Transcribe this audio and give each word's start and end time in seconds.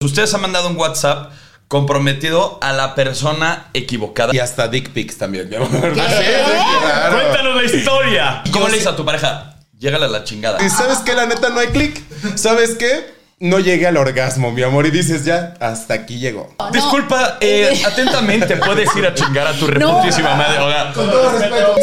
Ustedes 0.00 0.32
han 0.32 0.42
mandado 0.42 0.68
un 0.68 0.76
WhatsApp 0.76 1.32
comprometido 1.66 2.58
a 2.62 2.72
la 2.72 2.94
persona 2.94 3.66
equivocada. 3.74 4.32
Y 4.32 4.38
hasta 4.38 4.68
dick 4.68 4.90
pics 4.90 5.18
también. 5.18 5.48
mi 5.48 5.56
amor. 5.56 5.70
Cuéntanos 5.70 7.56
la 7.56 7.64
historia. 7.64 8.42
¿Cómo 8.52 8.66
Yo 8.66 8.68
le 8.68 8.74
dices 8.74 8.84
sí- 8.88 8.94
a 8.94 8.96
tu 8.96 9.04
pareja? 9.04 9.56
Llégale 9.76 10.04
a 10.04 10.08
la 10.08 10.22
chingada. 10.22 10.64
¿Y 10.64 10.70
sabes 10.70 10.98
qué? 10.98 11.14
La 11.16 11.26
neta 11.26 11.48
no 11.48 11.58
hay 11.58 11.66
clic. 11.68 12.00
¿Sabes 12.36 12.76
qué? 12.76 13.18
No 13.40 13.58
llegué 13.58 13.88
al 13.88 13.96
orgasmo, 13.96 14.52
mi 14.52 14.62
amor. 14.62 14.86
Y 14.86 14.92
dices 14.92 15.24
ya, 15.24 15.54
hasta 15.58 15.94
aquí 15.94 16.20
llegó. 16.20 16.54
Disculpa, 16.72 17.36
eh, 17.40 17.82
atentamente, 17.86 18.56
puedes 18.56 18.94
ir 18.94 19.04
a 19.04 19.14
chingar 19.14 19.48
a 19.48 19.52
tu 19.54 19.66
reputísima 19.66 20.36
madre. 20.36 20.60
Oiga, 20.60 20.92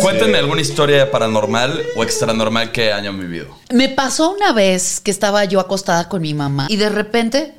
cuéntenme 0.01 0.37
alguna 0.37 0.61
historia 0.61 1.11
paranormal 1.11 1.83
o 1.97 2.03
extranormal 2.03 2.71
que 2.71 2.93
hayan 2.93 3.19
vivido. 3.19 3.47
Me 3.73 3.89
pasó 3.89 4.31
una 4.31 4.53
vez 4.53 5.01
que 5.01 5.11
estaba 5.11 5.43
yo 5.43 5.59
acostada 5.59 6.07
con 6.07 6.21
mi 6.21 6.33
mamá 6.33 6.67
y 6.69 6.77
de 6.77 6.87
repente. 6.87 7.55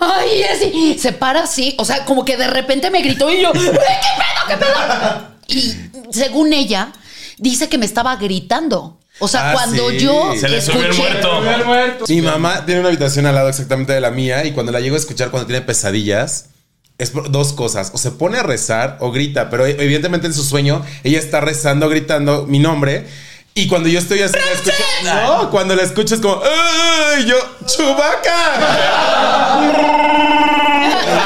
¡Ay, 0.00 0.42
Jessy! 0.42 0.98
Se 0.98 1.12
para 1.12 1.42
así. 1.44 1.74
O 1.78 1.84
sea, 1.84 2.04
como 2.04 2.24
que 2.24 2.36
de 2.36 2.46
repente 2.46 2.90
me 2.90 3.02
gritó 3.02 3.30
y 3.30 3.42
yo. 3.42 3.52
"Güey, 3.52 3.66
¿Qué 3.66 3.72
pedo? 3.78 4.48
¿Qué 4.48 4.56
pedo? 4.56 5.28
Y 5.48 5.74
según 6.12 6.52
ella, 6.52 6.92
dice 7.38 7.68
que 7.68 7.78
me 7.78 7.86
estaba 7.86 8.14
gritando. 8.16 8.98
O 9.20 9.26
sea, 9.26 9.50
Ah, 9.50 9.52
cuando 9.54 9.90
sí. 9.90 9.98
yo. 9.98 10.32
Se 10.38 10.48
le 10.48 10.60
subió 10.62 10.82
el 10.84 10.92
escuché- 10.92 11.64
muerto. 11.64 12.04
Mi 12.08 12.20
mamá 12.20 12.64
tiene 12.64 12.80
una 12.80 12.88
habitación 12.90 13.26
al 13.26 13.34
lado 13.34 13.48
exactamente 13.48 13.92
de 13.92 14.00
la 14.00 14.10
mía. 14.10 14.44
Y 14.44 14.52
cuando 14.52 14.70
la 14.70 14.78
llego 14.80 14.94
a 14.94 14.98
escuchar 14.98 15.30
cuando 15.30 15.46
tiene 15.48 15.62
pesadillas, 15.62 16.50
es 16.98 17.10
por 17.10 17.30
dos 17.32 17.52
cosas. 17.52 17.90
O 17.94 17.98
se 17.98 18.12
pone 18.12 18.38
a 18.38 18.44
rezar 18.44 18.96
o 19.00 19.10
grita. 19.10 19.50
Pero 19.50 19.66
evidentemente 19.66 20.28
en 20.28 20.34
su 20.34 20.44
sueño, 20.44 20.84
ella 21.02 21.18
está 21.18 21.40
rezando, 21.40 21.88
gritando 21.88 22.46
mi 22.46 22.60
nombre. 22.60 23.06
Y 23.54 23.66
cuando 23.66 23.88
yo 23.88 23.98
estoy 23.98 24.22
así, 24.22 24.34
la 24.36 24.52
escucho. 24.52 24.76
No, 25.02 25.50
cuando 25.50 25.74
la 25.74 25.82
escucho 25.82 26.14
es 26.14 26.20
como. 26.20 26.40
¡Ay! 26.44 27.24
Yo, 27.26 27.34
¡Chubaca! 27.66 29.07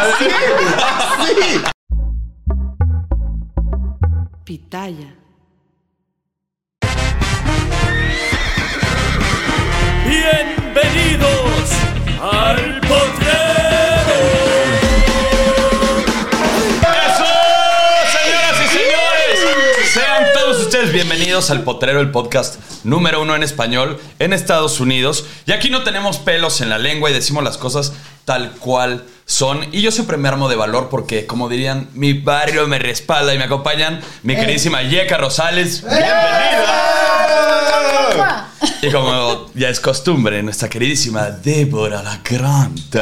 Así. 0.03 0.27
Pitaya. 4.45 5.15
Bienvenidos 10.05 11.71
al 12.21 12.82
bienvenidos 20.93 21.51
al 21.51 21.63
Potrero, 21.63 22.01
el 22.01 22.11
podcast 22.11 22.61
número 22.85 23.23
uno 23.23 23.35
en 23.35 23.43
español 23.43 23.99
en 24.19 24.35
Estados 24.35 24.79
Unidos. 24.79 25.25
Y 25.47 25.53
aquí 25.53 25.71
no 25.71 25.85
tenemos 25.85 26.19
pelos 26.19 26.61
en 26.61 26.69
la 26.69 26.77
lengua 26.79 27.09
y 27.09 27.15
decimos 27.15 27.43
las 27.43 27.57
cosas 27.57 27.95
tal 28.27 28.53
cual 28.59 29.05
son. 29.25 29.67
Y 29.73 29.81
yo 29.81 29.91
siempre 29.91 30.19
me 30.19 30.29
armo 30.29 30.51
de 30.51 30.57
valor 30.57 30.89
porque, 30.91 31.27
como 31.27 31.49
dirían, 31.49 31.89
mi 31.95 32.13
barrio 32.13 32.67
me 32.67 32.79
respalda 32.79 33.35
y 33.35 33.39
me 33.39 33.45
acompañan 33.45 34.01
mi 34.23 34.37
queridísima 34.37 34.83
Yeka 34.83 35.17
Rosales. 35.17 35.83
¡Bienvenida! 35.83 36.89
Y 38.83 38.91
como 38.91 39.51
ya 39.55 39.71
es 39.71 39.81
costumbre, 39.81 40.43
nuestra 40.43 40.69
queridísima 40.69 41.31
Débora 41.31 42.03
la 42.03 42.21
Grande. 42.23 43.01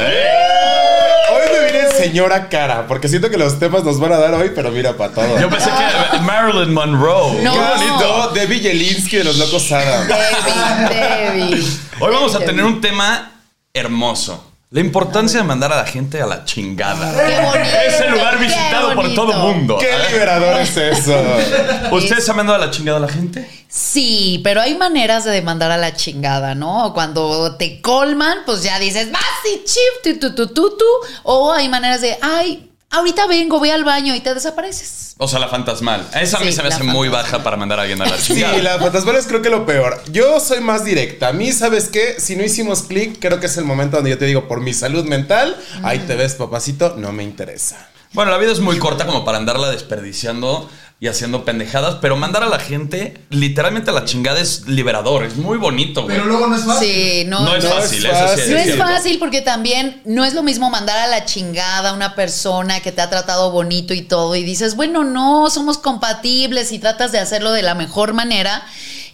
Señora 2.00 2.48
cara, 2.48 2.86
porque 2.86 3.08
siento 3.08 3.30
que 3.30 3.36
los 3.36 3.58
temas 3.58 3.84
nos 3.84 3.98
van 4.00 4.12
a 4.12 4.18
dar 4.18 4.34
hoy, 4.34 4.52
pero 4.54 4.70
mira 4.70 4.96
para 4.96 5.12
todo. 5.12 5.40
Yo 5.40 5.48
pensé 5.48 5.70
que 6.12 6.18
Marilyn 6.20 6.72
Monroe. 6.72 7.42
No. 7.42 7.52
Qué 7.52 7.58
bonito. 7.58 8.30
Debbie 8.34 8.60
Jelinski 8.60 9.18
de 9.18 9.24
los 9.24 9.38
Locos 9.38 9.70
Adam. 9.72 10.06
Debbie, 10.08 11.50
Debbie. 11.50 11.66
Hoy 12.00 12.12
vamos 12.12 12.34
a 12.34 12.40
tener 12.40 12.64
un 12.64 12.80
tema 12.80 13.32
hermoso. 13.72 14.49
La 14.72 14.78
importancia 14.78 15.40
de 15.40 15.44
mandar 15.44 15.72
a 15.72 15.78
la 15.78 15.84
gente 15.84 16.22
a 16.22 16.26
la 16.26 16.44
chingada. 16.44 17.12
Qué 17.12 17.40
bonito, 17.44 17.76
Es 17.88 18.00
el 18.02 18.12
lugar 18.12 18.38
visitado 18.38 18.94
por 18.94 19.12
todo 19.14 19.32
mundo. 19.32 19.76
Qué 19.80 19.90
liberador 20.12 20.60
es 20.60 20.76
eso. 20.76 21.20
¿Ustedes 21.90 22.28
han 22.28 22.36
mandado 22.36 22.62
a 22.62 22.66
la 22.66 22.70
chingada 22.70 22.98
a 22.98 23.00
la 23.00 23.08
gente? 23.08 23.50
Sí, 23.66 24.40
pero 24.44 24.60
hay 24.60 24.76
maneras 24.76 25.24
de 25.24 25.42
mandar 25.42 25.72
a 25.72 25.76
la 25.76 25.94
chingada, 25.94 26.54
¿no? 26.54 26.92
Cuando 26.94 27.56
te 27.56 27.80
colman, 27.80 28.38
pues 28.46 28.62
ya 28.62 28.78
dices, 28.78 29.10
vas 29.10 29.22
y 29.52 29.64
chip, 29.64 30.20
tu, 30.20 30.20
tu, 30.20 30.34
tu, 30.36 30.54
tu, 30.54 30.76
tu. 30.76 30.84
O 31.24 31.52
hay 31.52 31.68
maneras 31.68 32.00
de, 32.00 32.16
ay, 32.22 32.69
ahorita 32.90 33.26
vengo, 33.26 33.58
voy 33.58 33.70
al 33.70 33.84
baño 33.84 34.14
y 34.14 34.20
te 34.20 34.34
desapareces. 34.34 35.14
O 35.22 35.28
sea, 35.28 35.38
la 35.38 35.48
fantasmal. 35.48 36.08
Esa 36.14 36.38
a 36.38 36.40
mí 36.40 36.46
Sí, 36.46 36.52
se 36.54 36.62
me 36.62 36.68
hace 36.68 36.82
muy 36.82 37.08
baja 37.08 37.42
para 37.42 37.56
mandar 37.56 37.78
a 37.78 37.82
alguien 37.82 38.00
a 38.00 38.06
la 38.06 38.16
Sí, 38.18 38.34
chingada. 38.34 38.56
la 38.58 38.78
fantasmal 38.78 39.16
es 39.16 39.26
creo 39.26 39.42
que 39.42 39.50
lo 39.50 39.66
peor. 39.66 40.02
Yo 40.10 40.40
soy 40.40 40.60
más 40.60 40.84
directa. 40.84 41.28
A 41.28 41.32
mí, 41.32 41.52
¿sabes 41.52 41.88
qué? 41.88 42.16
Si 42.18 42.36
no 42.36 42.44
hicimos 42.44 42.82
clic, 42.82 43.18
creo 43.20 43.38
que 43.38 43.46
es 43.46 43.56
el 43.58 43.64
momento 43.64 43.96
donde 43.96 44.10
yo 44.10 44.18
te 44.18 44.24
digo, 44.26 44.48
por 44.48 44.60
mi 44.60 44.72
salud 44.72 45.04
mental, 45.04 45.56
ahí 45.82 45.98
te 46.00 46.14
ves, 46.16 46.34
papacito, 46.34 46.96
no 46.96 47.12
me 47.12 47.22
interesa. 47.22 47.88
Bueno, 48.12 48.32
la 48.32 48.38
vida 48.38 48.50
es 48.50 48.60
muy 48.60 48.78
corta 48.78 49.06
como 49.06 49.24
para 49.24 49.38
andarla 49.38 49.70
desperdiciando 49.70 50.68
y 50.98 51.08
haciendo 51.08 51.46
pendejadas, 51.46 51.96
pero 52.02 52.16
mandar 52.16 52.42
a 52.42 52.46
la 52.46 52.58
gente 52.58 53.18
literalmente 53.30 53.90
a 53.90 53.94
la 53.94 54.04
chingada 54.04 54.38
es 54.38 54.66
liberador, 54.66 55.24
es 55.24 55.36
muy 55.36 55.56
bonito, 55.56 56.02
güey. 56.02 56.14
Pero 56.14 56.28
luego 56.28 56.46
no 56.48 56.56
es 56.56 56.64
fácil. 56.64 56.88
Sí, 56.88 57.24
no, 57.26 57.40
No 57.40 57.54
es 57.54 57.64
no 57.64 57.70
fácil, 57.70 58.04
es 58.04 58.12
eso 58.12 58.36
sí. 58.36 58.50
No 58.50 58.58
es 58.58 58.76
fácil 58.76 59.18
porque 59.18 59.40
también 59.40 60.02
no 60.04 60.26
es 60.26 60.34
lo 60.34 60.42
mismo 60.42 60.68
mandar 60.68 60.98
a 60.98 61.06
la 61.06 61.24
chingada 61.24 61.90
a 61.90 61.92
una 61.94 62.14
persona 62.14 62.80
que 62.80 62.92
te 62.92 63.00
ha 63.00 63.08
tratado 63.08 63.50
bonito 63.50 63.94
y 63.94 64.02
todo 64.02 64.36
y 64.36 64.44
dices, 64.44 64.76
bueno, 64.76 65.04
no, 65.04 65.48
somos 65.48 65.78
compatibles 65.78 66.70
y 66.72 66.78
tratas 66.78 67.12
de 67.12 67.18
hacerlo 67.18 67.52
de 67.52 67.62
la 67.62 67.74
mejor 67.74 68.12
manera 68.12 68.62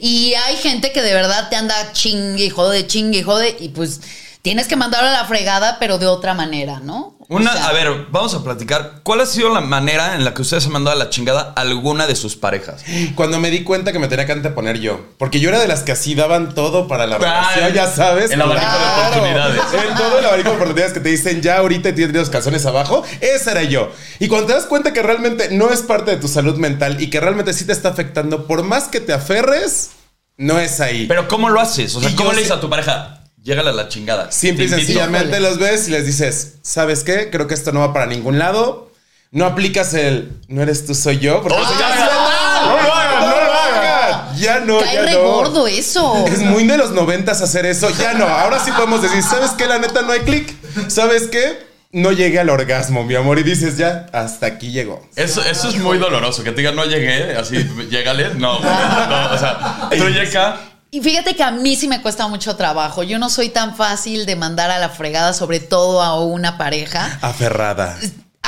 y 0.01 0.35
hay 0.35 0.57
gente 0.57 0.91
que 0.91 1.03
de 1.03 1.15
verdad 1.15 1.49
te 1.51 1.57
anda 1.57 1.93
chingue 1.93 2.47
y 2.47 2.51
jode, 2.51 2.87
chingue 2.89 3.21
y 3.21 3.23
jode 3.23 3.57
y 3.61 3.69
pues 3.69 4.01
tienes 4.43 4.67
que 4.67 4.75
mandarlo 4.75 5.09
a 5.09 5.13
la 5.13 5.25
fregada 5.25 5.79
pero 5.79 5.99
de 5.99 6.07
otra 6.07 6.35
manera, 6.35 6.81
¿no? 6.81 7.16
O 7.29 7.37
Una, 7.37 7.53
sea, 7.53 7.69
a 7.69 7.73
ver, 7.73 8.07
vamos 8.11 8.35
a 8.35 8.45
platicar. 8.45 9.01
¿Cuál 9.03 9.21
ha 9.21 9.27
sido 9.27 9.53
la 9.53 9.61
manera 9.61 10.15
en 10.15 10.25
la 10.25 10.33
que 10.33 10.43
ustedes 10.43 10.67
han 10.67 10.73
mandado 10.73 10.95
a 10.97 10.99
la 11.05 11.11
chingada 11.11 11.53
a 11.57 11.61
alguna 11.61 12.07
de 12.07 12.15
sus 12.15 12.37
parejas? 12.37 12.85
Cuando 13.17 13.41
me 13.41 13.51
di 13.51 13.65
cuenta 13.65 13.93
que 13.93 13.99
me 13.99 14.07
tenía 14.07 14.27
que 14.27 14.33
anteponer 14.33 14.79
yo. 14.79 15.01
Porque 15.19 15.41
yo 15.41 15.49
era 15.49 15.59
de 15.59 15.67
las 15.67 15.83
que 15.83 15.91
así 15.93 16.15
daban 16.15 16.55
todo 16.55 16.87
para 16.87 17.07
la 17.07 17.19
relación, 17.19 17.73
ya 17.73 17.91
sabes. 17.91 18.31
el 18.31 18.41
abanico 18.41 18.67
de 18.67 19.07
oportunidades. 19.09 19.63
En 19.89 19.97
todo 19.97 20.19
el 20.21 20.25
abanico 20.25 20.51
de 20.51 20.55
oportunidades 20.57 20.93
que 20.93 21.01
te 21.01 21.09
dicen 21.09 21.43
ya 21.43 21.59
ahorita 21.59 21.95
tienes 21.95 22.15
los 22.15 22.31
calzones 22.31 22.65
abajo, 22.65 23.03
ese 23.21 23.51
era 23.51 23.65
yo. 23.65 23.91
Y 24.21 24.29
cuando 24.29 24.47
te 24.47 24.53
das 24.53 24.67
cuenta 24.67 24.93
que 24.93 25.03
realmente 25.03 25.49
no 25.51 25.71
es 25.71 25.83
parte 25.83 26.13
de 26.13 26.17
tu 26.19 26.29
salud 26.29 26.57
mental 26.57 27.01
y 27.03 27.11
que 27.11 27.21
realmente 27.21 27.53
sí 27.53 27.65
te 27.65 27.73
está 27.73 27.89
afectando, 27.89 28.47
por 28.47 28.63
más 28.63 28.85
que 28.85 29.01
te 29.01 29.13
aferres, 29.13 29.91
no 30.37 30.61
es 30.61 30.81
ahí. 30.81 31.07
Pero 31.07 31.27
¿cómo 31.29 31.49
lo 31.51 31.61
haces? 31.61 31.95
O 31.97 32.01
sea, 32.01 32.11
Y 32.11 32.15
¿cómo 32.15 32.31
le 32.33 32.39
dices 32.39 32.53
a 32.53 32.61
tu 32.61 32.71
pareja? 32.71 33.25
Llégale 33.47 33.71
a 33.71 33.73
la 33.73 33.87
chingada. 33.89 34.33
Simple 34.33 34.65
y 34.65 34.69
sencillamente 34.69 35.39
los 35.39 35.59
ves 35.59 35.87
y 35.87 35.93
les 35.93 36.05
dices, 36.05 36.55
¿sabes 36.63 37.05
qué? 37.05 37.31
Creo 37.31 37.47
que 37.47 37.55
esto 37.55 37.71
no 37.71 37.79
va 37.79 37.93
para 37.93 38.07
ningún 38.07 38.41
lado. 38.41 38.91
No 39.31 39.45
aplicas 39.47 39.95
el 39.95 40.33
no 40.49 40.63
eres 40.63 40.85
tú, 40.85 40.97
soy 40.97 41.21
yo. 41.21 41.43
Porque 41.43 41.57
¡Oh, 41.57 41.63
eso 41.63 41.73
ya. 41.79 42.67
¡No 42.67 42.83
lo 42.83 42.93
hagan, 42.93 43.21
no 43.21 43.37
lo 43.37 43.53
hagan! 43.53 44.37
Ya 44.37 44.59
no, 44.59 44.81
cae 44.81 44.95
ya 44.95 45.03
re 45.03 45.13
no. 45.13 45.23
gordo 45.23 45.69
eso. 45.69 46.27
Es 46.27 46.41
muy 46.41 46.65
de 46.65 46.77
los 46.77 46.91
noventas 46.91 47.41
hacer 47.41 47.67
eso. 47.67 47.89
Ya 47.91 48.15
no. 48.15 48.27
Ahora 48.27 48.59
sí 48.59 48.73
podemos 48.73 49.01
decir, 49.01 49.23
¿sabes 49.23 49.53
qué? 49.53 49.67
La 49.67 49.79
neta 49.79 50.03
no 50.03 50.11
hay 50.11 50.21
clic. 50.21 50.53
¿Sabes 50.89 51.29
qué? 51.29 51.65
No 51.93 52.11
llegué 52.11 52.41
al 52.41 52.51
orgasmo, 52.51 53.05
mi 53.05 53.15
amor. 53.15 53.39
Y 53.39 53.45
dices, 53.45 53.77
ya, 53.77 54.07
hasta 54.13 54.47
aquí 54.47 54.73
llegó. 54.73 55.09
Eso, 55.15 55.41
eso 55.45 55.69
es 55.69 55.77
muy 55.77 55.99
doloroso. 55.99 56.43
Que 56.43 56.51
te 56.51 56.63
digan, 56.63 56.75
no 56.75 56.85
llegué, 56.85 57.37
así, 57.37 57.57
llégale. 57.89 58.35
No, 58.35 58.59
no, 58.59 59.35
o 59.35 59.39
sea, 59.39 59.89
tú 59.97 60.09
llega, 60.09 60.59
Y 60.91 61.01
fíjate 61.01 61.35
que 61.35 61.43
a 61.43 61.51
mí 61.51 61.77
sí 61.77 61.89
me 61.89 62.01
cuesta 62.01 62.29
mucho 62.29 62.57
trabajo. 62.57 63.03
Yo 63.03 63.19
no 63.19 63.29
soy 63.29 63.49
tan 63.49 63.77
fácil 63.77 64.25
de 64.25 64.37
mandar 64.37 64.71
a 64.71 64.79
la 64.79 64.89
fregada, 64.89 65.33
sobre 65.33 65.61
todo 65.61 66.03
a 66.03 66.25
una 66.25 66.59
pareja. 66.59 67.19
Aferrada. 67.23 67.99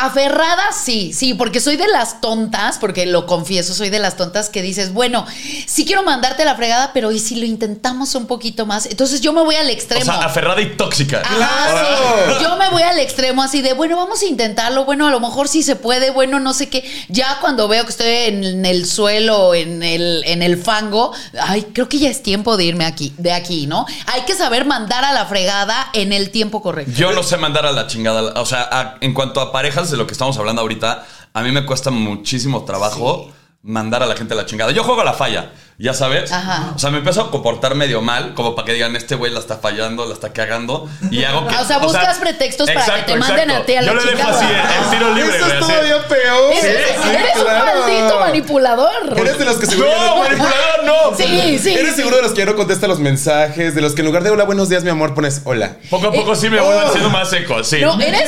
Aferrada, 0.01 0.63
sí, 0.73 1.13
sí, 1.13 1.35
porque 1.35 1.61
soy 1.61 1.77
de 1.77 1.89
las 1.89 2.21
tontas, 2.21 2.79
porque 2.79 3.07
lo 3.07 3.27
confieso, 3.27 3.75
soy 3.75 3.91
de 3.91 3.99
las 3.99 4.17
tontas 4.17 4.49
que 4.49 4.63
dices, 4.63 4.93
bueno, 4.93 5.27
sí 5.67 5.85
quiero 5.85 6.03
mandarte 6.03 6.45
la 6.45 6.55
fregada, 6.55 6.93
pero 6.93 7.11
¿y 7.13 7.19
si 7.19 7.37
lo 7.37 7.45
intentamos 7.47 8.15
un 8.15 8.27
poquito 8.27 8.65
más? 8.67 8.87
Entonces 8.87 9.21
yo 9.21 9.33
me 9.33 9.43
voy 9.43 9.57
al 9.57 9.67
O 9.67 9.71
extremo. 9.71 10.05
sea, 10.05 10.25
aferrada 10.25 10.61
y 10.61 10.77
tóxica. 10.77 11.21
Ajá, 11.25 11.37
¡Claro! 11.37 12.39
sí. 12.39 12.45
Yo 12.45 12.57
me 12.57 12.69
voy 12.71 12.83
al 12.83 12.99
extremo 12.99 13.43
así 13.43 13.61
de, 13.61 13.73
bueno, 13.75 13.97
vamos 13.97 14.23
a 14.23 14.27
intentarlo, 14.27 14.85
bueno, 14.85 15.07
a 15.07 15.11
lo 15.11 15.21
mejor 15.21 15.49
sí 15.49 15.63
se 15.63 15.77
puede, 15.77 16.11
bueno, 16.11 16.39
no 16.41 16.55
sé 16.55 16.69
qué. 16.69 16.85
Ya 17.09 17.39
cuando 17.41 17.67
veo 17.69 17.85
que 17.85 17.91
estoy 17.91 18.07
en 18.07 18.65
el 18.67 18.87
suelo, 18.87 19.55
en 19.55 19.83
el, 19.83 20.23
en 20.27 20.43
el 20.43 20.63
fango, 20.63 21.13
ay, 21.41 21.67
creo 21.73 21.89
que 21.89 21.99
ya 21.99 22.09
es 22.09 22.23
tiempo 22.23 22.57
de 22.57 22.65
irme 22.65 22.85
aquí, 22.85 23.13
de 23.19 23.33
aquí, 23.33 23.67
¿no? 23.67 23.85
Hay 24.07 24.23
que 24.23 24.35
saber 24.35 24.65
mandar 24.65 25.05
a 25.05 25.13
la 25.13 25.27
fregada 25.27 25.89
en 25.93 26.13
el 26.13 26.31
tiempo 26.31 26.63
correcto. 26.63 26.93
Yo 26.95 27.13
no 27.13 27.23
sé 27.23 27.37
mandar 27.37 27.67
a 27.67 27.73
la 27.73 27.87
chingada. 27.87 28.41
O 28.41 28.47
sea, 28.47 28.69
a- 28.71 28.95
en 29.01 29.13
cuanto 29.15 29.41
a 29.41 29.53
parejas 29.53 29.88
de 29.91 29.97
lo 29.97 30.07
que 30.07 30.13
estamos 30.13 30.37
hablando 30.39 30.63
ahorita, 30.63 31.07
a 31.33 31.43
mí 31.43 31.53
me 31.53 31.65
cuesta 31.65 31.91
muchísimo 31.91 32.65
trabajo 32.65 33.31
mandar 33.63 34.03
a 34.03 34.07
la 34.07 34.17
gente 34.17 34.35
a 34.35 34.37
la 34.37 34.47
chingada. 34.47 34.73
Yo 34.73 34.85
juego 34.85 35.01
a 35.01 35.05
la 35.05 35.13
falla, 35.13 35.53
ya 35.81 35.95
sabes. 35.95 36.33
Ajá. 36.33 36.73
O 36.75 36.79
sea, 36.79 36.91
me 36.91 36.99
empiezo 36.99 37.21
a 37.23 37.31
comportar 37.31 37.75
medio 37.77 38.03
mal, 38.03 38.35
como 38.35 38.55
para 38.57 38.67
que 38.67 38.73
digan, 38.75 38.97
este 38.97 39.15
güey 39.15 39.33
la 39.33 39.39
está 39.39 39.59
fallando, 39.59 40.07
la 40.07 40.13
está 40.15 40.33
cagando. 40.33 40.89
Y 41.11 41.23
hago 41.25 41.47
que. 41.47 41.55
Ah, 41.55 41.61
o 41.63 41.65
sea, 41.65 41.79
buscas 41.79 42.19
pretextos 42.19 42.69
para 42.71 42.97
que 42.97 43.13
te 43.13 43.17
manden 43.19 43.51
a 43.53 43.65
ti 43.65 43.75
a 43.77 43.83
la 43.83 43.93
Yo 43.93 44.01
le 44.01 44.11
dejo 44.17 44.29
así 44.29 44.45
el, 44.45 44.85
el 44.85 44.91
tiro 44.91 45.15
libre, 45.15 45.37
Eso 45.37 45.47
es 45.47 45.59
todavía 45.61 46.09
peor. 46.09 46.53
Eres, 46.53 46.87
Sí, 47.03 47.09
eres 47.11 47.37
un 47.37 47.43
claro. 47.45 47.81
maldito 47.81 48.21
manipulador. 48.21 49.19
Eres 49.19 49.39
de 49.39 49.45
los 49.45 49.57
que 49.57 49.67
ya 49.67 49.77
No, 49.77 50.17
manipulador, 50.17 50.85
no. 50.85 51.17
Sí, 51.17 51.59
sí. 51.59 51.75
Eres 51.75 51.95
seguro 51.95 52.17
de 52.17 52.23
los 52.23 52.33
que 52.33 52.39
ya 52.39 52.47
no 52.47 52.57
contesta 52.57 52.89
los 52.89 52.99
mensajes, 52.99 53.75
de 53.75 53.81
los 53.81 53.93
que 53.95 54.01
en 54.01 54.07
lugar 54.07 54.25
de 54.25 54.31
hola, 54.31 54.45
buenos 54.45 54.69
días, 54.69 54.83
mi 54.83 54.91
amor, 54.91 55.15
pones 55.15 55.43
hola. 55.45 55.77
Poco 55.91 56.09
a 56.09 56.13
poco 56.13 56.35
sí 56.35 56.51
me 56.51 56.61
voy 56.61 56.77
haciendo 56.77 57.09
más 57.11 57.31
seco, 57.31 57.63
sí. 57.63 57.77
Eh, 57.77 57.81
No, 57.83 58.01
eres. 58.01 58.23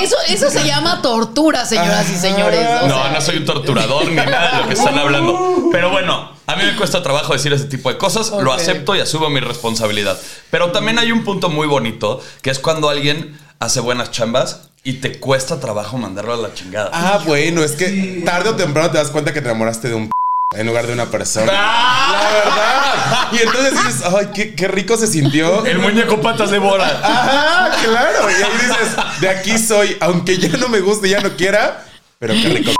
Eso, 0.00 0.16
eso 0.28 0.50
se 0.50 0.64
llama 0.64 1.02
tortura, 1.02 1.64
señoras 1.64 2.08
y 2.10 2.14
señores. 2.16 2.64
o 2.82 2.86
No, 2.86 3.02
sea. 3.02 3.10
no 3.12 3.20
soy 3.20 3.38
un 3.38 3.44
torturador 3.44 4.06
ni 4.06 4.14
nada 4.14 4.52
de 4.52 4.62
lo 4.62 4.68
que 4.68 4.74
están 4.74 4.96
hablando. 4.98 5.68
Pero 5.72 5.90
bueno, 5.90 6.35
a 6.46 6.56
mí 6.56 6.64
me 6.64 6.76
cuesta 6.76 7.02
trabajo 7.02 7.32
decir 7.32 7.52
ese 7.52 7.64
tipo 7.64 7.90
de 7.90 7.98
cosas. 7.98 8.30
Lo 8.30 8.52
Ok. 8.52 8.60
acepto 8.60 8.94
y 8.96 9.00
asumo 9.00 9.28
mi 9.30 9.40
responsabilidad. 9.40 10.18
Pero 10.50 10.70
también 10.72 10.98
hay 10.98 11.12
un 11.12 11.24
punto 11.24 11.48
muy 11.48 11.66
bonito, 11.66 12.22
que 12.42 12.50
es 12.50 12.58
cuando 12.58 12.88
alguien 12.88 13.38
hace 13.58 13.80
buenas 13.80 14.10
chambas 14.10 14.68
y 14.84 14.94
te 14.94 15.18
cuesta 15.18 15.58
trabajo 15.60 15.98
mandarlo 15.98 16.34
a 16.34 16.36
la 16.36 16.54
chingada. 16.54 16.90
Ah, 16.92 17.20
bueno, 17.26 17.62
es 17.64 17.72
que 17.72 18.22
tarde 18.24 18.50
o 18.50 18.54
temprano 18.54 18.90
te 18.90 18.98
das 18.98 19.10
cuenta 19.10 19.32
que 19.32 19.40
te 19.40 19.48
enamoraste 19.48 19.88
de 19.88 19.94
un 19.94 20.06
p 20.08 20.12
en 20.60 20.66
lugar 20.68 20.86
de 20.86 20.92
una 20.92 21.06
persona. 21.06 21.50
¡Ah! 21.52 22.20
La 22.22 22.30
verdad. 22.30 23.28
Y 23.32 23.38
entonces 23.42 23.72
dices, 23.84 24.02
ay, 24.06 24.28
qué, 24.32 24.54
qué 24.54 24.68
rico 24.68 24.96
se 24.96 25.08
sintió. 25.08 25.66
El 25.66 25.80
muñeco 25.80 26.20
patas 26.20 26.50
de 26.52 26.58
bola. 26.58 26.86
Ajá, 27.02 27.70
claro. 27.84 28.30
Y 28.30 28.34
ahí 28.34 28.52
dices, 28.52 28.96
de 29.20 29.28
aquí 29.28 29.58
soy, 29.58 29.96
aunque 30.00 30.38
ya 30.38 30.56
no 30.56 30.68
me 30.68 30.78
guste, 30.80 31.08
ya 31.08 31.20
no 31.20 31.34
quiera, 31.36 31.84
pero 32.20 32.34
qué 32.34 32.48
rico. 32.48 32.70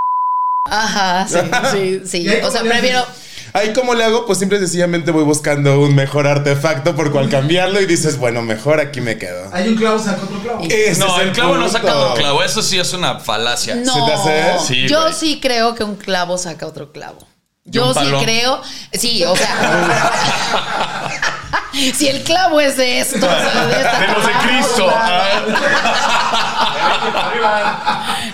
Ajá, 0.71 1.27
sí, 1.29 1.39
sí, 1.73 2.01
sí. 2.07 2.19
¿Y 2.23 2.29
ahí 2.29 2.41
O 2.43 2.51
sea, 2.51 2.63
prefiero. 2.63 3.05
Ahí 3.57 3.73
cómo 3.73 3.95
le 3.95 4.05
hago, 4.05 4.27
pues 4.27 4.39
simple 4.39 4.59
y 4.59 4.61
sencillamente 4.61 5.11
voy 5.13 5.25
buscando 5.25 5.81
un 5.81 5.95
mejor 5.95 6.27
artefacto 6.27 6.95
por 6.95 7.11
cual 7.11 7.31
cambiarlo 7.31 7.81
y 7.81 7.87
dices, 7.87 8.19
bueno, 8.19 8.43
mejor 8.43 8.81
aquí 8.81 9.01
me 9.01 9.17
quedo. 9.17 9.49
Hay 9.51 9.69
un 9.69 9.77
clavo, 9.77 9.99
saca 9.99 10.25
otro 10.25 10.39
clavo. 10.43 10.63
Ese 10.69 11.01
No, 11.01 11.17
es 11.17 11.23
el 11.23 11.33
clavo 11.33 11.57
no 11.57 11.67
saca 11.67 11.97
otro 11.97 12.17
clavo. 12.17 12.43
Eso 12.43 12.61
sí 12.61 12.79
es 12.79 12.93
una 12.93 13.19
falacia. 13.19 13.77
No. 13.77 13.95
¿Se 13.95 14.01
te 14.03 14.13
hace? 14.13 14.67
Sí, 14.67 14.87
yo 14.87 15.11
sí 15.11 15.41
creo 15.41 15.75
que 15.75 15.85
un 15.85 15.97
clavo 15.97 16.37
saca 16.37 16.67
otro 16.67 16.93
clavo. 16.93 17.27
¿Y 17.65 17.71
Yo 17.71 17.95
sí 17.95 18.07
creo. 18.23 18.61
Sí, 18.93 19.25
o 19.25 19.35
sea. 19.35 21.01
si 21.95 22.09
el 22.09 22.23
clavo 22.25 22.61
es 22.61 22.77
de 22.77 23.01
esto, 23.01 23.19
de, 23.19 23.27
esta 23.27 24.01
De 24.01 24.07
los 24.09 24.27
de 24.27 24.33
Cristo. 24.47 24.89
Ah. 24.91 25.43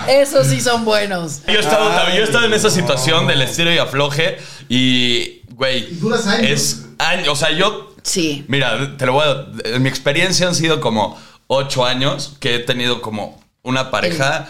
Esos 0.08 0.46
sí 0.48 0.60
son 0.60 0.84
buenos. 0.84 1.42
Yo 1.46 1.54
he 1.54 1.60
estado, 1.60 1.90
yo 2.08 2.20
he 2.20 2.22
estado 2.22 2.44
en 2.46 2.54
esa 2.54 2.70
situación 2.70 3.26
del 3.26 3.42
estilo 3.42 3.72
y 3.72 3.78
afloje 3.78 4.38
y, 4.68 5.42
güey, 5.50 5.92
Y 5.92 5.94
duras 5.96 6.26
años. 6.26 6.50
es 6.50 6.84
años. 6.98 7.28
O 7.28 7.36
sea, 7.36 7.50
yo, 7.50 7.94
Sí. 8.02 8.44
mira, 8.48 8.96
te 8.96 9.06
lo 9.06 9.12
voy 9.14 9.24
a. 9.26 9.46
En 9.68 9.82
mi 9.82 9.88
experiencia 9.88 10.46
han 10.48 10.54
sido 10.54 10.80
como 10.80 11.18
ocho 11.46 11.84
años 11.84 12.36
que 12.40 12.56
he 12.56 12.58
tenido 12.60 13.00
como 13.02 13.42
una 13.62 13.90
pareja. 13.90 14.48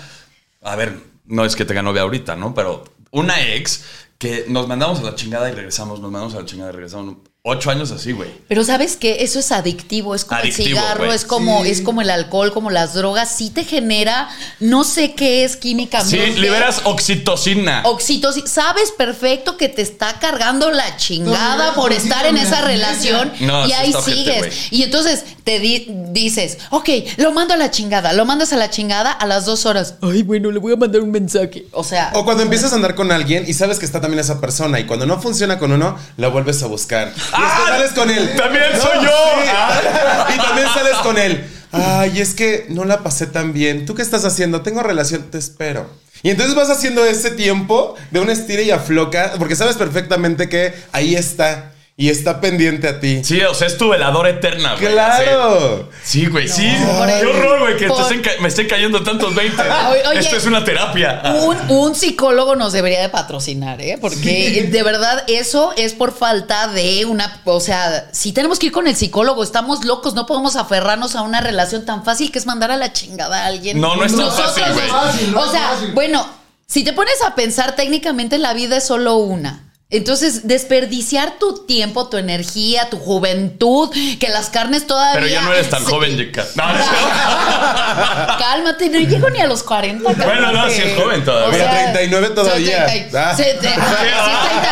A 0.63 0.77
ver, 0.77 0.99
no 1.27 1.45
es 1.45 1.57
que 1.57 1.65
tenga 1.65 1.83
novia 1.83 2.03
ahorita, 2.03 2.37
¿no? 2.37 2.55
Pero 2.55 2.85
una 3.11 3.41
ex 3.43 3.85
que 4.19 4.45
nos 4.49 4.69
mandamos 4.69 5.01
a 5.01 5.03
la 5.03 5.15
chingada 5.17 5.51
y 5.51 5.53
regresamos, 5.55 6.01
nos 6.01 6.11
mandamos 6.11 6.35
a 6.35 6.41
la 6.41 6.47
chingada 6.47 6.71
y 6.71 6.73
regresamos. 6.75 7.17
Ocho 7.45 7.73
años 7.73 7.91
así, 7.91 8.13
güey. 8.13 8.29
Pero 8.47 8.63
sabes 8.63 8.95
que 8.97 9.25
eso 9.25 9.41
es 9.41 9.51
adictivo, 9.51 10.15
es 10.15 10.25
como 10.25 10.41
Adictivo, 10.41 10.63
el 10.69 10.75
cigarro, 10.77 11.13
es 11.13 11.25
como, 11.25 11.65
Sí. 11.65 11.71
es 11.73 11.81
como 11.81 12.01
el 12.01 12.09
alcohol, 12.09 12.53
como 12.53 12.71
las 12.71 12.95
drogas, 12.95 13.35
sí 13.37 13.51
te 13.51 13.65
genera, 13.65 14.29
no 14.61 14.85
sé 14.85 15.15
qué 15.15 15.43
es 15.43 15.55
Sí, 15.55 15.59
químicamente. 15.59 16.39
liberas 16.39 16.83
oxitocina. 16.85 17.83
Oxitocina. 17.85 18.47
Sabes 18.47 18.93
perfecto 18.93 19.57
que 19.57 19.69
te 19.69 19.83
está 19.83 20.21
cargando 20.21 20.71
la 20.71 20.97
chingada 20.97 21.67
No, 21.71 21.75
por 21.75 21.91
no, 21.91 21.97
estar 21.97 22.27
en 22.27 22.37
no, 22.37 22.43
esa 22.43 22.61
no, 22.61 22.67
relación 22.69 23.33
no, 23.41 23.65
y 23.67 23.71
sí 23.71 23.73
ahí 23.73 23.93
sigues. 24.05 24.55
y 24.73 24.85
entonces 24.85 25.25
te 25.43 25.59
di- 25.59 25.89
dices, 26.13 26.59
ok, 26.71 26.89
lo 27.17 27.33
mando 27.33 27.55
a 27.55 27.57
la 27.57 27.73
chingada, 27.73 28.13
lo 28.13 28.25
mandas 28.25 28.53
a 28.53 28.57
la 28.57 28.71
chingada 28.71 29.11
a 29.11 29.27
las 29.27 29.47
dos 29.47 29.67
horas. 29.67 29.97
Ay, 30.01 30.23
bueno, 30.23 30.53
le 30.53 30.61
voy 30.61 30.75
a 30.75 30.77
mandar 30.77 31.01
un 31.03 31.11
mensaje. 31.11 31.67
O 31.73 31.83
sea, 31.83 32.13
O 32.15 32.25
cuando 32.25 32.45
empiezas 32.45 32.71
a 32.73 32.77
andar 32.77 32.95
con 32.95 33.11
alguien 33.11 33.47
y 33.49 33.55
sabes 33.55 33.81
que 33.81 33.85
está 33.87 34.01
también 34.01 34.21
esa 34.21 34.41
persona 34.41 34.79
y 34.79 34.87
cuando 34.87 35.07
no 35.07 35.21
funciona 35.21 35.59
con 35.59 35.73
uno, 35.73 35.99
la 36.17 36.29
vuelves 36.29 36.63
a 36.63 36.69
buscar. 36.69 37.13
Y 37.37 37.41
después 37.41 37.63
¡Ah! 37.63 37.69
sales 37.69 37.93
con 37.93 38.11
él. 38.11 38.37
También 38.37 38.65
soy 38.81 39.05
yo. 39.05 39.11
sí. 39.43 39.51
Ah. 39.51 40.29
Y 40.35 40.39
también 40.39 40.69
sales 40.69 40.97
con 41.03 41.19
él. 41.19 41.49
Ay, 41.73 42.21
es 42.21 42.35
que 42.35 42.67
no 42.69 42.85
la 42.85 43.03
pasé 43.03 43.27
tan 43.27 43.53
bien. 43.53 43.87
¿Tú 43.87 43.95
qué 43.95 44.03
estás 44.03 44.25
haciendo? 44.25 44.61
Tengo 44.63 44.83
relación, 44.83 45.31
te 45.31 45.39
espero. 45.39 45.89
Y 46.23 46.31
entonces 46.31 46.55
vas 46.55 46.71
haciendo 46.71 47.05
ese 47.05 47.31
tiempo 47.31 47.97
de 48.11 48.21
un 48.21 48.31
estira 48.31 48.63
y 48.63 48.71
afloca, 48.71 49.33
porque 49.39 49.57
sabes 49.57 49.77
perfectamente 49.77 50.49
que 50.49 50.75
ahí 50.93 51.17
está 51.17 51.73
y 52.03 52.09
está 52.11 52.41
pendiente 52.41 52.89
a 52.89 52.99
ti. 52.99 53.23
Sí, 53.23 53.41
o 53.43 53.55
sea, 53.55 53.69
es 53.69 53.79
tu 53.79 53.89
veladora 53.89 54.31
eterna, 54.31 54.75
güey. 54.75 54.93
¡Claro! 54.93 55.89
Sí, 56.03 56.27
güey, 56.27 56.49
sí. 56.49 56.63
Qué 56.69 57.27
horror, 57.27 57.61
güey, 57.61 57.77
que 57.77 57.87
Por- 57.87 58.41
me 58.41 58.49
estén 58.49 58.67
cayendo 58.69 59.05
tantos 59.05 59.33
20. 59.35 59.63
Oye, 59.91 60.07
oye. 60.09 60.19
Esto 60.19 60.37
es 60.37 60.47
una 60.47 60.65
terapia. 60.65 61.23
un, 61.45 61.57
un 61.71 61.95
psicólogo 61.95 62.57
nos 62.57 62.73
debería 62.73 63.01
de 63.01 63.09
patrocinar, 63.09 63.81
¿eh? 63.81 63.99
Porque 64.01 64.69
de 64.71 64.83
verdad 64.83 65.23
eso 65.29 65.73
es 65.77 65.93
por 65.93 66.13
falta 66.13 66.67
de 66.67 67.05
una, 67.05 67.41
o 67.45 67.61
sea, 67.61 68.09
si 68.13 68.33
tenemos 68.33 68.59
que 68.59 68.67
ir 68.67 68.73
con 68.73 68.89
el 68.89 68.97
psicólogo, 68.97 69.45
estamos 69.45 69.85
locos, 69.85 70.15
no 70.15 70.27
podemos 70.27 70.57
aferrarnos 70.57 71.15
a 71.15 71.23
una 71.23 71.41
relación 71.41 71.85
tan 71.85 72.05
fácil 72.05 72.33
que 72.33 72.39
es 72.41 72.47
mandar 72.47 72.73
a 72.73 72.77
la 72.77 72.93
chingada 72.93 73.45
a 73.45 73.47
alguien. 73.47 73.81
No, 73.81 73.95
no 73.95 74.05
es 74.05 74.11
tan 74.13 74.23
Nosotros- 74.27 74.55
fácil, 74.59 74.73
güey. 74.75 74.89
Fácil, 74.89 75.33
no 75.33 75.41
O 75.41 75.45
es 75.45 75.51
sea, 75.53 75.69
fácil. 75.69 75.93
bueno, 75.93 76.27
si 76.67 76.83
te 76.83 76.93
pones 76.93 77.23
a 77.25 77.37
pensar 77.37 77.77
técnicamente 77.77 78.39
la 78.39 78.55
vida 78.55 78.79
es 78.79 78.85
solo 78.85 79.17
una. 79.19 79.72
Entonces, 79.93 80.49
desperdiciar 80.49 81.39
tu 81.39 81.65
tiempo, 81.67 82.09
tu 82.09 82.17
energía, 82.17 82.89
tu 82.91 82.99
juventud, 82.99 83.91
que 84.19 84.29
las 84.31 84.49
carnes 84.51 84.87
todavía. 84.87 85.13
Pero 85.21 85.27
ya 85.29 85.43
no 85.43 85.53
eres 85.53 85.69
tan 85.71 85.85
se- 85.85 85.91
joven, 85.91 86.17
Yeka. 86.17 86.45
No, 86.57 86.73
no. 86.73 86.79
Cálmate, 88.39 88.89
no 88.89 88.99
llego 88.99 89.31
ni 89.31 89.41
a 89.41 89.47
los 89.47 89.63
40. 89.63 90.03
Bueno, 90.03 90.41
no, 90.41 90.53
cálmate. 90.53 90.75
sí 90.75 90.83
es 90.83 90.99
joven 91.01 91.25
todavía. 91.25 91.49
O 91.49 91.53
sea, 91.59 91.93
39 91.93 92.31
todavía. 92.31 92.89
soy 92.89 92.99
30 93.01 93.31
Ah. 93.31 93.37
sí, 93.37 93.43
te- 93.61 93.69
sí, 93.69 93.75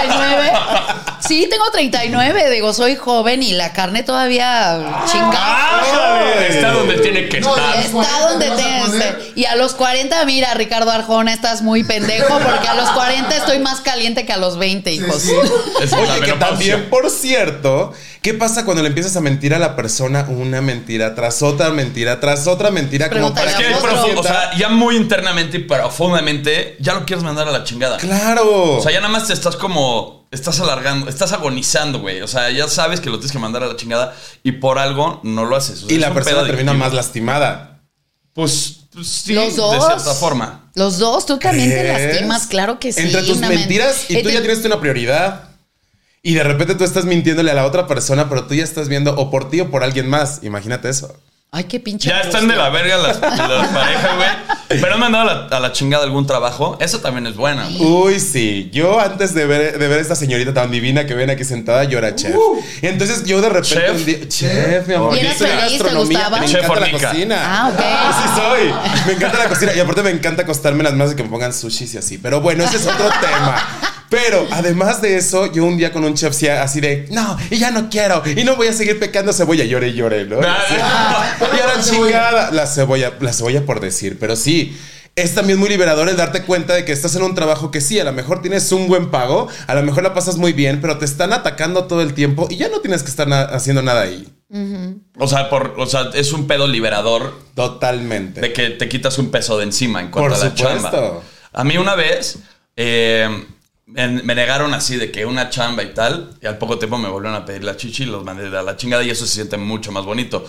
39. 0.00 0.52
Sí, 1.26 1.46
tengo 1.50 1.64
39. 1.70 2.50
Digo, 2.50 2.72
soy 2.72 2.96
joven 2.96 3.42
y 3.42 3.52
la 3.52 3.72
carne 3.72 4.02
todavía 4.02 5.02
chingada. 5.10 5.80
¡Ájale! 5.80 6.48
Está 6.48 6.72
donde 6.72 6.98
tiene 6.98 7.28
que 7.28 7.40
No, 7.40 7.56
estar. 7.56 7.76
Está 7.78 7.92
40 7.92 8.28
donde 8.30 8.46
poner. 8.48 9.02
esté. 9.18 9.32
Y 9.36 9.44
a 9.44 9.54
los 9.56 9.74
40, 9.74 10.24
mira, 10.24 10.54
Ricardo 10.54 10.90
Arjona, 10.90 11.32
estás 11.32 11.62
muy 11.62 11.84
pendejo 11.84 12.38
porque 12.38 12.68
a 12.68 12.74
los 12.74 12.90
40 12.90 13.36
estoy 13.36 13.58
más 13.58 13.80
caliente 13.80 14.26
que 14.26 14.32
a 14.32 14.36
los 14.38 14.58
20, 14.58 14.92
hijos. 14.92 15.22
sí. 15.22 15.32
La 15.90 15.98
Oye, 15.98 16.20
que 16.22 16.32
también, 16.32 16.88
por 16.90 17.10
cierto, 17.10 17.92
¿qué 18.22 18.34
pasa 18.34 18.64
cuando 18.64 18.82
le 18.82 18.88
empiezas 18.88 19.16
a 19.16 19.20
mentir 19.20 19.54
a 19.54 19.58
la 19.58 19.76
persona 19.76 20.26
una 20.28 20.60
mentira 20.60 21.14
tras 21.14 21.42
otra 21.42 21.70
mentira 21.70 22.20
tras 22.20 22.46
otra 22.46 22.70
mentira 22.70 23.08
como 23.08 23.34
para 23.34 23.56
que, 23.56 23.66
o 24.16 24.22
sea, 24.22 24.56
ya 24.56 24.68
muy 24.68 24.96
internamente 24.96 25.58
y 25.58 25.60
profundamente, 25.64 26.76
ya 26.80 26.94
lo 26.94 27.04
quieres 27.06 27.24
mandar 27.24 27.48
a 27.48 27.50
la 27.50 27.64
chingada. 27.64 27.96
Claro. 27.98 28.76
O 28.78 28.82
sea, 28.82 28.92
ya 28.92 29.00
nada 29.00 29.12
más 29.12 29.26
te 29.26 29.32
estás 29.32 29.56
como. 29.56 30.20
Estás 30.32 30.60
alargando, 30.60 31.08
estás 31.08 31.32
agonizando, 31.32 31.98
güey. 31.98 32.20
O 32.22 32.28
sea, 32.28 32.50
ya 32.50 32.68
sabes 32.68 33.00
que 33.00 33.10
lo 33.10 33.16
tienes 33.18 33.32
que 33.32 33.40
mandar 33.40 33.64
a 33.64 33.66
la 33.66 33.74
chingada 33.74 34.14
y 34.44 34.52
por 34.52 34.78
algo 34.78 35.20
no 35.24 35.44
lo 35.44 35.56
haces. 35.56 35.82
O 35.82 35.88
sea, 35.88 35.96
y 35.96 35.98
la 35.98 36.14
persona 36.14 36.46
termina 36.46 36.72
más 36.72 36.92
lastimada. 36.92 37.80
Pues, 38.32 38.82
pues 38.94 39.08
sí, 39.08 39.32
Los 39.34 39.56
dos. 39.56 39.74
de 39.74 39.80
cierta 39.80 40.14
forma. 40.14 40.70
Los 40.76 40.98
dos, 40.98 41.26
tú 41.26 41.36
también 41.38 41.70
te 41.70 41.80
¿Crees? 41.80 42.10
lastimas, 42.12 42.46
claro 42.46 42.78
que 42.78 42.92
sí. 42.92 43.00
Entre 43.00 43.24
tus 43.24 43.38
mentiras 43.38 44.04
y 44.08 44.12
tú 44.14 44.18
Entre- 44.20 44.34
ya 44.34 44.40
tienes 44.40 44.64
una 44.64 44.80
prioridad. 44.80 45.49
Y 46.22 46.34
de 46.34 46.42
repente 46.44 46.74
tú 46.74 46.84
estás 46.84 47.04
mintiéndole 47.06 47.50
a 47.50 47.54
la 47.54 47.64
otra 47.64 47.86
persona, 47.86 48.28
pero 48.28 48.44
tú 48.44 48.54
ya 48.54 48.64
estás 48.64 48.88
viendo 48.88 49.14
o 49.16 49.30
por 49.30 49.48
ti 49.50 49.60
o 49.60 49.70
por 49.70 49.82
alguien 49.82 50.08
más. 50.08 50.40
Imagínate 50.42 50.88
eso. 50.90 51.16
Ay, 51.52 51.64
qué 51.64 51.80
pinche. 51.80 52.08
Ya 52.10 52.20
están 52.20 52.46
de 52.46 52.54
la 52.54 52.68
verga 52.68 52.96
las, 52.98 53.20
las 53.20 53.68
parejas, 53.68 54.16
güey. 54.16 54.80
Pero 54.80 54.94
han 54.94 55.00
mandado 55.00 55.28
a 55.28 55.34
la, 55.34 55.56
a 55.56 55.58
la 55.58 55.72
chingada 55.72 56.04
algún 56.04 56.24
trabajo. 56.24 56.76
Eso 56.80 57.00
también 57.00 57.26
es 57.26 57.34
buena, 57.34 57.64
güey. 57.64 57.82
Uy, 57.82 58.20
sí. 58.20 58.70
Yo 58.72 59.00
antes 59.00 59.34
de 59.34 59.46
ver, 59.46 59.76
de 59.76 59.88
ver 59.88 59.98
a 59.98 60.00
esta 60.02 60.14
señorita 60.14 60.54
tan 60.54 60.70
divina 60.70 61.06
que 61.06 61.14
ven 61.14 61.28
aquí 61.28 61.42
sentada, 61.42 61.82
yo 61.84 61.98
era 61.98 62.14
chef. 62.14 62.36
Y 62.82 62.86
entonces 62.86 63.24
yo 63.24 63.40
de 63.40 63.48
repente 63.48 63.74
Chef. 63.74 63.96
un 63.96 64.04
día- 64.04 64.28
chef, 64.28 64.86
mi 64.86 64.94
amor. 64.94 65.16
¿Y 65.16 65.22
yo? 65.22 65.30
¿Te 65.36 65.48
gastronomía, 65.48 66.18
gustaba? 66.18 66.38
Me 66.40 66.46
Chef 66.46 66.62
encanta 66.64 66.80
la 66.80 66.90
cocina. 66.92 67.36
Ah, 67.42 67.70
ok. 67.72 67.80
Sí 68.22 68.40
soy. 68.40 68.74
Me 69.08 69.12
encanta 69.14 69.38
la 69.38 69.48
cocina. 69.48 69.72
Y 69.74 69.80
aparte 69.80 70.02
me 70.04 70.10
encanta 70.10 70.42
acostarme 70.42 70.78
en 70.80 70.84
las 70.84 70.94
mesas 70.94 71.14
y 71.14 71.16
que 71.16 71.24
me 71.24 71.30
pongan 71.30 71.52
sushis 71.52 71.94
y 71.94 71.98
así. 71.98 72.18
Pero 72.18 72.40
bueno, 72.40 72.62
ese 72.62 72.76
es 72.76 72.86
otro 72.86 73.08
tema. 73.20 73.66
Pero 74.10 74.46
además 74.50 75.00
de 75.00 75.16
eso, 75.16 75.50
yo 75.52 75.64
un 75.64 75.76
día 75.78 75.92
con 75.92 76.04
un 76.04 76.14
chef 76.14 76.34
sí, 76.34 76.48
así 76.48 76.80
de, 76.80 77.06
no, 77.10 77.38
y 77.50 77.58
ya 77.58 77.70
no 77.70 77.88
quiero, 77.88 78.22
y 78.36 78.42
no 78.44 78.56
voy 78.56 78.66
a 78.66 78.72
seguir 78.72 78.98
pecando 78.98 79.32
cebolla, 79.32 79.64
lloré 79.64 79.88
y 79.90 79.94
lloré, 79.94 80.24
¿no? 80.26 80.40
Y 80.40 81.60
ahora 81.60 81.80
chingada, 81.82 82.50
la 82.50 82.66
cebolla, 82.66 83.12
la 83.20 83.32
cebolla 83.32 83.64
por 83.64 83.80
decir, 83.80 84.18
pero 84.18 84.36
sí. 84.36 84.76
Es 85.16 85.34
también 85.34 85.58
muy 85.58 85.68
liberador 85.68 86.08
el 86.08 86.16
darte 86.16 86.42
cuenta 86.42 86.72
de 86.74 86.84
que 86.84 86.92
estás 86.92 87.14
en 87.16 87.22
un 87.22 87.34
trabajo 87.34 87.70
que 87.72 87.80
sí, 87.80 87.98
a 87.98 88.04
lo 88.04 88.12
mejor 88.12 88.42
tienes 88.42 88.70
un 88.72 88.86
buen 88.86 89.10
pago, 89.10 89.48
a 89.66 89.74
lo 89.74 89.82
mejor 89.82 90.04
la 90.04 90.14
pasas 90.14 90.36
muy 90.36 90.52
bien, 90.52 90.80
pero 90.80 90.98
te 90.98 91.04
están 91.04 91.32
atacando 91.32 91.84
todo 91.84 92.00
el 92.00 92.14
tiempo 92.14 92.46
y 92.48 92.56
ya 92.56 92.68
no 92.68 92.78
tienes 92.80 93.02
que 93.02 93.10
estar 93.10 93.26
na- 93.26 93.42
haciendo 93.42 93.82
nada 93.82 94.02
ahí. 94.02 94.28
O 95.18 95.26
sea, 95.28 95.50
por, 95.50 95.74
o 95.78 95.86
sea, 95.86 96.10
es 96.14 96.32
un 96.32 96.46
pedo 96.46 96.66
liberador 96.68 97.34
Totalmente. 97.54 98.40
de 98.40 98.52
que 98.52 98.70
te 98.70 98.88
quitas 98.88 99.18
un 99.18 99.30
peso 99.30 99.58
de 99.58 99.64
encima 99.64 100.00
en 100.00 100.10
cuanto 100.10 100.30
Por 100.30 100.38
a 100.40 100.44
la 100.44 100.50
supuesto. 100.56 100.90
chamba. 100.90 101.20
A 101.52 101.64
mí 101.64 101.76
una 101.76 101.96
vez 101.96 102.38
eh, 102.76 103.28
me, 103.92 104.34
negaron 104.34 104.74
así 104.74 104.96
de 104.96 105.10
que 105.10 105.26
una 105.26 105.50
chamba 105.50 105.82
y 105.82 105.92
tal, 105.94 106.36
y 106.40 106.46
al 106.46 106.58
poco 106.58 106.78
tiempo 106.78 106.98
me 106.98 107.08
volvieron 107.08 107.40
a 107.40 107.44
pedir 107.44 107.64
la 107.64 107.76
chichi 107.76 108.04
y 108.04 108.06
los 108.06 108.24
mandé 108.24 108.56
a 108.56 108.62
la 108.62 108.76
chingada 108.76 109.02
y 109.02 109.10
eso 109.10 109.26
se 109.26 109.34
siente 109.34 109.56
mucho 109.56 109.92
más 109.92 110.04
bonito. 110.04 110.44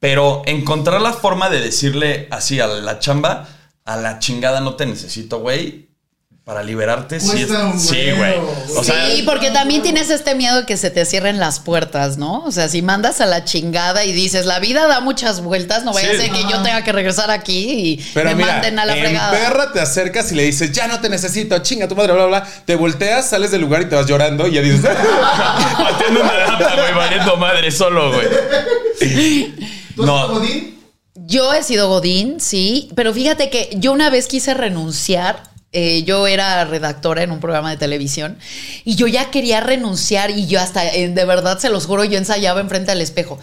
Pero 0.00 0.42
encontrar 0.46 1.00
la 1.00 1.12
forma 1.12 1.50
de 1.50 1.60
decirle 1.60 2.28
así 2.30 2.60
a 2.60 2.66
la 2.66 2.98
chamba, 2.98 3.48
a 3.84 3.96
la 3.96 4.18
chingada 4.18 4.60
no 4.60 4.74
te 4.74 4.86
necesito, 4.86 5.40
güey, 5.40 5.87
para 6.48 6.62
liberarte. 6.62 7.20
Sí, 7.20 7.42
es- 7.42 7.82
sí, 7.82 8.10
güey. 8.16 8.16
huevo, 8.38 8.56
O 8.78 8.82
sea, 8.82 9.10
sí, 9.10 9.22
porque 9.26 9.50
también 9.50 9.82
tienes 9.82 10.08
este 10.08 10.34
miedo 10.34 10.56
de 10.60 10.64
que 10.64 10.78
se 10.78 10.88
te 10.90 11.04
cierren 11.04 11.38
las 11.38 11.60
puertas, 11.60 12.16
¿no? 12.16 12.42
O 12.42 12.50
sea, 12.52 12.70
si 12.70 12.80
mandas 12.80 13.20
a 13.20 13.26
la 13.26 13.44
chingada 13.44 14.06
y 14.06 14.12
dices, 14.14 14.46
la 14.46 14.58
vida 14.58 14.86
da 14.86 15.00
muchas 15.00 15.42
vueltas, 15.42 15.84
no 15.84 15.92
vaya 15.92 16.08
Sí. 16.08 16.16
a 16.16 16.20
ser 16.22 16.30
que 16.30 16.42
yo 16.50 16.62
tenga 16.62 16.82
que 16.84 16.92
regresar 16.92 17.30
aquí 17.30 17.68
y 17.70 18.04
Pero 18.14 18.30
me 18.30 18.36
mira, 18.36 18.52
manden 18.52 18.78
a 18.78 18.86
la 18.86 18.94
fregada. 18.94 19.30
perra 19.30 19.72
te 19.74 19.80
acercas 19.80 20.32
y 20.32 20.36
le 20.36 20.44
dices, 20.44 20.72
ya 20.72 20.88
no 20.88 21.00
te 21.00 21.10
necesito, 21.10 21.58
chinga 21.58 21.86
tu 21.86 21.94
madre, 21.94 22.14
bla, 22.14 22.24
bla, 22.24 22.40
bla. 22.40 22.48
Te 22.64 22.76
volteas, 22.76 23.28
sales 23.28 23.50
del 23.50 23.60
lugar 23.60 23.82
y 23.82 23.84
te 23.90 23.96
vas 23.96 24.06
llorando 24.06 24.48
y 24.48 24.52
ya 24.54 24.62
dices, 24.62 24.80
Pateando 25.76 26.20
una 26.22 26.32
lata, 26.32 26.74
güey, 26.80 26.94
valiendo 26.94 27.36
madre 27.36 27.70
solo, 27.70 28.10
güey. 28.10 28.26
¿Tú 29.96 30.06
No. 30.06 30.28
Godín? 30.28 30.78
Yo 31.14 31.52
he 31.52 31.62
sido 31.62 31.88
Godín, 31.88 32.40
sí, 32.40 32.88
pero 32.94 33.12
fíjate 33.12 33.50
que 33.50 33.68
yo 33.76 33.92
una 33.92 34.08
vez 34.08 34.28
quise 34.28 34.54
renunciar. 34.54 35.42
Eh, 35.72 36.02
yo 36.04 36.26
era 36.26 36.64
redactora 36.64 37.22
en 37.22 37.30
un 37.30 37.40
programa 37.40 37.70
de 37.70 37.76
televisión 37.76 38.38
y 38.84 38.94
yo 38.96 39.06
ya 39.06 39.30
quería 39.30 39.60
renunciar 39.60 40.30
y 40.30 40.46
yo 40.46 40.60
hasta, 40.60 40.86
eh, 40.88 41.08
de 41.08 41.24
verdad, 41.26 41.58
se 41.58 41.68
los 41.68 41.86
juro, 41.86 42.04
yo 42.04 42.16
ensayaba 42.18 42.60
enfrente 42.60 42.90
al 42.90 43.00
espejo. 43.02 43.38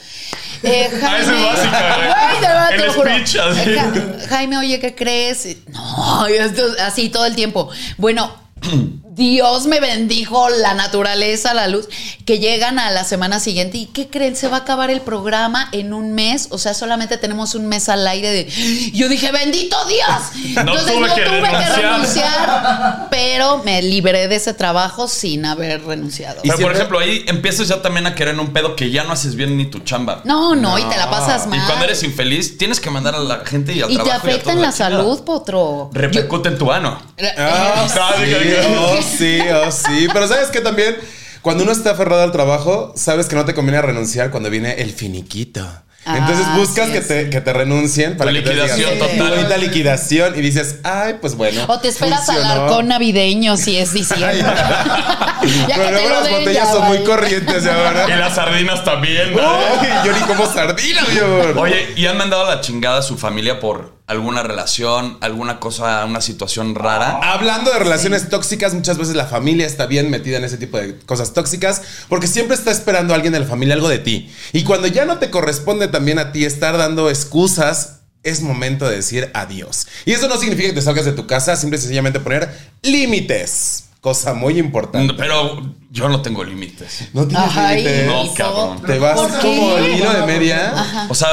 Eh, 0.63 0.89
Ah, 1.03 1.17
esa 1.19 1.35
es 1.35 1.41
básica, 1.43 1.95
güey. 1.97 2.09
Ay, 2.17 2.35
de 2.41 2.47
verdad, 2.47 2.69
te 2.69 2.75
El 2.75 2.85
lo 2.85 2.93
juro. 2.93 3.09
speech, 3.11 3.35
así. 3.35 3.69
Eh, 3.69 3.75
Ja- 3.77 4.27
Jaime, 4.29 4.57
oye, 4.57 4.79
¿qué 4.79 4.95
crees? 4.95 5.57
No, 5.67 6.25
esto- 6.27 6.75
así 6.81 7.09
todo 7.09 7.25
el 7.25 7.35
tiempo. 7.35 7.69
Bueno, 7.97 8.35
Dios 9.15 9.65
me 9.65 9.79
bendijo 9.79 10.49
la 10.49 10.73
naturaleza, 10.73 11.53
la 11.53 11.69
luz, 11.69 11.87
que 12.25 12.39
llegan 12.39 12.79
a 12.79 12.91
la 12.91 13.05
semana 13.05 13.39
siguiente 13.39 13.77
y 13.77 13.85
¿qué 13.85 14.07
creen? 14.09 14.35
Se 14.35 14.49
va 14.49 14.57
a 14.57 14.59
acabar 14.61 14.89
el 14.89 14.99
programa 14.99 15.69
en 15.71 15.93
un 15.93 16.13
mes, 16.13 16.47
o 16.51 16.57
sea, 16.57 16.73
solamente 16.73 17.17
tenemos 17.17 17.55
un 17.55 17.65
mes 17.67 17.87
al 17.87 18.05
aire 18.05 18.29
de... 18.29 18.91
Yo 18.93 19.07
dije, 19.07 19.31
bendito 19.31 19.77
Dios. 19.85 20.55
No 20.65 20.73
Entonces 20.73 20.93
tuve 20.95 21.07
no 21.07 21.15
que 21.15 21.21
tuve 21.21 21.41
que 21.49 21.81
renunciar. 21.81 23.07
pero 23.09 23.61
me 23.63 23.81
libré 23.81 24.27
de 24.27 24.35
ese 24.35 24.53
trabajo 24.53 25.07
sin 25.07 25.45
haber 25.45 25.85
renunciado. 25.85 26.41
Pero, 26.43 26.57
por 26.57 26.73
ejemplo, 26.73 26.99
ahí 26.99 27.23
empiezas 27.27 27.69
ya 27.69 27.81
también 27.81 28.07
a 28.07 28.15
querer 28.15 28.33
en 28.33 28.41
un 28.41 28.51
pedo 28.51 28.75
que 28.75 28.91
ya 28.91 29.03
no 29.05 29.13
haces 29.13 29.35
bien 29.35 29.55
ni 29.57 29.65
tu 29.65 29.79
chamba. 29.79 30.21
No, 30.25 30.55
no, 30.55 30.77
y 30.77 30.83
te 30.83 30.97
la 30.97 31.09
pasas 31.09 31.45
Y 31.45 31.49
mal. 31.49 31.65
cuando 31.67 31.85
eres 31.85 32.03
infeliz, 32.03 32.57
tienes 32.57 32.81
que 32.81 32.89
mandar 32.89 33.15
a 33.15 33.19
la 33.19 33.45
gente 33.45 33.71
y 33.73 33.81
al 33.81 33.89
y 33.91 33.95
te 33.97 34.03
trabajo. 34.03 34.27
y 34.27 34.29
a 34.31 34.33
afecta 34.33 34.51
en 34.51 34.61
la 34.61 34.71
salud, 34.73 35.23
potro. 35.23 35.89
Repercute 35.93 36.49
en 36.49 36.57
tu 36.57 36.69
ano. 36.69 37.01
Yo- 37.17 37.27
ah, 37.37 37.85
Ah, 37.97 38.13
sí, 38.17 39.04
sí, 39.17 39.39
oh, 39.53 39.71
sí. 39.71 40.07
Pero 40.11 40.27
sabes 40.27 40.49
que 40.49 40.61
también, 40.61 40.95
cuando 41.41 41.63
uno 41.63 41.71
está 41.71 41.91
aferrado 41.91 42.23
al 42.23 42.31
trabajo, 42.31 42.93
sabes 42.95 43.27
que 43.27 43.35
no 43.35 43.45
te 43.45 43.53
conviene 43.53 43.81
renunciar 43.81 44.31
cuando 44.31 44.49
viene 44.49 44.81
el 44.81 44.91
finiquito. 44.91 45.65
Ah, 46.07 46.17
Entonces 46.19 46.45
buscas 46.55 46.85
sí, 46.85 46.93
que, 46.93 47.01
sí. 47.01 47.07
te, 47.07 47.29
que 47.31 47.41
te 47.41 47.51
renuncien 47.51 48.15
para 48.15 48.31
que 48.31 48.41
te 48.43 48.53
liquidación 48.53 48.93
digan, 48.93 49.09
total. 49.09 49.17
tu 49.17 49.35
bonita 49.37 49.57
liquidación 49.57 50.37
y 50.37 50.41
dices, 50.41 50.75
ay, 50.83 51.15
pues 51.19 51.33
bueno. 51.33 51.65
O 51.67 51.79
te 51.79 51.87
esperas 51.87 52.29
al 52.29 52.35
funcionó. 52.35 52.63
arcón 52.65 52.87
navideño 52.89 53.57
si 53.57 53.77
es 53.77 53.91
diciembre. 53.91 54.37
ya 55.67 55.75
Pero 55.75 55.83
te 55.85 55.91
luego 55.93 56.09
las 56.09 56.29
botellas 56.29 56.53
ya, 56.53 56.71
son 56.71 56.83
muy 56.89 56.99
corrientes 57.03 57.63
Y 57.65 57.67
ahora. 57.69 58.17
las 58.17 58.35
sardinas 58.35 58.83
también. 58.83 59.33
¿no? 59.35 59.41
Uy, 59.57 59.87
yo 60.05 60.13
ni 60.13 60.19
como 60.27 60.45
sardina, 60.45 61.01
mi 61.11 61.17
amor. 61.17 61.55
Oye, 61.57 61.93
¿y 61.95 62.05
han 62.05 62.17
mandado 62.17 62.45
a 62.45 62.55
la 62.55 62.61
chingada 62.61 62.99
a 62.99 63.01
su 63.01 63.17
familia 63.17 63.59
por 63.59 63.94
alguna 64.07 64.43
relación, 64.43 65.17
alguna 65.21 65.59
cosa, 65.59 66.05
una 66.05 66.21
situación 66.21 66.75
rara? 66.75 67.19
Hablando 67.23 67.71
de 67.71 67.79
relaciones 67.79 68.29
tóxicas, 68.29 68.73
muchas 68.73 68.97
veces 68.97 69.15
la 69.15 69.25
familia 69.25 69.65
está 69.65 69.87
bien 69.87 70.09
metida 70.09 70.37
en 70.37 70.43
ese 70.43 70.57
tipo 70.57 70.77
de 70.77 70.97
cosas 70.99 71.33
tóxicas 71.33 71.81
porque 72.07 72.27
siempre 72.27 72.55
está 72.55 72.71
esperando 72.71 73.13
alguien 73.13 73.33
de 73.33 73.39
la 73.39 73.45
familia 73.45 73.75
algo 73.75 73.89
de 73.89 73.99
ti. 73.99 74.31
Y 74.53 74.63
cuando 74.63 74.87
ya 74.87 75.05
no 75.05 75.17
te 75.17 75.29
corresponde 75.31 75.87
también 75.87 76.19
a 76.19 76.31
ti 76.31 76.45
estar 76.45 76.77
dando 76.77 77.09
excusas, 77.09 78.01
es 78.23 78.41
momento 78.41 78.87
de 78.87 78.97
decir 78.97 79.31
adiós. 79.33 79.87
Y 80.05 80.11
eso 80.11 80.27
no 80.27 80.37
significa 80.37 80.69
que 80.69 80.75
te 80.75 80.81
salgas 80.81 81.05
de 81.05 81.11
tu 81.13 81.27
casa, 81.27 81.55
simple 81.55 81.77
y 81.77 81.81
sencillamente 81.81 82.19
poner 82.19 82.49
límites. 82.81 83.83
Cosa 84.01 84.35
muy 84.35 84.59
importante. 84.59 85.15
Pero 85.15 85.73
yo 85.89 86.09
no 86.09 86.21
tengo 86.21 86.43
límites. 86.43 87.05
No 87.13 87.27
tienes 87.27 87.55
límites. 87.55 88.05
No, 88.05 88.31
cabrón. 88.35 88.83
Te 88.83 88.99
vas 88.99 89.19
como 89.41 89.77
el 89.77 89.95
hilo 89.95 90.13
de 90.13 90.25
media. 90.27 91.07
O 91.09 91.15
sea, 91.15 91.29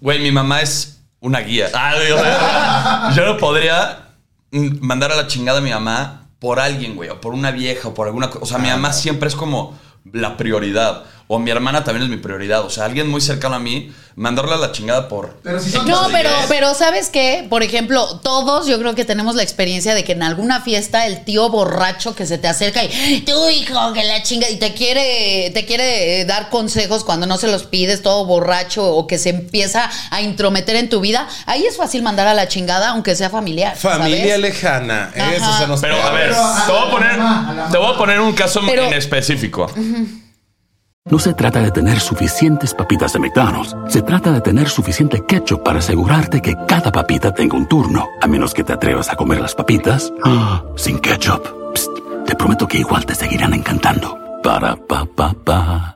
güey, 0.00 0.18
mi 0.18 0.32
mamá 0.32 0.60
es 0.60 0.95
una 1.26 1.40
guía. 1.40 1.68
Ah, 1.74 1.94
digo, 2.02 2.16
o 2.16 2.20
sea, 2.20 3.10
yo 3.14 3.26
no 3.26 3.36
podría 3.36 4.10
mm, 4.52 4.78
mandar 4.80 5.10
a 5.10 5.16
la 5.16 5.26
chingada 5.26 5.58
a 5.58 5.60
mi 5.60 5.70
mamá 5.70 6.28
por 6.38 6.60
alguien, 6.60 6.94
güey, 6.94 7.10
o 7.10 7.20
por 7.20 7.34
una 7.34 7.50
vieja, 7.50 7.88
o 7.88 7.94
por 7.94 8.06
alguna 8.06 8.30
cosa. 8.30 8.42
O 8.42 8.46
sea, 8.46 8.58
mi 8.58 8.68
mamá 8.68 8.92
siempre 8.92 9.28
es 9.28 9.34
como 9.34 9.76
la 10.12 10.36
prioridad. 10.36 11.04
O 11.28 11.38
mi 11.40 11.50
hermana 11.50 11.82
también 11.82 12.04
es 12.04 12.08
mi 12.08 12.18
prioridad. 12.22 12.60
O 12.64 12.70
sea, 12.70 12.84
alguien 12.84 13.08
muy 13.08 13.20
cercano 13.20 13.56
a 13.56 13.58
mí, 13.58 13.92
mandarle 14.14 14.54
a 14.54 14.58
la 14.58 14.70
chingada 14.70 15.08
por. 15.08 15.40
Pero 15.42 15.58
si 15.58 15.70
son 15.70 15.88
No, 15.88 16.06
pero, 16.12 16.30
pero 16.48 16.72
¿sabes 16.74 17.08
qué? 17.10 17.44
Por 17.50 17.64
ejemplo, 17.64 18.20
todos 18.22 18.68
yo 18.68 18.78
creo 18.78 18.94
que 18.94 19.04
tenemos 19.04 19.34
la 19.34 19.42
experiencia 19.42 19.94
de 19.96 20.04
que 20.04 20.12
en 20.12 20.22
alguna 20.22 20.60
fiesta 20.60 21.04
el 21.06 21.24
tío 21.24 21.48
borracho 21.50 22.14
que 22.14 22.26
se 22.26 22.38
te 22.38 22.46
acerca 22.46 22.84
y 22.84 23.24
tú 23.26 23.48
hijo 23.50 23.92
que 23.92 24.04
la 24.04 24.22
chinga 24.22 24.48
y 24.48 24.56
te 24.56 24.72
quiere 24.74 25.50
te 25.52 25.66
quiere 25.66 26.20
eh, 26.20 26.24
dar 26.24 26.48
consejos 26.48 27.02
cuando 27.02 27.26
no 27.26 27.38
se 27.38 27.48
los 27.48 27.64
pides 27.64 28.02
todo 28.02 28.24
borracho 28.24 28.86
o 28.86 29.06
que 29.08 29.18
se 29.18 29.30
empieza 29.30 29.90
a 30.10 30.22
intrometer 30.22 30.76
en 30.76 30.88
tu 30.88 31.00
vida, 31.00 31.26
ahí 31.46 31.64
es 31.66 31.76
fácil 31.76 32.02
mandar 32.02 32.28
a 32.28 32.34
la 32.34 32.46
chingada 32.46 32.90
aunque 32.90 33.16
sea 33.16 33.30
familiar. 33.30 33.76
Familia 33.76 34.18
¿sabes? 34.20 34.38
lejana. 34.40 35.12
Ajá. 35.16 35.34
Eso 35.34 35.58
se 35.58 35.66
nos 35.66 35.80
Pero 35.80 36.00
a 36.00 36.10
ver, 36.12 36.28
Pero 36.30 36.44
a 36.44 36.66
te 36.66 36.72
voy 36.72 36.86
a 36.86 36.90
poner, 36.90 37.18
mamá, 37.18 37.50
a 37.50 37.54
la 37.54 37.68
te 37.68 37.78
voy 37.78 37.92
a 37.94 37.98
poner 37.98 38.20
un 38.20 38.32
caso 38.32 38.60
Pero- 38.64 38.84
en 38.84 38.94
específico. 38.94 39.70
No 41.08 41.20
se 41.20 41.34
trata 41.34 41.60
de 41.60 41.70
tener 41.70 42.00
suficientes 42.00 42.74
papitas 42.74 43.12
de 43.12 43.20
McDonald's. 43.20 43.76
Se 43.86 44.02
trata 44.02 44.32
de 44.32 44.40
tener 44.40 44.68
suficiente 44.68 45.24
ketchup 45.24 45.62
para 45.62 45.78
asegurarte 45.78 46.42
que 46.42 46.56
cada 46.66 46.90
papita 46.90 47.32
tenga 47.32 47.56
un 47.56 47.68
turno. 47.68 48.08
A 48.20 48.26
menos 48.26 48.52
que 48.52 48.64
te 48.64 48.72
atrevas 48.72 49.08
a 49.08 49.14
comer 49.14 49.40
las 49.40 49.54
papitas 49.54 50.12
ah, 50.24 50.64
sin 50.74 50.98
ketchup. 50.98 51.46
Psst, 51.74 51.90
te 52.26 52.34
prometo 52.34 52.66
que 52.66 52.78
igual 52.78 53.06
te 53.06 53.14
seguirán 53.14 53.54
encantando. 53.54 54.18
Para 54.42 54.74
pa 54.74 55.06
pa 55.06 55.32
pa. 55.32 55.95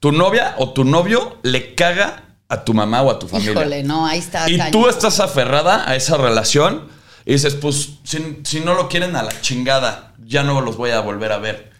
Tu 0.00 0.12
novia 0.12 0.54
o 0.58 0.72
tu 0.72 0.84
novio 0.84 1.38
le 1.42 1.74
caga 1.74 2.22
a 2.48 2.64
tu 2.64 2.72
mamá 2.72 3.02
o 3.02 3.10
a 3.10 3.18
tu 3.18 3.26
familia. 3.28 3.52
Híjole, 3.52 3.82
no, 3.82 4.06
ahí 4.06 4.18
está. 4.20 4.48
Y 4.48 4.58
tú 4.70 4.88
estás 4.88 5.20
aferrada 5.20 5.88
a 5.88 5.96
esa 5.96 6.16
relación 6.16 6.88
y 7.24 7.32
dices, 7.32 7.54
pues, 7.54 7.90
si, 8.04 8.40
si 8.44 8.60
no 8.60 8.74
lo 8.74 8.88
quieren 8.88 9.16
a 9.16 9.22
la 9.22 9.38
chingada, 9.40 10.14
ya 10.24 10.42
no 10.44 10.60
los 10.60 10.76
voy 10.76 10.90
a 10.92 11.00
volver 11.00 11.32
a 11.32 11.38
ver. 11.38 11.72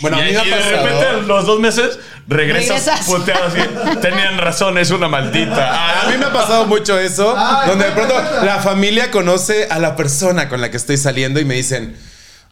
Bueno, 0.00 0.18
a 0.18 0.20
y, 0.20 0.24
mí 0.24 0.32
me 0.32 0.38
ha 0.38 0.44
y 0.46 0.50
de 0.50 0.70
repente 0.76 1.06
a 1.06 1.12
los 1.22 1.46
dos 1.46 1.58
meses 1.58 1.98
regresas, 2.28 2.84
Regresas. 2.84 3.06
puteado 3.06 3.44
así. 3.46 3.98
Tenían 4.02 4.36
razón, 4.36 4.76
es 4.76 4.90
una 4.90 5.08
maldita. 5.08 5.70
Ah, 5.72 6.02
A 6.06 6.10
mí 6.10 6.18
me 6.18 6.26
ha 6.26 6.32
pasado 6.32 6.66
mucho 6.66 6.98
eso, 6.98 7.34
Ay, 7.36 7.70
donde 7.70 7.86
de 7.86 7.92
pronto 7.92 8.14
la 8.44 8.58
familia 8.60 9.10
conoce 9.10 9.68
a 9.70 9.78
la 9.78 9.96
persona 9.96 10.50
con 10.50 10.60
la 10.60 10.70
que 10.70 10.76
estoy 10.76 10.98
saliendo 10.98 11.40
y 11.40 11.46
me 11.46 11.54
dicen, 11.54 11.96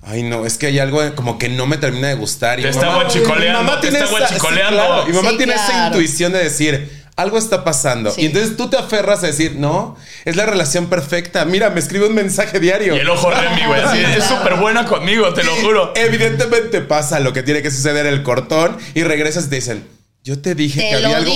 ay 0.06 0.22
no, 0.22 0.44
es 0.46 0.58
que 0.58 0.66
hay 0.66 0.78
algo 0.78 1.00
como 1.14 1.38
que 1.38 1.48
no 1.48 1.66
me 1.66 1.76
termina 1.76 2.08
de 2.08 2.14
gustar. 2.14 2.58
Y 2.58 2.62
Te 2.62 2.68
está 2.70 2.86
mamá- 2.86 3.02
guachicoleando, 3.04 3.60
mi 3.60 3.64
mamá 3.66 3.80
te 3.80 3.88
tiene 3.88 4.04
está 4.04 4.18
esa- 4.18 4.28
sí, 4.28 4.40
claro, 4.40 5.06
mi 5.06 5.12
mamá 5.12 5.30
Sí, 5.30 5.36
tiene 5.36 5.54
esa 5.54 5.86
intuición 5.86 6.32
de 6.32 6.38
decir, 6.44 7.04
algo 7.16 7.38
está 7.38 7.62
pasando. 7.62 8.10
Sí. 8.10 8.22
Y 8.22 8.26
entonces 8.26 8.56
tú 8.56 8.68
te 8.68 8.76
aferras 8.76 9.22
a 9.22 9.26
decir, 9.28 9.54
no, 9.56 9.96
es 10.24 10.34
la 10.34 10.46
relación 10.46 10.86
perfecta. 10.86 11.44
Mira, 11.44 11.70
me 11.70 11.78
escribe 11.78 12.08
un 12.08 12.14
mensaje 12.14 12.58
diario. 12.58 12.96
Y 12.96 12.98
el 12.98 13.08
ojo 13.08 13.30
Remy, 13.30 13.66
güey. 13.66 13.80
así, 13.84 13.98
es 14.18 14.24
súper 14.24 14.56
buena 14.56 14.84
conmigo, 14.84 15.32
te 15.32 15.44
lo 15.44 15.54
juro. 15.56 15.92
Evidentemente 15.94 16.80
pasa 16.80 17.20
lo 17.20 17.32
que 17.32 17.42
tiene 17.44 17.62
que 17.62 17.70
suceder 17.70 18.06
el 18.06 18.22
cortón 18.24 18.76
y 18.94 19.04
regresas 19.04 19.46
y 19.46 19.48
te 19.50 19.54
dicen, 19.56 19.86
yo 20.24 20.40
te 20.40 20.54
dije 20.56 20.80
Te 20.80 20.88
que 20.88 20.94
había 20.96 21.16
algo. 21.18 21.32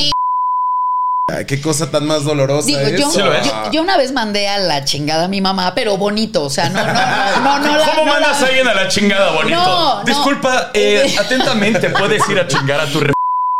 Ay, 1.30 1.44
Qué 1.44 1.60
cosa 1.60 1.90
tan 1.90 2.06
más 2.06 2.24
dolorosa 2.24 2.66
Digo, 2.66 2.80
es. 2.80 2.98
yo, 3.00 3.10
Sí 3.10 3.18
lo 3.18 3.32
es. 3.34 3.44
yo, 3.46 3.70
yo 3.72 3.82
una 3.82 3.96
vez 3.98 4.12
mandé 4.12 4.48
a 4.48 4.58
la 4.58 4.84
chingada 4.84 5.24
a 5.26 5.28
mi 5.28 5.40
mamá, 5.42 5.74
pero 5.74 5.96
bonito. 5.98 6.42
O 6.44 6.50
sea, 6.50 6.70
no, 6.70 6.82
no, 6.82 6.92
no, 6.92 6.94
no, 6.94 7.58
no 7.58 7.76
la- 7.78 7.84
¿Cómo 7.90 8.04
no 8.06 8.12
mandas 8.12 8.40
la- 8.40 8.46
a 8.46 8.48
alguien 8.48 8.68
a 8.68 8.74
la 8.74 8.88
chingada, 8.88 9.32
bonito? 9.32 9.56
No, 9.58 9.98
no. 9.98 10.04
Disculpa, 10.04 10.70
eh, 10.72 11.14
atentamente, 11.20 11.90
¿puedes 11.90 12.26
ir 12.30 12.38
a 12.38 12.46
chingar 12.46 12.80
a 12.80 12.86
tu 12.86 13.00
re... 13.00 13.12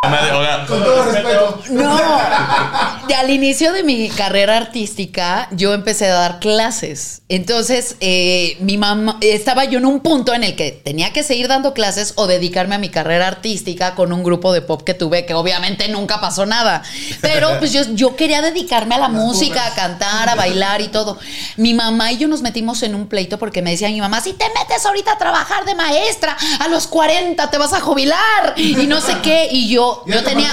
madre? 0.09 0.67
Con 0.67 0.83
todo 0.83 1.03
respeto. 1.05 1.61
No. 1.71 1.99
De 3.09 3.15
al 3.15 3.31
inicio 3.31 3.73
de 3.73 3.85
mi 3.85 4.11
carrera 4.11 4.59
artística, 4.59 5.49
yo 5.53 5.73
empecé 5.73 6.07
a 6.11 6.15
dar 6.15 6.41
clases. 6.41 7.23
Entonces, 7.31 7.97
eh, 8.01 8.59
mi 8.61 8.77
mamá, 8.77 9.17
estaba 9.23 9.65
yo 9.65 9.79
en 9.79 9.87
un 9.87 10.01
punto 10.01 10.35
en 10.35 10.45
el 10.45 10.57
que 10.57 10.73
tenía 10.73 11.13
que 11.13 11.23
seguir 11.23 11.49
dando 11.49 11.73
clases 11.73 12.13
o 12.17 12.27
dedicarme 12.27 12.75
a 12.75 12.79
mi 12.79 12.91
carrera 12.91 13.27
artística 13.27 13.95
con 13.95 14.13
un 14.13 14.23
grupo 14.23 14.53
de 14.53 14.61
pop 14.61 14.83
que 14.83 14.93
tuve, 14.93 15.25
que 15.25 15.33
obviamente 15.33 15.89
nunca 15.89 16.21
pasó 16.21 16.45
nada. 16.45 16.83
Pero 17.23 17.59
pues 17.59 17.73
yo, 17.73 17.83
yo 17.95 18.15
quería 18.15 18.43
dedicarme 18.43 18.97
a 18.97 18.99
la 18.99 19.09
música, 19.09 19.67
a 19.67 19.75
cantar, 19.75 20.29
a 20.29 20.35
bailar 20.35 20.83
y 20.83 20.89
todo. 20.89 21.19
Mi 21.57 21.73
mamá 21.73 22.13
y 22.13 22.19
yo 22.19 22.29
nos 22.29 22.43
metimos 22.43 22.83
en 22.83 22.95
un 22.95 23.09
pleito 23.09 23.39
porque 23.39 23.63
me 23.63 23.71
decía 23.71 23.89
mi 23.89 24.01
mamá, 24.01 24.21
si 24.21 24.35
te 24.35 24.45
metes 24.59 24.85
ahorita 24.85 25.13
a 25.13 25.19
trabajar 25.19 25.65
de 25.65 25.75
maestra, 25.75 26.37
a 26.61 26.69
los 26.69 26.87
40 26.87 27.51
te 27.51 27.57
vas 27.59 27.73
a 27.73 27.81
jubilar 27.81 28.55
y 28.57 28.87
no 28.87 29.01
sé 29.01 29.17
qué. 29.23 29.49
Y 29.51 29.69
yo, 29.69 30.03
Ya 30.07 30.17
yo 30.17 30.23
te 30.23 30.31
tenía, 30.31 30.51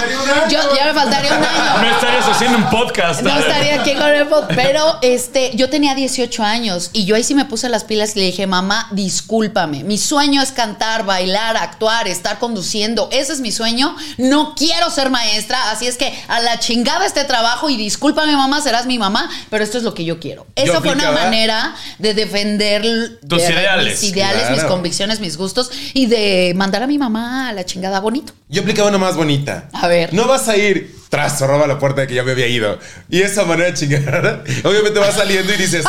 yo, 0.48 0.58
ya 0.74 0.86
me 0.86 0.94
faltaría 0.94 1.36
un 1.36 1.44
año. 1.44 1.82
no 1.82 1.94
estarías 1.94 2.28
un 2.54 2.68
podcast. 2.70 3.22
No 3.22 3.30
estaría 3.38 3.80
aquí 3.80 3.94
con 3.94 4.08
el 4.08 4.26
pod, 4.26 4.44
pero 4.54 4.98
este, 5.02 5.50
yo 5.54 5.68
tenía 5.70 5.94
18 5.94 6.42
años 6.42 6.90
y 6.92 7.04
yo 7.04 7.16
ahí 7.16 7.24
sí 7.24 7.34
me 7.34 7.44
puse 7.44 7.68
las 7.68 7.84
pilas 7.84 8.14
y 8.16 8.20
le 8.20 8.26
dije, 8.26 8.46
mamá, 8.46 8.88
discúlpame, 8.92 9.84
mi 9.84 9.98
sueño 9.98 10.42
es 10.42 10.52
cantar, 10.52 11.04
bailar, 11.04 11.56
actuar, 11.56 12.08
estar 12.08 12.38
conduciendo, 12.38 13.08
ese 13.12 13.32
es 13.32 13.40
mi 13.40 13.52
sueño, 13.52 13.96
no 14.18 14.54
quiero 14.54 14.90
ser 14.90 15.10
maestra, 15.10 15.70
así 15.70 15.86
es 15.86 15.96
que 15.96 16.12
a 16.28 16.40
la 16.40 16.58
chingada 16.58 17.06
este 17.06 17.24
trabajo 17.24 17.68
y 17.70 17.76
discúlpame 17.76 18.36
mamá, 18.36 18.60
serás 18.60 18.86
mi 18.86 18.98
mamá, 18.98 19.28
pero 19.50 19.64
esto 19.64 19.78
es 19.78 19.84
lo 19.84 19.94
que 19.94 20.04
yo 20.04 20.20
quiero. 20.20 20.46
Esa 20.54 20.80
fue 20.80 20.92
una 20.92 21.10
manera 21.12 21.74
de 21.98 22.14
defender 22.14 23.18
Tus 23.28 23.42
de- 23.42 23.52
ideales, 23.52 24.02
mis 24.02 24.12
ideales, 24.12 24.50
mis 24.50 24.64
convicciones, 24.64 25.20
mis 25.20 25.36
gustos 25.36 25.70
y 25.94 26.06
de 26.06 26.52
mandar 26.56 26.82
a 26.82 26.86
mi 26.86 26.98
mamá 26.98 27.48
a 27.48 27.52
la 27.52 27.64
chingada 27.64 28.00
bonito. 28.00 28.32
Yo 28.48 28.62
aplicaba 28.62 28.88
una 28.88 28.98
más 28.98 29.16
bonita. 29.16 29.68
A 29.72 29.88
ver. 29.88 30.14
No 30.14 30.26
vas 30.26 30.48
a 30.48 30.56
ir 30.56 30.94
tras 31.08 31.40
roba 31.40 31.66
la 31.66 31.78
puerta 31.78 32.02
de 32.02 32.06
que 32.06 32.14
ya 32.14 32.22
me 32.22 32.32
había 32.32 32.46
ido. 32.46 32.78
Y 33.08 33.22
esa 33.22 33.44
manera 33.44 33.70
de 33.70 33.74
chingar, 33.74 34.44
obviamente 34.64 34.98
vas 34.98 35.14
saliendo 35.14 35.52
y 35.52 35.56
dices, 35.56 35.84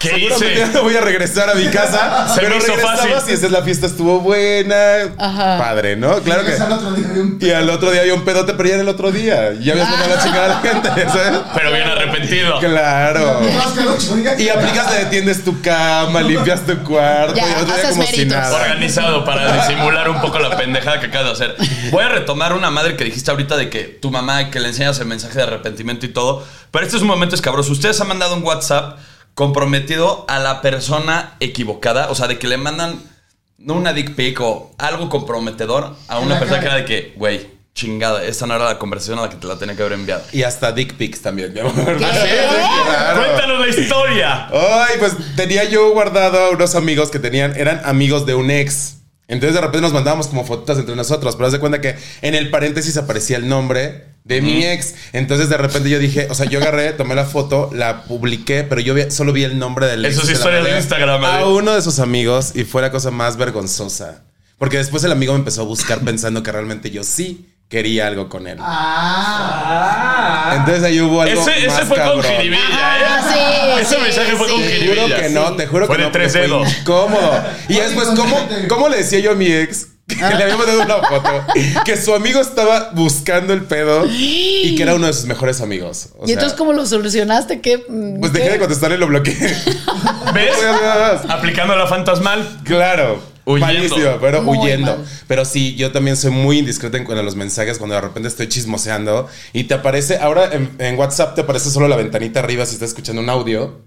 ¿Qué 0.00 0.08
seguramente 0.08 0.62
hice? 0.62 0.78
voy 0.82 0.96
a 0.96 1.00
regresar 1.02 1.50
a 1.50 1.54
mi 1.54 1.66
casa. 1.68 2.26
Se 2.34 2.40
pero 2.40 2.56
me 2.56 2.62
hizo 2.62 2.74
fácil. 2.78 3.10
y 3.28 3.30
dices, 3.32 3.50
la 3.50 3.62
fiesta 3.62 3.86
estuvo 3.86 4.18
buena. 4.20 4.74
Ajá. 5.18 5.58
Padre, 5.58 5.94
¿no? 5.96 6.18
Claro 6.22 6.40
que. 6.42 6.52
Regresa 6.52 6.66
al 6.66 6.72
otro 6.72 6.90
día 6.92 7.08
de 7.08 7.20
un- 7.20 7.38
Y 7.40 7.50
al 7.50 7.68
otro 7.70 7.90
día 7.90 8.00
había 8.00 8.14
un 8.14 8.24
pedote, 8.24 8.54
pero 8.54 8.68
ya 8.70 8.74
era 8.76 8.82
el 8.82 8.88
otro 8.88 9.12
día. 9.12 9.52
Y 9.52 9.64
ya 9.64 9.72
habías 9.72 9.90
mandado 9.90 10.12
a 10.12 10.16
la 10.16 10.22
chingada 10.22 10.44
a 10.46 10.48
la 10.48 10.60
gente, 10.60 10.88
¿sabes? 11.12 11.40
Pero 11.54 11.70
bien 11.72 11.86
arrepentido. 11.86 12.58
Claro. 12.60 13.40
Y 14.38 14.48
aplicas 14.48 14.90
de 14.92 15.04
tiendes 15.06 15.44
tu 15.44 15.60
cama, 15.60 16.22
limpias 16.22 16.64
tu 16.64 16.78
cuarto. 16.82 17.34
Ya, 17.36 17.46
y 17.48 17.52
el 17.52 17.60
otro 17.62 17.76
día 17.76 17.90
como 17.90 18.02
si 18.06 18.24
nada. 18.24 18.56
Organizado 18.56 19.24
para 19.24 19.52
disimular 19.66 20.08
un 20.08 20.20
poco 20.22 20.38
la 20.38 20.56
pendejada 20.56 20.98
que 20.98 21.06
acabas 21.06 21.38
de 21.38 21.46
hacer. 21.54 21.56
Voy 21.90 22.02
a 22.04 22.08
retomar 22.08 22.54
una 22.54 22.70
madre 22.70 22.96
que 22.96 23.04
dijiste 23.04 23.30
ahorita 23.30 23.56
de 23.58 23.68
que 23.68 23.82
tu 23.84 24.10
mamá, 24.10 24.50
que 24.50 24.60
le 24.60 24.68
enseñas 24.68 24.98
el 25.00 25.06
mensaje 25.06 25.34
de 25.36 25.42
arrepentimiento 25.42 26.06
y 26.06 26.08
todo. 26.08 26.42
Pero 26.70 26.84
este 26.84 26.96
es 26.96 27.02
un 27.02 27.08
momento 27.08 27.34
escabroso. 27.34 27.70
Ustedes 27.72 28.00
han 28.00 28.08
mandado 28.08 28.34
un 28.34 28.42
WhatsApp 28.42 28.98
comprometido 29.40 30.26
a 30.28 30.38
la 30.38 30.60
persona 30.60 31.34
equivocada. 31.40 32.10
O 32.10 32.14
sea, 32.14 32.28
de 32.28 32.38
que 32.38 32.46
le 32.46 32.58
mandan 32.58 33.00
no 33.56 33.72
una 33.72 33.94
dick 33.94 34.14
pic 34.14 34.38
o 34.42 34.70
algo 34.76 35.08
comprometedor 35.08 35.96
a 36.08 36.18
una 36.18 36.34
la 36.34 36.40
persona 36.40 36.60
que 36.60 36.66
era 36.66 36.74
de 36.76 36.84
que, 36.84 37.14
güey, 37.16 37.46
chingada, 37.74 38.22
esta 38.22 38.46
no 38.46 38.54
era 38.54 38.66
la 38.66 38.78
conversación 38.78 39.18
a 39.18 39.22
la 39.22 39.30
que 39.30 39.36
te 39.36 39.46
la 39.46 39.58
tenía 39.58 39.74
que 39.74 39.80
haber 39.80 39.94
enviado. 39.94 40.22
Y 40.32 40.42
hasta 40.42 40.72
dick 40.72 40.92
pics 40.92 41.22
también, 41.22 41.54
mi 41.54 41.60
amor. 41.60 41.72
¿Qué? 41.74 42.04
Claro. 42.84 43.22
Cuéntanos 43.22 43.60
la 43.60 43.68
historia. 43.68 44.48
Ay, 44.48 44.96
pues 44.98 45.12
tenía 45.36 45.64
yo 45.64 45.90
guardado 45.92 46.38
a 46.38 46.50
unos 46.50 46.74
amigos 46.74 47.10
que 47.10 47.18
tenían, 47.18 47.56
eran 47.56 47.80
amigos 47.86 48.26
de 48.26 48.34
un 48.34 48.50
ex. 48.50 48.96
Entonces 49.30 49.54
de 49.54 49.60
repente 49.62 49.80
nos 49.80 49.92
mandábamos 49.94 50.26
como 50.26 50.44
fotitos 50.44 50.78
entre 50.78 50.94
nosotros, 50.96 51.34
pero 51.36 51.46
haz 51.46 51.52
de 51.52 51.58
cuenta 51.60 51.80
que 51.80 51.96
en 52.20 52.34
el 52.34 52.50
paréntesis 52.50 52.96
aparecía 52.98 53.38
el 53.38 53.48
nombre 53.48 54.04
de 54.24 54.42
mi 54.42 54.64
ex. 54.66 54.94
Entonces 55.14 55.48
de 55.48 55.56
repente 55.56 55.88
yo 55.88 55.98
dije, 55.98 56.26
o 56.30 56.34
sea, 56.34 56.44
yo 56.46 56.58
agarré, 56.60 56.92
tomé 56.92 57.14
la 57.14 57.24
foto, 57.24 57.70
la 57.72 58.04
publiqué, 58.04 58.64
pero 58.64 58.80
yo 58.82 58.92
vi- 58.92 59.10
solo 59.10 59.32
vi 59.32 59.44
el 59.44 59.58
nombre 59.58 59.86
del 59.86 60.04
ex. 60.04 60.16
La 60.26 60.32
historias 60.32 60.64
de 60.64 60.76
Instagram, 60.76 61.24
A 61.24 61.40
¿eh? 61.40 61.44
uno 61.46 61.74
de 61.74 61.80
sus 61.80 61.98
amigos 62.00 62.52
y 62.54 62.64
fue 62.64 62.82
la 62.82 62.90
cosa 62.90 63.10
más 63.10 63.36
vergonzosa. 63.38 64.24
Porque 64.58 64.76
después 64.76 65.02
el 65.04 65.12
amigo 65.12 65.32
me 65.32 65.38
empezó 65.38 65.62
a 65.62 65.64
buscar 65.64 66.00
pensando 66.00 66.42
que 66.42 66.52
realmente 66.52 66.90
yo 66.90 67.02
sí 67.02 67.46
quería 67.70 68.08
algo 68.08 68.28
con 68.28 68.46
él. 68.46 68.58
Ah. 68.60 70.54
Entonces 70.58 70.82
ahí 70.84 71.00
hubo 71.00 71.22
algo 71.22 71.40
Ese, 71.40 71.56
ese 71.58 71.68
más 71.68 71.80
fue 71.84 71.96
con 71.96 72.06
cabrón. 72.06 72.24
jiribilla, 72.36 72.58
¿eh? 72.60 73.04
Ah, 73.08 73.30
sí, 73.32 73.80
Ese 73.80 73.94
sí, 73.94 74.00
mensaje 74.02 74.32
fue 74.36 74.48
con 74.48 74.58
sí. 74.58 74.62
Te 74.64 74.70
jiribilla. 74.74 75.02
juro 75.04 75.16
que 75.16 75.28
no, 75.30 75.52
te 75.56 75.66
juro 75.66 75.86
Fue 75.86 75.96
que 75.96 76.02
de 76.02 76.08
no. 76.08 76.12
tres 76.12 76.32
fue 76.32 76.40
dedos. 76.42 76.68
Incómodo. 76.80 77.42
Y 77.68 77.74
después, 77.74 78.08
¿cómo, 78.16 78.48
¿cómo 78.68 78.88
le 78.88 78.98
decía 78.98 79.20
yo 79.20 79.30
a 79.32 79.34
mi 79.34 79.46
ex? 79.46 79.86
Que 80.08 80.16
le 80.16 80.42
había 80.42 80.56
mandado 80.56 80.82
una 80.82 80.96
foto. 81.06 81.30
Que 81.84 81.96
su 81.96 82.12
amigo 82.12 82.40
estaba 82.40 82.90
buscando 82.94 83.52
el 83.52 83.62
pedo 83.62 84.04
y 84.10 84.74
que 84.76 84.82
era 84.82 84.96
uno 84.96 85.06
de 85.06 85.12
sus 85.12 85.26
mejores 85.26 85.60
amigos. 85.60 86.08
O 86.18 86.24
y 86.24 86.26
sea, 86.26 86.34
entonces, 86.34 86.58
¿cómo 86.58 86.72
lo 86.72 86.84
solucionaste? 86.84 87.60
¿Qué? 87.60 87.78
Pues 88.18 88.32
dejé 88.32 88.46
¿Qué? 88.48 88.52
de 88.54 88.58
contestarle 88.58 88.96
y 88.96 88.98
lo 88.98 89.06
bloqueé. 89.06 89.36
¿Ves? 90.34 90.56
Aplicando 91.28 91.76
la 91.76 91.86
fantasmal. 91.86 92.58
Claro. 92.64 93.22
Huyendo. 93.44 93.66
Malísimo, 93.96 94.18
pero 94.20 94.42
Muy 94.42 94.58
huyendo. 94.58 94.96
mal. 94.96 95.06
Pero 95.26 95.44
sí, 95.44 95.74
yo 95.76 95.92
también 95.92 96.16
soy 96.16 96.30
muy 96.30 96.58
indiscreta 96.58 96.98
en 96.98 97.24
los 97.24 97.36
mensajes 97.36 97.78
cuando 97.78 97.94
de 97.94 98.00
repente 98.02 98.28
estoy 98.28 98.48
chismoseando 98.48 99.28
y 99.52 99.64
te 99.64 99.74
aparece, 99.74 100.18
ahora 100.18 100.50
en, 100.52 100.70
en 100.78 100.98
WhatsApp 100.98 101.34
te 101.34 101.40
aparece 101.42 101.70
solo 101.70 101.88
la 101.88 101.96
ventanita 101.96 102.40
arriba 102.40 102.66
si 102.66 102.74
estás 102.74 102.90
escuchando 102.90 103.22
un 103.22 103.30
audio. 103.30 103.82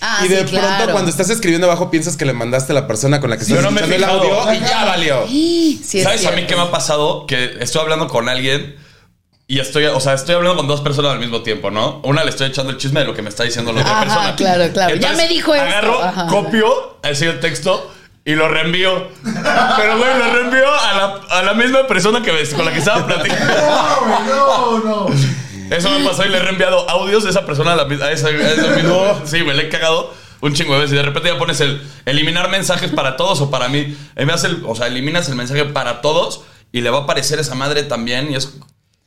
Ah, 0.00 0.22
y 0.24 0.28
de 0.28 0.36
sí, 0.38 0.42
pronto 0.44 0.60
claro. 0.60 0.92
cuando 0.92 1.10
estás 1.10 1.28
escuchando 1.28 1.66
abajo 1.66 1.90
piensas 1.90 2.16
que 2.16 2.24
le 2.24 2.32
mandaste 2.32 2.70
a 2.72 2.74
la 2.74 2.86
persona 2.86 3.20
con 3.20 3.30
la 3.30 3.36
que 3.36 3.42
estás 3.42 3.56
Yo 3.56 3.62
no 3.62 3.68
escuchando 3.70 3.96
el 3.96 4.04
audio 4.04 4.54
y 4.54 4.60
ya 4.60 4.84
valió. 4.84 5.26
Sí, 5.28 5.98
es 5.98 6.04
¿Sabes 6.04 6.24
a 6.26 6.32
mí 6.32 6.46
qué 6.46 6.54
me 6.54 6.62
ha 6.62 6.70
pasado? 6.70 7.26
Que 7.26 7.56
estoy 7.60 7.80
hablando 7.82 8.06
con 8.08 8.28
alguien 8.28 8.76
y 9.46 9.60
estoy, 9.60 9.86
o 9.86 9.98
sea, 10.00 10.12
estoy 10.14 10.34
hablando 10.34 10.56
con 10.58 10.66
dos 10.68 10.82
personas 10.82 11.12
al 11.12 11.18
mismo 11.20 11.42
tiempo, 11.42 11.70
¿no? 11.70 12.00
Una 12.04 12.22
le 12.22 12.30
estoy 12.30 12.48
echando 12.48 12.70
el 12.70 12.76
chisme 12.78 13.00
de 13.00 13.06
lo 13.06 13.14
que 13.14 13.22
me 13.22 13.28
está 13.30 13.44
diciendo 13.44 13.72
la 13.72 13.80
otra 13.80 13.92
Ajá, 13.92 14.04
persona. 14.04 14.36
claro, 14.36 14.72
claro. 14.72 14.94
Ya 14.96 15.12
me 15.14 15.26
dijo 15.26 15.54
esto. 15.54 15.66
Agarro, 15.66 16.02
Ajá. 16.02 16.26
copio 16.26 16.98
así 17.02 17.24
el 17.24 17.40
texto 17.40 17.90
y 18.30 18.34
lo 18.34 18.48
reenvío. 18.48 19.08
Pero, 19.24 19.98
güey, 19.98 20.18
lo 20.18 20.32
reenvío 20.32 20.70
a 20.70 20.92
la, 20.94 21.20
a 21.38 21.42
la 21.42 21.54
misma 21.54 21.86
persona 21.86 22.20
que 22.22 22.32
me- 22.32 22.46
con 22.56 22.64
la 22.64 22.72
que 22.72 22.78
estaba 22.78 23.06
platicando. 23.06 23.52
No, 24.28 24.78
no, 24.78 25.06
no. 25.08 25.14
Eso 25.70 25.90
me 25.90 26.04
pasó 26.06 26.24
y 26.24 26.28
le 26.28 26.38
he 26.38 26.42
reenviado 26.42 26.88
audios 26.88 27.24
de 27.24 27.30
esa 27.30 27.44
persona 27.46 27.72
a, 27.72 27.76
la, 27.76 27.82
a 27.82 28.10
esa, 28.12 28.28
a 28.28 28.30
esa 28.30 28.68
misma. 28.76 29.26
Sí, 29.26 29.40
güey, 29.42 29.56
le 29.56 29.64
he 29.64 29.68
cagado 29.68 30.12
un 30.40 30.54
chingo 30.54 30.74
de 30.74 30.80
veces. 30.80 30.94
Y 30.94 30.96
de 30.96 31.02
repente 31.02 31.28
ya 31.30 31.38
pones 31.38 31.60
el 31.60 31.82
eliminar 32.06 32.48
mensajes 32.50 32.90
para 32.90 33.16
todos 33.16 33.40
o 33.40 33.50
para 33.50 33.68
mí. 33.68 33.96
Vez 34.14 34.42
de 34.42 34.48
el- 34.48 34.62
o 34.66 34.74
sea, 34.74 34.86
eliminas 34.86 35.28
el 35.28 35.34
mensaje 35.34 35.64
para 35.64 36.00
todos 36.00 36.42
y 36.72 36.80
le 36.82 36.90
va 36.90 36.98
a 36.98 37.02
aparecer 37.02 37.38
esa 37.38 37.54
madre 37.54 37.82
también. 37.82 38.30
Y 38.30 38.34
es. 38.36 38.54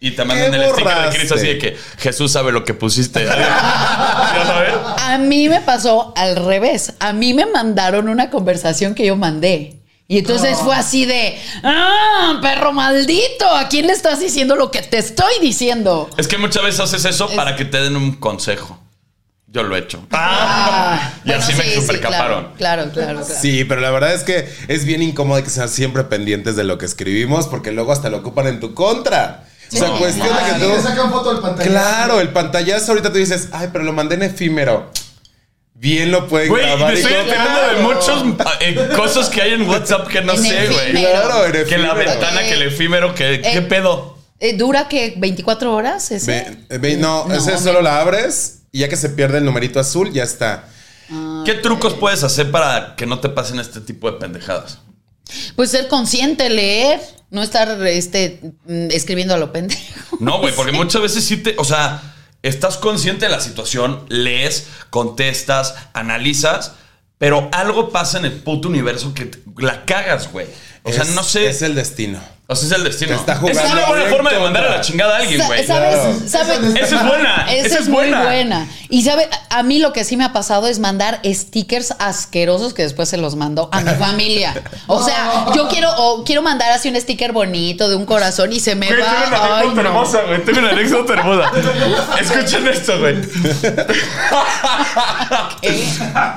Y 0.04 0.12
te 0.12 0.26
mandan 0.26 0.50
¿Qué 0.50 0.58
el 0.58 0.72
sticker 0.72 0.98
de? 1.12 1.16
Chris 1.16 1.32
así 1.32 1.46
de 1.48 1.58
que 1.60 1.78
Jesús 2.00 2.32
sabe 2.32 2.52
lo 2.52 2.64
que 2.66 2.74
pusiste. 2.74 3.24
A 3.30 5.18
mí 5.20 5.48
me 5.48 5.62
pasó 5.62 6.12
al 6.18 6.36
revés. 6.38 6.94
A 7.00 7.14
mí 7.14 7.36
me 7.36 7.46
mandaron 7.46 8.10
una 8.10 8.32
conversación 8.32 8.96
que 8.96 9.06
yo 9.06 9.16
mandé. 9.16 9.78
Y 10.08 10.18
entonces 10.18 10.58
fue 10.58 10.76
así 10.76 11.06
de, 11.06 11.38
ah, 11.64 12.40
perro 12.42 12.74
maldito, 12.74 13.48
¿a 13.50 13.70
quién 13.70 13.86
le 13.88 13.94
estás 13.94 14.20
diciendo 14.20 14.56
lo 14.56 14.72
que 14.72 14.82
te 14.82 14.98
estoy 14.98 15.34
diciendo? 15.40 16.10
Es 16.18 16.28
que 16.28 16.38
muchas 16.40 16.64
veces 16.64 16.80
haces 16.82 17.06
eso 17.06 17.30
Es- 17.30 17.36
para 17.36 17.56
que 17.56 17.64
te 17.66 17.80
den 17.82 17.96
un 17.96 18.16
consejo. 18.16 18.80
Yo 19.48 19.62
lo 19.64 19.76
he 19.76 19.80
hecho. 19.80 20.04
Ah, 20.12 21.12
y 21.26 21.32
así 21.32 21.54
bueno, 21.54 21.58
me 21.58 21.64
sí, 21.76 21.80
sí, 21.80 21.82
supercaparon. 21.86 22.54
claro, 22.58 22.84
claro, 22.86 22.92
claro, 22.92 23.26
claro. 23.26 23.42
Sí, 23.42 23.66
pero 23.66 23.82
la 23.82 23.92
verdad 23.92 24.14
es 24.14 24.24
que 24.24 24.50
es 24.68 24.84
bien 24.86 25.02
incómodo 25.04 25.44
que 25.44 25.50
sean 25.50 25.70
siempre 25.70 26.04
pendientes 26.06 26.56
de 26.56 26.64
lo 26.64 26.78
que 26.78 26.86
escribimos 26.88 27.48
porque 27.48 27.72
luego 27.72 27.92
hasta 27.92 28.10
lo 28.10 28.18
ocupan 28.18 28.48
en 28.48 28.60
tu 28.60 28.74
contra. 28.74 29.46
O 29.74 29.78
sea, 29.78 29.90
cuestión 29.98 30.28
de 30.28 30.54
que 30.54 30.60
le 30.68 30.76
tú... 30.76 30.82
sacan 30.82 31.12
foto. 31.12 31.56
Claro, 31.58 32.20
el 32.20 32.30
pantallazo 32.30 32.92
ahorita 32.92 33.12
tú 33.12 33.18
dices, 33.18 33.50
ay, 33.52 33.70
pero 33.72 33.84
lo 33.84 33.94
mandé 33.94 34.16
en 34.16 34.24
efímero. 34.24 34.92
bien 35.74 36.12
lo 36.12 36.28
pueden 36.28 36.50
Güey, 36.50 36.64
grabar. 36.66 36.94
me 36.94 37.00
y 37.00 37.02
estoy 37.02 37.14
enterando 37.18 37.76
de 37.76 37.82
muchos 37.82 38.24
eh, 38.62 38.90
cosas 38.96 39.30
que 39.30 39.42
hay 39.42 39.54
en 39.54 39.68
WhatsApp 39.70 40.08
que 40.08 40.22
no 40.22 40.34
En 40.34 40.44
sé, 40.44 40.68
güey. 40.68 40.90
efímero. 40.92 41.10
Claro, 41.22 41.46
en 41.46 41.52
Que 41.52 41.58
la 41.58 41.88
efímero. 41.88 41.96
ventana, 41.96 42.42
que 42.42 42.54
el 42.54 42.62
efímero, 42.64 43.16
que 43.16 43.42
qué 43.42 43.58
Eh, 43.58 43.62
pedo. 43.64 44.18
Eh, 44.40 44.58
¿Dura 44.58 44.88
que 44.88 45.14
24 45.18 45.74
horas 45.74 46.12
ese? 46.12 46.58
Ve- 46.70 46.78
ve- 46.80 46.98
no, 46.98 47.26
No, 47.28 47.34
ese 47.36 47.58
solo 47.58 47.82
la 47.82 48.00
abres 48.00 48.64
y 48.72 48.80
ya 48.80 48.90
que 48.90 48.96
se 48.98 49.10
pierde 49.10 49.38
el 49.40 49.46
numerito 49.46 49.80
azul, 49.80 50.12
ya 50.12 50.24
está. 50.24 50.66
¿Qué 51.46 51.56
trucos 51.56 51.94
puedes 51.94 52.24
hacer 52.24 52.52
para 52.52 52.96
que 52.96 53.06
no 53.06 53.20
te 53.20 53.30
pasen 53.30 53.60
este 53.60 53.82
tipo 53.82 54.10
de 54.12 54.18
pendejadas? 54.18 54.80
Pues 55.56 55.72
ser 55.72 55.88
consciente, 55.88 56.50
leer, 56.50 57.00
no 57.30 57.41
estar 57.44 57.86
este, 57.88 58.39
mm, 58.65 58.91
escribiendo 58.91 59.34
a 59.34 59.38
lo 59.38 59.52
pendejo. 59.52 60.17
No, 60.20 60.39
güey, 60.39 60.54
porque 60.56 60.72
muchas 60.72 61.02
veces 61.02 61.24
sí 61.24 61.38
te. 61.38 61.56
O 61.58 61.63
sea, 61.63 62.02
estás 62.44 62.78
consciente 62.78 63.26
de 63.26 63.32
la 63.32 63.39
situación, 63.39 64.06
lees, 64.10 64.67
contestas, 64.89 65.76
analizas, 65.94 66.74
pero 67.17 67.50
algo 67.52 67.89
pasa 67.89 68.17
en 68.20 68.26
el 68.26 68.34
puto 68.34 68.67
universo 68.67 69.13
que 69.13 69.26
te- 69.26 69.39
la 69.58 69.86
cagas, 69.86 70.32
güey. 70.32 70.48
O 70.84 70.91
sea, 70.91 71.04
no 71.04 71.24
sé. 71.24 71.48
Es 71.48 71.62
el 71.62 71.76
destino. 71.76 72.20
O 72.52 72.56
sea, 72.56 72.66
es 72.68 72.74
el 72.74 72.84
destino. 72.84 73.16
Está 73.16 73.40
Esa 73.48 73.64
es 73.66 73.72
una 73.72 73.86
buena 73.86 74.04
en 74.04 74.10
forma 74.12 74.30
de 74.32 74.40
mandar 74.40 74.66
a 74.66 74.70
la 74.72 74.82
chingada 74.82 75.16
a 75.16 75.20
alguien, 75.20 75.40
Sa- 75.40 75.48
güey. 75.48 75.66
¿Sabes? 75.66 75.96
Claro. 75.96 76.20
¿Sabes? 76.28 76.60
Esa 76.76 76.96
es 76.98 77.06
buena. 77.08 77.46
Esa 77.50 77.66
Esa 77.68 77.76
es 77.76 77.82
es 77.84 77.88
muy 77.88 77.96
buena. 77.96 78.24
buena. 78.24 78.68
Y 78.90 79.04
sabe, 79.04 79.30
a 79.50 79.64
mí 79.64 79.80
lo 79.80 79.94
que 79.94 80.04
sí 80.04 80.18
me 80.18 80.26
ha 80.26 80.34
pasado 80.34 80.68
es 80.68 80.80
mandar 80.80 81.22
stickers 81.26 81.94
asquerosos 81.98 82.74
que 82.74 82.82
después 82.84 83.08
se 83.08 83.16
los 83.16 83.38
mando 83.38 83.70
a 83.72 83.80
mi 83.80 83.92
familia. 83.92 84.62
O 84.88 85.02
sea, 85.02 85.46
yo 85.56 85.70
quiero, 85.70 85.90
o 85.96 86.26
quiero 86.26 86.42
mandar 86.42 86.74
así 86.74 86.90
un 86.90 87.00
sticker 87.00 87.32
bonito 87.32 87.88
de 87.88 87.96
un 87.96 88.06
corazón 88.06 88.52
y 88.52 88.60
se 88.60 88.76
me 88.76 88.88
Güey, 88.88 89.00
tengo 89.00 89.12
una 89.28 89.38
va. 89.40 89.46
Ay, 89.46 89.52
anécdota 89.68 89.84
no. 89.84 89.90
hermosa, 89.90 90.22
güey. 90.28 90.44
Tengo 90.44 90.60
una 90.60 90.70
anécdota 90.72 91.14
hermosa. 91.14 91.52
Escuchen 92.20 92.68
esto, 92.68 93.00
güey. 93.00 93.16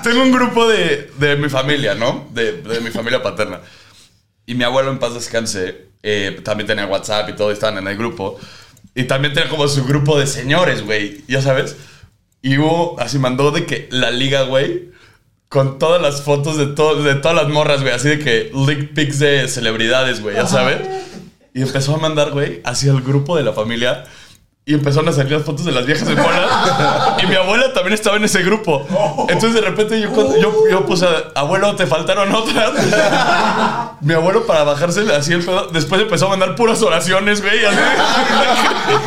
Tengo 0.02 0.22
un 0.22 0.32
grupo 0.32 0.66
de, 0.68 1.10
de 1.18 1.36
mi 1.36 1.48
familia, 1.48 1.94
¿no? 1.94 2.26
De, 2.30 2.52
de 2.62 2.80
mi 2.80 2.90
familia 2.90 3.22
paterna. 3.22 3.60
Y 4.46 4.54
mi 4.54 4.64
abuelo 4.64 4.90
en 4.90 4.98
paz 4.98 5.14
descanse, 5.14 5.86
eh, 6.02 6.40
también 6.44 6.66
tenía 6.66 6.86
WhatsApp 6.86 7.28
y 7.30 7.32
todo, 7.34 7.50
y 7.50 7.54
estaban 7.54 7.78
en 7.78 7.88
el 7.88 7.96
grupo. 7.96 8.38
Y 8.94 9.04
también 9.04 9.32
tenía 9.34 9.48
como 9.48 9.66
su 9.68 9.84
grupo 9.84 10.18
de 10.18 10.26
señores, 10.26 10.82
güey, 10.84 11.24
ya 11.28 11.40
sabes. 11.42 11.76
Y 12.42 12.58
hubo, 12.58 13.00
así 13.00 13.18
mandó 13.18 13.50
de 13.50 13.64
que 13.66 13.88
la 13.90 14.10
liga, 14.10 14.42
güey, 14.42 14.90
con 15.48 15.78
todas 15.78 16.02
las 16.02 16.22
fotos 16.22 16.56
de, 16.58 16.66
to- 16.66 17.02
de 17.02 17.14
todas 17.14 17.36
las 17.36 17.48
morras, 17.48 17.80
güey, 17.80 17.94
así 17.94 18.08
de 18.08 18.18
que 18.18 18.50
leak 18.54 18.92
pics 18.94 19.18
de 19.18 19.48
celebridades, 19.48 20.20
güey, 20.20 20.34
ya 20.36 20.46
sabes. 20.46 20.78
Y 21.54 21.62
empezó 21.62 21.94
a 21.94 21.98
mandar, 21.98 22.32
güey, 22.32 22.60
hacia 22.64 22.90
el 22.92 23.00
grupo 23.00 23.36
de 23.36 23.44
la 23.44 23.52
familia. 23.52 24.04
Y 24.66 24.72
empezaron 24.72 25.06
a 25.10 25.12
salir 25.12 25.32
las 25.32 25.42
fotos 25.42 25.66
de 25.66 25.72
las 25.72 25.84
viejas 25.84 26.08
de 26.08 26.14
bolas. 26.14 26.50
y 27.22 27.26
mi 27.26 27.34
abuela 27.34 27.70
también 27.74 27.92
estaba 27.92 28.16
en 28.16 28.24
ese 28.24 28.42
grupo. 28.42 28.86
Entonces 29.28 29.52
de 29.52 29.60
repente 29.60 30.00
yo, 30.00 30.10
cuando- 30.10 30.38
yo, 30.40 30.54
yo 30.70 30.86
puse, 30.86 31.06
abuelo, 31.34 31.76
te 31.76 31.86
faltaron 31.86 32.34
otras. 32.34 32.70
mi 34.00 34.14
abuelo 34.14 34.46
para 34.46 34.64
bajarse 34.64 35.02
así 35.14 35.34
el 35.34 35.44
pedo, 35.44 35.66
después 35.66 36.00
empezó 36.00 36.26
a 36.26 36.28
mandar 36.30 36.54
puras 36.56 36.80
oraciones, 36.82 37.42
güey. 37.42 37.62
así. 37.62 37.76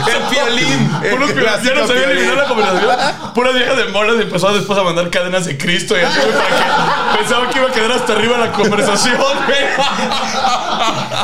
El 0.08 0.30
violín. 0.32 0.90
Puros 1.12 1.32
pi- 1.32 1.42
ya 1.66 1.74
no 1.76 1.88
sabía 1.88 2.04
eliminar 2.12 2.36
la 2.38 2.44
violín. 2.46 2.66
conversación. 2.66 3.34
Puras 3.34 3.54
viejas 3.56 3.78
de 3.78 3.84
bolas 3.86 4.16
y 4.20 4.22
empezó 4.24 4.54
después 4.54 4.78
a 4.78 4.84
mandar 4.84 5.10
cadenas 5.10 5.46
de 5.46 5.58
Cristo 5.58 5.96
y 5.98 6.02
así, 6.04 6.20
güey, 6.20 6.34
para 6.34 6.50
que 7.12 7.18
pensaba 7.20 7.50
que 7.50 7.60
iba 7.60 7.68
a 7.68 7.72
quedar 7.72 7.92
hasta 7.94 8.14
arriba 8.14 8.38
la 8.38 8.52
conversación, 8.52 9.18
güey. 9.18 9.58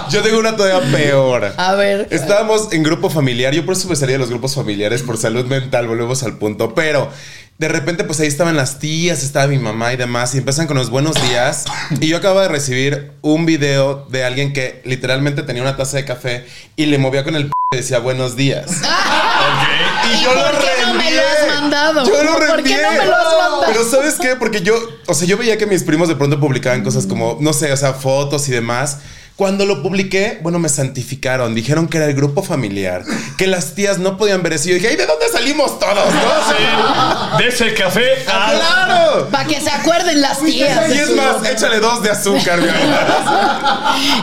Yo 0.10 0.22
tengo 0.22 0.40
una 0.40 0.56
todavía 0.56 0.92
peor. 0.92 1.54
A 1.58 1.74
ver. 1.76 2.08
Estábamos 2.12 2.72
en 2.74 2.84
grupo 2.84 3.10
familiar. 3.10 3.54
Yo 3.54 3.66
por 3.66 3.74
eso 3.74 3.88
me 3.88 3.96
salía 3.96 4.18
los 4.24 4.30
grupos 4.30 4.56
familiares 4.56 5.04
por 5.04 5.18
salud 5.18 5.46
mental. 5.46 5.88
Volvemos 5.88 6.24
al 6.24 6.38
punto. 6.38 6.74
Pero 6.74 7.10
de 7.58 7.68
repente, 7.68 8.04
pues 8.04 8.20
ahí 8.20 8.28
estaban 8.28 8.56
las 8.56 8.80
tías, 8.80 9.22
estaba 9.22 9.48
mi 9.48 9.60
mamá 9.60 9.94
y 9.94 9.98
demás. 9.98 10.34
Y 10.34 10.38
empiezan 10.38 10.66
con 10.66 10.78
los 10.78 10.90
buenos 10.90 11.16
días. 11.28 11.66
Y 12.00 12.08
yo 12.08 12.18
acababa 12.18 12.44
de 12.44 12.48
recibir 12.48 13.12
un 13.22 13.46
video 13.46 14.08
de 14.10 14.24
alguien 14.24 14.54
que 14.54 14.82
literalmente 14.86 15.44
tenía 15.44 15.62
una 15.62 15.76
taza 15.76 15.98
de 15.98 16.06
café 16.06 16.46
y 16.76 16.86
le 16.86 16.98
movía 16.98 17.24
con 17.24 17.36
el 17.36 17.48
p 17.48 17.52
y 17.74 17.78
decía 17.78 18.00
buenos 18.00 18.36
días. 18.36 18.66
¿Y 18.72 20.24
yo 20.24 20.34
lo 20.34 20.42
por 20.42 20.60
qué 20.60 20.72
no 20.86 20.94
me 20.94 21.12
lo 21.12 21.22
has 21.22 21.62
mandado? 21.62 22.06
Yo 22.06 22.24
lo 22.24 22.34
¿Por 22.34 22.64
qué 22.64 22.78
no 22.82 22.92
me 22.92 23.06
lo 23.06 23.16
has 23.16 23.24
mandado? 23.24 23.64
Pero 23.68 23.90
¿sabes 23.90 24.16
qué? 24.22 24.36
Porque 24.36 24.62
yo, 24.62 24.76
o 25.08 25.14
sea, 25.14 25.28
yo 25.28 25.38
veía 25.38 25.58
que 25.58 25.66
mis 25.66 25.84
primos 25.84 26.08
de 26.08 26.16
pronto 26.16 26.40
publicaban 26.40 26.84
cosas 26.84 27.06
como, 27.08 27.38
no 27.42 27.52
sé, 27.52 27.72
o 27.72 27.78
sea, 27.78 27.94
fotos 27.94 28.48
y 28.48 28.52
demás. 28.52 29.00
Cuando 29.36 29.66
lo 29.66 29.82
publiqué, 29.82 30.40
bueno, 30.44 30.60
me 30.60 30.70
santificaron. 30.70 31.56
Dijeron 31.56 31.88
que 31.88 31.98
era 31.98 32.06
el 32.06 32.14
grupo 32.14 32.44
familiar, 32.44 33.04
que 33.38 33.48
las 33.48 33.74
tías 33.74 33.98
no 33.98 34.16
podían 34.18 34.44
ver 34.44 34.54
eso. 34.54 34.66
Y 34.68 34.70
yo 34.70 34.76
dije, 34.76 34.94
¿y 34.94 34.96
de 34.96 35.08
dónde 35.08 35.26
salimos 35.32 35.80
todos? 35.80 35.96
No? 35.96 36.22
Sí. 36.48 37.44
De 37.44 37.48
ese 37.50 37.74
café 37.74 38.06
a... 38.28 38.52
¡Claro! 38.52 39.28
Para 39.32 39.46
que 39.48 39.60
se 39.60 39.72
acuerden 39.72 40.22
las 40.22 40.40
tías. 40.40 40.88
Y 40.90 41.00
es 41.00 41.16
más, 41.16 41.44
échale 41.50 41.80
dos 41.80 42.04
de 42.04 42.12
azúcar, 42.12 42.62
mi 42.62 42.70
amor. 42.70 42.84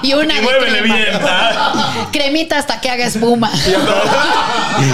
Y 0.02 0.14
una 0.14 0.38
Y 0.38 0.42
muévele 0.42 0.78
crema. 0.80 0.94
bien. 0.94 1.08
¿ah? 1.22 2.08
Cremita 2.12 2.58
hasta 2.58 2.80
que 2.80 2.88
haga 2.90 3.06
espuma. 3.06 3.50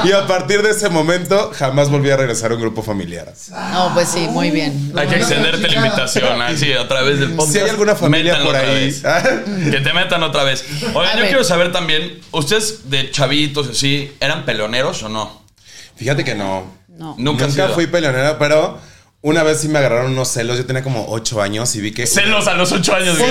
Y 0.04 0.12
a 0.12 0.26
partir 0.26 0.62
de 0.62 0.70
ese 0.70 0.88
momento, 0.88 1.52
jamás 1.54 1.90
volví 1.90 2.10
a 2.10 2.16
regresar 2.16 2.50
a 2.50 2.54
un 2.54 2.60
grupo 2.60 2.82
familiar. 2.82 3.32
No, 3.72 3.92
pues 3.94 4.08
sí, 4.08 4.26
muy 4.30 4.50
bien. 4.50 4.92
Hay 4.96 5.06
que 5.06 5.16
extenderte 5.16 5.68
la 5.68 5.76
invitación, 5.76 6.40
así, 6.42 6.72
a 6.72 6.88
través 6.88 7.20
del 7.20 7.30
podcast. 7.32 7.52
Si 7.52 7.58
hay 7.60 7.68
alguna 7.68 7.94
familia 7.94 8.32
Métanlo 8.38 8.52
por 8.52 8.56
ahí. 8.60 9.02
Que 9.70 9.80
te 9.80 9.92
metan 9.92 10.05
otra 10.14 10.44
vez. 10.44 10.64
Oigan, 10.94 11.14
yo 11.16 11.20
ver. 11.22 11.28
quiero 11.28 11.44
saber 11.44 11.72
también, 11.72 12.20
¿ustedes 12.32 12.88
de 12.90 13.10
chavitos 13.10 13.68
así, 13.68 14.12
eran 14.20 14.44
peleoneros 14.44 15.02
o 15.02 15.08
no? 15.08 15.42
Fíjate 15.96 16.24
que 16.24 16.34
no. 16.34 16.72
No. 16.88 17.14
Nunca, 17.18 17.46
Nunca 17.46 17.68
fui 17.68 17.86
peleonero, 17.86 18.38
pero 18.38 18.78
una 19.22 19.42
vez 19.42 19.60
sí 19.60 19.68
me 19.68 19.78
agarraron 19.78 20.12
unos 20.12 20.28
celos. 20.28 20.56
Yo 20.56 20.64
tenía 20.66 20.82
como 20.82 21.06
ocho 21.08 21.42
años 21.42 21.74
y 21.76 21.80
vi 21.80 21.92
que. 21.92 22.06
Celos 22.06 22.46
a 22.48 22.54
los 22.54 22.72
ocho 22.72 22.94
años. 22.94 23.16
Sí. 23.18 23.24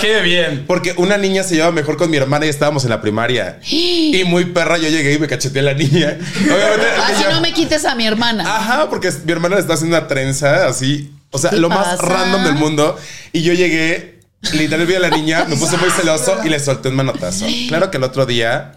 Qué 0.00 0.20
bien. 0.22 0.64
Porque 0.66 0.94
una 0.96 1.16
niña 1.16 1.42
se 1.42 1.54
llevaba 1.54 1.72
mejor 1.72 1.96
con 1.96 2.10
mi 2.10 2.16
hermana 2.16 2.46
y 2.46 2.48
estábamos 2.48 2.84
en 2.84 2.90
la 2.90 3.00
primaria. 3.00 3.60
Y 3.68 4.22
muy 4.26 4.46
perra, 4.46 4.78
yo 4.78 4.88
llegué 4.88 5.12
y 5.14 5.18
me 5.18 5.28
cacheteé 5.28 5.60
a 5.60 5.64
la 5.64 5.74
niña. 5.74 6.16
Obviamente. 6.20 6.86
Así 7.04 7.22
ella- 7.22 7.30
no 7.34 7.40
me 7.40 7.52
quites 7.52 7.84
a 7.84 7.94
mi 7.94 8.06
hermana. 8.06 8.56
Ajá, 8.56 8.88
porque 8.90 9.12
mi 9.24 9.32
hermana 9.32 9.56
le 9.56 9.60
está 9.60 9.74
haciendo 9.74 9.96
una 9.96 10.08
trenza 10.08 10.66
así. 10.66 11.12
O 11.30 11.38
sea, 11.38 11.50
¿Qué 11.50 11.56
lo 11.56 11.68
más 11.68 11.96
pasa? 11.98 12.02
random 12.02 12.44
del 12.44 12.54
mundo. 12.54 12.98
Y 13.32 13.42
yo 13.42 13.52
llegué, 13.52 14.15
literal 14.52 14.86
vi 14.86 14.94
a 14.94 15.00
la 15.00 15.10
niña, 15.10 15.44
me 15.48 15.56
puse 15.56 15.76
muy 15.76 15.90
celoso 15.90 16.38
y 16.44 16.48
le 16.48 16.58
solté 16.60 16.88
un 16.88 16.96
manotazo. 16.96 17.46
Claro 17.68 17.90
que 17.90 17.96
el 17.96 18.02
otro 18.04 18.26
día. 18.26 18.72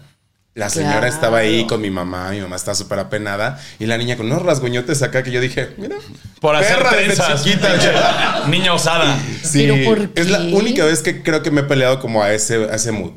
La 0.52 0.68
señora 0.68 0.98
Claro. 0.98 1.06
estaba 1.14 1.38
ahí 1.38 1.64
con 1.68 1.80
mi 1.80 1.90
mamá, 1.90 2.30
mi 2.30 2.40
mamá 2.40 2.56
estaba 2.56 2.74
súper 2.74 2.98
apenada 2.98 3.62
y 3.78 3.86
la 3.86 3.96
niña 3.96 4.16
con 4.16 4.26
unos 4.26 4.42
rasguñotes 4.42 5.00
acá 5.00 5.22
que 5.22 5.30
yo 5.30 5.40
dije, 5.40 5.70
mira, 5.78 5.94
Por 6.40 6.56
hacer 6.56 6.82
trenzas. 6.88 7.44
chiquita. 7.44 7.68
Niña, 7.76 8.46
niña 8.48 8.74
osada. 8.74 9.16
Sí, 9.44 9.68
¿Pero 9.68 9.84
por 9.84 10.10
es 10.16 10.28
la 10.28 10.40
única 10.40 10.84
vez 10.84 11.02
que 11.02 11.22
creo 11.22 11.44
que 11.44 11.52
me 11.52 11.60
he 11.60 11.64
peleado 11.64 12.00
como 12.00 12.20
a 12.20 12.32
ese, 12.32 12.56
a 12.68 12.74
ese 12.74 12.90
mood. 12.90 13.12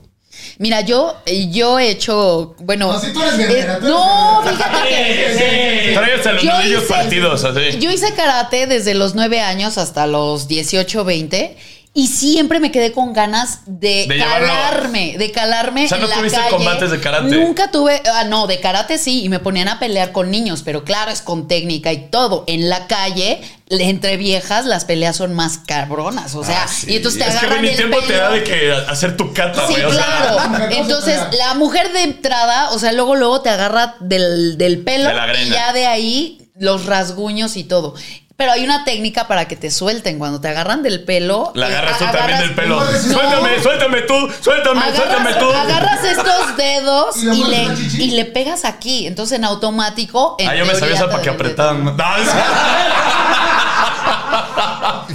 Mira, 0.59 0.81
yo, 0.81 1.15
yo 1.49 1.79
he 1.79 1.89
hecho, 1.89 2.55
bueno, 2.59 2.93
No, 2.93 2.99
sí, 2.99 3.07
tú 3.11 3.23
eres 3.23 3.35
guerrera, 3.35 3.73
eh, 3.73 3.77
tú 3.79 3.85
eres 3.87 3.89
no, 3.89 4.41
guerrera. 4.43 6.17
fíjate 6.19 6.37
que 6.39 6.45
Yo 6.45 6.61
hice- 6.77 6.87
partidos, 6.87 7.43
así. 7.43 7.79
yo 7.79 7.91
hice 7.91 8.13
karate 8.13 8.67
desde 8.67 8.93
los 8.93 9.15
9 9.15 9.41
años 9.41 9.79
hasta 9.79 10.05
los 10.05 10.47
18, 10.47 11.03
20 11.03 11.57
y 11.95 12.07
siempre 12.07 12.59
me 12.59 12.71
quedé 12.71 12.91
con 12.91 13.13
ganas 13.13 13.59
de, 13.67 14.07
De 14.07 14.15
llevarlo. 14.15 14.47
calarme, 14.47 15.15
de 15.19 15.31
calarme 15.31 15.85
O 15.85 15.87
sea, 15.87 15.99
¿no 15.99 16.05
en 16.05 16.09
la 16.09 16.15
tuviste 16.17 16.37
calle. 16.39 16.49
combates 16.49 16.89
de 16.91 16.99
karate? 16.99 17.35
Nunca 17.35 17.69
tuve, 17.69 18.01
ah, 18.11 18.23
no, 18.23 18.47
de 18.47 18.59
karate 18.59 18.97
sí, 18.97 19.23
y 19.23 19.29
me 19.29 19.39
ponían 19.39 19.67
a 19.67 19.77
pelear 19.79 20.11
con 20.11 20.31
niños, 20.31 20.63
pero 20.63 20.83
claro, 20.83 21.11
es 21.11 21.21
con 21.21 21.47
técnica 21.47 21.93
y 21.93 22.09
todo. 22.09 22.45
En 22.47 22.67
la 22.67 22.87
calle, 22.87 23.41
le- 23.69 23.89
entre 23.89 24.17
viejas, 24.17 24.65
las 24.65 24.85
peleas 24.85 25.15
son 25.17 25.35
más 25.35 25.59
cabronas, 25.59 26.33
o 26.33 26.43
sea, 26.43 26.63
Ah, 26.63 26.67
sí. 26.67 26.87
y 26.91 26.95
entonces 26.95 27.21
te 27.23 27.29
Es 27.29 27.35
que 27.35 27.45
agarran 27.45 27.61
ni 27.61 27.69
el 27.69 27.75
tiempo 27.75 27.99
te 28.01 28.13
da 28.13 28.31
de 28.31 28.43
que 28.43 28.71
hacer 28.89 29.15
tu 29.15 29.31
cata, 29.31 29.67
Sí, 29.67 29.73
güey. 29.73 29.85
o 29.85 29.93
sea, 29.93 30.05
claro. 30.47 30.65
Entonces, 30.71 31.19
la 31.37 31.53
mujer 31.53 31.91
de 31.93 32.01
entrada, 32.01 32.71
o 32.71 32.79
sea, 32.79 32.91
luego, 32.91 33.15
luego 33.15 33.41
te 33.41 33.49
agarra 33.49 33.97
del, 33.99 34.57
del 34.57 34.79
pelo 34.79 35.09
De 35.09 35.13
la 35.15 35.27
greña. 35.27 35.45
y 35.45 35.49
ya 35.51 35.73
de 35.73 35.85
ahí 35.85 36.39
los 36.55 36.85
rasguños 36.85 37.57
y 37.57 37.63
todo. 37.63 37.95
Pero 38.43 38.51
hay 38.51 38.65
una 38.65 38.83
técnica 38.83 39.25
para 39.25 39.47
que 39.47 39.55
te 39.55 39.71
suelten. 39.71 40.19
Cuando 40.19 40.41
te 40.41 40.49
agarran 40.49 40.83
del 40.83 41.05
pelo. 41.05 41.53
La 41.55 41.69
eh, 41.69 41.77
agarras 41.77 41.97
tú 41.97 42.03
también 42.03 42.23
agarras- 42.25 42.39
del 42.41 42.55
pelo. 42.55 42.75
No, 42.83 42.85
Suéltame, 42.91 43.63
suéltame 43.63 44.01
tú, 44.01 44.15
suéltame, 44.41 44.81
suéltame 44.81 45.29
Agarras, 45.29 45.39
tú. 45.39 45.49
agarras 45.49 46.03
estos 46.03 46.57
dedos 46.57 47.15
Y 47.23 47.29
y, 47.39 47.43
le 47.45 48.03
y 48.03 48.11
le 48.11 48.25
pegas 48.25 48.65
aquí. 48.65 49.07
Entonces, 49.07 49.37
en 49.37 49.45
automático. 49.45 50.35
en 50.39 50.49
Ah, 50.49 50.55
yo 50.57 50.65
me 50.65 50.75
sabía 50.75 50.95
esa 50.95 51.09
para 51.09 51.21
que 51.23 51.29
apretaran. 51.29 51.95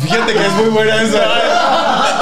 Fíjate 0.00 0.32
que 0.32 0.46
es 0.46 0.52
muy 0.52 0.70
buena 0.70 1.02
esa. 1.02 1.18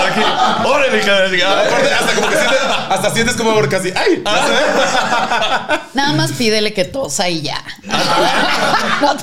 Aquí. 0.06 0.20
Órale, 0.64 1.02
Aparte, 1.02 1.92
hasta 1.92 2.14
como 2.14 2.28
que 2.28 2.36
sientes, 2.36 2.60
hasta 2.88 3.10
sientes 3.10 3.36
como 3.36 3.68
casi, 3.68 3.92
ay, 3.94 4.22
Nada 5.94 6.12
más 6.14 6.32
pídele 6.32 6.72
que 6.72 6.84
tosa 6.84 7.28
y 7.28 7.42
ya. 7.42 7.62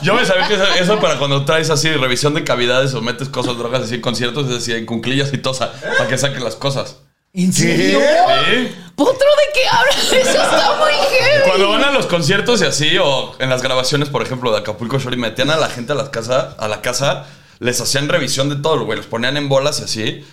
Yo 0.01 0.13
me 0.15 0.25
sabía 0.25 0.47
que 0.47 0.55
eso, 0.55 0.65
eso 0.79 0.99
para 0.99 1.17
cuando 1.17 1.45
traes 1.45 1.69
así 1.69 1.89
revisión 1.89 2.33
de 2.33 2.43
cavidades 2.43 2.93
o 2.93 3.01
metes 3.01 3.29
cosas, 3.29 3.57
drogas 3.57 3.83
así 3.83 3.95
en 3.95 4.01
conciertos, 4.01 4.45
es 4.47 4.53
decir, 4.53 4.75
en 4.75 4.86
cunclillas 4.86 5.33
y 5.33 5.38
tosa, 5.38 5.71
para 5.97 6.07
que 6.07 6.17
saques 6.17 6.41
las 6.41 6.55
cosas. 6.55 6.97
¿En 7.33 7.51
serio? 7.51 7.99
¿Sí? 8.45 8.75
¿Potro 8.95 9.13
de 9.13 9.53
qué 9.53 9.67
hablas? 9.69 10.13
Eso 10.27 10.43
está 10.43 10.75
muy 10.79 10.91
heavy. 10.91 11.43
Cuando 11.49 11.69
van 11.69 11.84
a 11.84 11.91
los 11.91 12.06
conciertos 12.06 12.62
y 12.62 12.65
así, 12.65 12.97
o 13.01 13.36
en 13.39 13.49
las 13.49 13.62
grabaciones, 13.63 14.10
por 14.10 14.21
ejemplo, 14.21 14.51
de 14.51 14.60
Acapulco 14.60 14.99
Shore, 14.99 15.15
y 15.15 15.19
metían 15.19 15.49
a 15.51 15.58
la 15.58 15.69
gente 15.69 15.93
a 15.93 15.95
la 15.95 16.12
casa, 16.12 16.56
a 16.60 16.67
la 16.67 16.82
casa, 16.82 17.25
les 17.60 17.79
hacían 17.82 18.08
revisión 18.10 18.49
de 18.49 18.58
todo, 18.58 18.86
güey. 18.86 18.97
Los 18.97 19.08
ponían 19.08 19.38
en 19.38 19.49
bolas 19.49 19.79
y 19.79 19.84
así. 19.84 20.25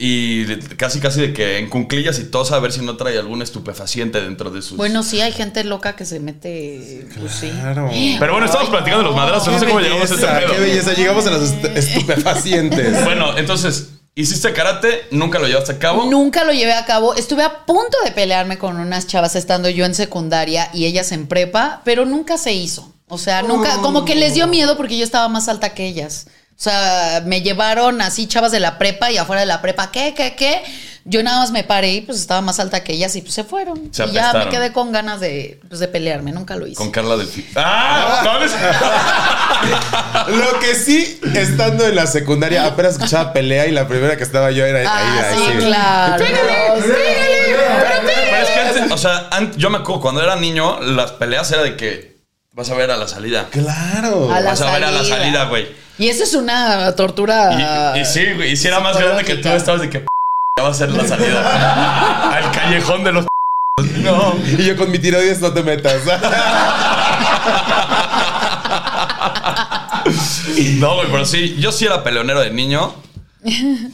Y 0.00 0.46
casi, 0.76 1.00
casi 1.00 1.20
de 1.20 1.32
que 1.32 1.58
en 1.58 1.68
cunclillas 1.68 2.20
y 2.20 2.24
tos 2.30 2.52
a 2.52 2.60
ver 2.60 2.70
si 2.70 2.82
no 2.82 2.96
trae 2.96 3.18
algún 3.18 3.42
estupefaciente 3.42 4.20
dentro 4.20 4.48
de 4.50 4.62
sus. 4.62 4.76
Bueno, 4.76 5.02
sí, 5.02 5.20
hay 5.20 5.32
gente 5.32 5.64
loca 5.64 5.96
que 5.96 6.04
se 6.04 6.20
mete. 6.20 7.08
Pues 7.18 7.32
sí. 7.32 7.50
Claro. 7.50 7.90
Pero 8.20 8.32
bueno, 8.32 8.46
estamos 8.46 8.68
platicando 8.70 8.98
de 9.02 9.08
los 9.08 9.16
madrazos. 9.16 9.52
No 9.52 9.58
sé 9.58 9.66
cómo 9.66 9.80
llegamos 9.80 10.08
a 10.10 10.14
este 10.14 10.26
pedo. 10.26 10.52
Qué 10.52 10.60
belleza, 10.60 10.92
llegamos 10.94 11.26
a 11.26 11.30
los 11.32 11.42
est- 11.50 11.64
estupefacientes. 11.76 13.04
Bueno, 13.04 13.36
entonces, 13.38 13.88
hiciste 14.18 14.52
karate, 14.52 15.06
nunca 15.12 15.38
lo 15.38 15.46
llevaste 15.46 15.72
a 15.72 15.78
cabo. 15.78 16.06
Nunca 16.06 16.44
lo 16.44 16.52
llevé 16.52 16.72
a 16.74 16.84
cabo. 16.84 17.14
Estuve 17.14 17.44
a 17.44 17.64
punto 17.64 17.96
de 18.04 18.10
pelearme 18.10 18.58
con 18.58 18.78
unas 18.78 19.06
chavas 19.06 19.36
estando 19.36 19.68
yo 19.68 19.84
en 19.84 19.94
secundaria 19.94 20.70
y 20.74 20.86
ellas 20.86 21.12
en 21.12 21.28
prepa, 21.28 21.82
pero 21.84 22.04
nunca 22.04 22.36
se 22.36 22.52
hizo. 22.52 22.92
O 23.06 23.16
sea, 23.16 23.42
nunca, 23.42 23.78
como 23.78 24.04
que 24.04 24.16
les 24.16 24.34
dio 24.34 24.48
miedo 24.48 24.76
porque 24.76 24.98
yo 24.98 25.04
estaba 25.04 25.28
más 25.28 25.48
alta 25.48 25.72
que 25.72 25.86
ellas. 25.86 26.26
O 26.50 26.60
sea, 26.60 27.22
me 27.24 27.42
llevaron 27.42 28.02
así 28.02 28.26
chavas 28.26 28.50
de 28.50 28.58
la 28.58 28.76
prepa 28.76 29.12
y 29.12 29.18
afuera 29.18 29.40
de 29.40 29.46
la 29.46 29.62
prepa, 29.62 29.92
¿qué, 29.92 30.12
qué, 30.14 30.34
qué? 30.34 30.62
Yo 31.10 31.22
nada 31.22 31.38
más 31.38 31.52
me 31.52 31.64
paré 31.64 31.92
y 31.94 32.00
pues 32.02 32.18
estaba 32.18 32.42
más 32.42 32.60
alta 32.60 32.84
que 32.84 32.92
ellas 32.92 33.16
y 33.16 33.22
pues 33.22 33.32
se 33.32 33.42
fueron. 33.42 33.88
Se 33.94 34.04
y 34.04 34.12
ya 34.12 34.32
me 34.34 34.48
quedé 34.50 34.72
con 34.74 34.92
ganas 34.92 35.20
de, 35.20 35.58
pues, 35.66 35.80
de 35.80 35.88
pelearme, 35.88 36.32
nunca 36.32 36.54
lo 36.56 36.66
hice. 36.66 36.76
Con 36.76 36.90
Carla 36.90 37.16
del 37.16 37.26
¡Ah! 37.56 38.20
¿Sabes? 38.24 38.52
Lo 40.36 40.60
que 40.60 40.74
sí, 40.74 41.18
estando 41.34 41.86
en 41.86 41.96
la 41.96 42.06
secundaria, 42.06 42.66
apenas 42.66 42.92
escuchaba 42.94 43.32
pelea 43.32 43.66
y 43.66 43.70
la 43.72 43.88
primera 43.88 44.18
que 44.18 44.22
estaba 44.22 44.50
yo 44.50 44.66
era 44.66 44.80
Ah, 44.86 44.98
ahí. 44.98 45.38
ahí, 45.38 45.52
sí, 45.60 45.66
claro. 45.66 46.24
Sí. 46.24 46.32
Pero 46.82 48.42
es 48.42 48.48
que 48.50 48.60
antes, 48.60 48.92
o 48.92 48.98
sea, 48.98 49.30
yo 49.56 49.70
me 49.70 49.78
acuerdo, 49.78 50.02
cuando 50.02 50.22
era 50.22 50.36
niño, 50.36 50.78
las 50.80 51.12
peleas 51.12 51.50
era 51.52 51.62
de 51.62 51.76
que 51.76 52.16
vas 52.52 52.68
a 52.70 52.74
ver 52.74 52.90
a 52.90 52.96
la 52.98 53.08
salida. 53.08 53.46
Claro. 53.50 54.30
A 54.32 54.40
la 54.40 54.50
Vas 54.50 54.60
a 54.60 54.72
ver 54.72 54.84
a 54.84 54.90
la 54.90 55.04
salida, 55.04 55.44
güey. 55.44 55.68
Y 55.98 56.08
eso 56.08 56.22
es 56.24 56.34
una 56.34 56.94
tortura. 56.94 57.94
Y, 57.96 58.00
y 58.00 58.04
sí, 58.04 58.26
güey, 58.34 58.52
y 58.52 58.56
si 58.56 58.68
era 58.68 58.80
más 58.80 58.98
grande 58.98 59.24
que 59.24 59.36
tú, 59.36 59.48
estabas 59.48 59.80
de 59.80 59.90
que 59.90 60.04
va 60.60 60.68
a 60.68 60.74
ser 60.74 60.90
la 60.90 61.06
salida. 61.06 62.32
Al 62.36 62.50
callejón 62.52 63.04
de 63.04 63.12
los 63.12 63.26
No. 63.98 64.34
Y 64.58 64.64
yo 64.64 64.76
con 64.76 64.90
mi 64.90 64.98
tiroides 64.98 65.40
no 65.40 65.52
te 65.52 65.62
metas. 65.62 66.02
No, 70.78 70.94
güey, 70.96 71.08
pero 71.10 71.24
sí, 71.24 71.56
yo 71.58 71.72
sí 71.72 71.84
era 71.84 72.02
peleonero 72.02 72.40
de 72.40 72.50
niño. 72.50 72.94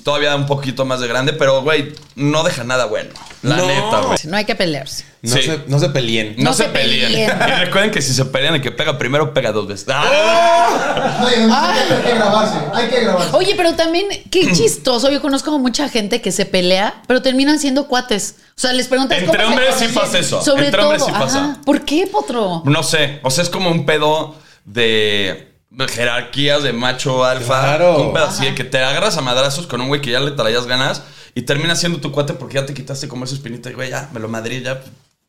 Todavía 0.04 0.34
un 0.36 0.46
poquito 0.46 0.84
más 0.84 1.00
de 1.00 1.08
grande, 1.08 1.32
pero, 1.32 1.62
güey, 1.62 1.92
no 2.14 2.42
deja 2.44 2.64
nada 2.64 2.86
bueno. 2.86 3.10
La 3.42 3.56
No. 3.56 3.66
neta, 3.66 4.00
güey. 4.00 4.18
No 4.24 4.36
hay 4.36 4.44
que 4.44 4.54
pelearse. 4.54 5.04
No, 5.24 5.34
Sí. 5.36 5.42
se, 5.42 5.60
no 5.68 5.78
se 5.78 5.88
peleen. 5.88 6.34
No, 6.36 6.44
No 6.50 6.52
se, 6.52 6.64
se 6.64 6.68
peleen. 6.68 7.12
peleen. 7.12 7.30
Y 7.48 7.64
recuerden 7.64 7.90
que 7.90 8.02
si 8.02 8.12
se 8.12 8.24
pelean, 8.26 8.54
el 8.56 8.60
que 8.62 8.70
pega 8.70 8.96
primero 8.98 9.32
pega 9.34 9.52
dos 9.52 9.66
veces. 9.66 9.86
¡Ah! 9.90 11.10
No, 11.20 11.26
hay 11.26 12.02
que 12.02 12.14
grabarse. 12.14 12.56
Hay 12.72 12.88
que 12.88 13.00
grabarse. 13.00 13.36
Oye, 13.36 13.54
pero 13.56 13.74
también, 13.74 14.06
qué 14.30 14.52
chistoso. 14.52 15.10
Yo 15.10 15.20
conozco 15.22 15.52
a 15.54 15.58
mucha 15.58 15.88
gente 15.88 16.20
que 16.20 16.30
se 16.32 16.44
pelea, 16.46 17.02
pero 17.06 17.22
terminan 17.22 17.58
siendo 17.58 17.86
cuates. 17.88 18.36
O 18.56 18.60
sea, 18.60 18.72
les 18.72 18.86
preguntas 18.88 19.18
Entre 19.18 19.36
cómo 19.36 19.48
se 19.48 19.52
hombres 19.52 19.74
sí 19.78 19.88
pasa 19.94 20.18
eso. 20.18 20.42
Sobre 20.42 20.66
Entre 20.66 20.80
todo. 20.80 20.90
hombres 20.90 21.04
sí 21.06 21.12
pasa. 21.12 21.38
ajá. 21.52 21.60
¿Por 21.64 21.84
qué, 21.84 22.06
Potro? 22.06 22.62
No 22.64 22.82
sé, 22.82 23.20
o 23.22 23.30
sea, 23.30 23.42
es 23.44 23.50
como 23.50 23.70
un 23.70 23.84
pedo 23.86 24.34
de 24.64 25.50
de 25.70 25.88
jerarquías 25.88 26.62
de 26.62 26.72
macho 26.72 27.24
alfa. 27.24 27.60
Claro. 27.62 27.98
Un 28.08 28.12
pedo 28.12 28.26
así 28.26 28.44
de 28.44 28.54
que 28.54 28.62
te 28.62 28.78
agarras 28.78 29.16
a 29.16 29.20
madrazos 29.22 29.66
con 29.66 29.80
un 29.80 29.88
güey 29.88 30.00
que 30.00 30.10
ya 30.12 30.20
le 30.20 30.30
traías 30.30 30.66
ganas 30.66 31.02
y 31.34 31.42
termina 31.42 31.74
siendo 31.74 31.98
tu 31.98 32.12
cuate 32.12 32.34
porque 32.34 32.54
ya 32.54 32.64
te 32.66 32.74
quitaste 32.74 33.08
como 33.08 33.24
esa 33.24 33.34
espinita 33.34 33.70
y 33.70 33.72
güey, 33.72 33.90
ya 33.90 34.08
me 34.12 34.20
lo 34.20 34.28
madrí, 34.28 34.62
ya. 34.62 34.80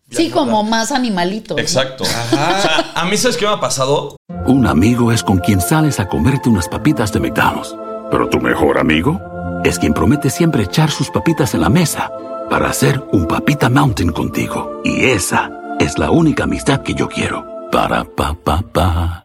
Ya 0.08 0.18
Sí, 0.18 0.30
no, 0.30 0.36
como 0.36 0.63
más 0.63 0.91
animalito. 0.91 1.56
¿no? 1.56 1.62
Exacto. 1.62 2.04
O 2.04 2.08
sea, 2.08 2.91
a 2.96 3.06
mí, 3.06 3.18
¿sabes 3.18 3.38
qué 3.38 3.46
me 3.46 3.54
ha 3.54 3.60
pasado? 3.60 4.15
Un 4.46 4.68
amigo 4.68 5.12
es 5.12 5.24
con 5.24 5.39
quien 5.39 5.62
sales 5.62 6.00
a 6.00 6.08
comerte 6.08 6.50
unas 6.50 6.68
papitas 6.68 7.12
de 7.12 7.20
McDonald's. 7.20 7.76
Pero 8.12 8.30
tu 8.30 8.39
mejor 8.39 8.78
amigo 8.78 9.20
es 9.63 9.80
quien 9.80 9.94
promete 9.94 10.30
siempre 10.30 10.63
echar 10.63 10.91
sus 10.91 11.10
papitas 11.10 11.54
en 11.56 11.62
la 11.62 11.70
mesa 11.70 12.12
para 12.50 12.70
hacer 12.70 13.04
un 13.12 13.28
papita 13.28 13.70
mountain 13.70 14.12
contigo. 14.12 14.82
Y 14.84 15.06
esa 15.06 15.50
es 15.80 15.98
la 15.98 16.12
única 16.12 16.44
amistad 16.44 16.82
que 16.82 16.94
yo 16.94 17.10
quiero. 17.10 17.46
Para 17.72 18.04
pa 18.04 18.36
pa 18.36 18.62
pa. 18.62 19.24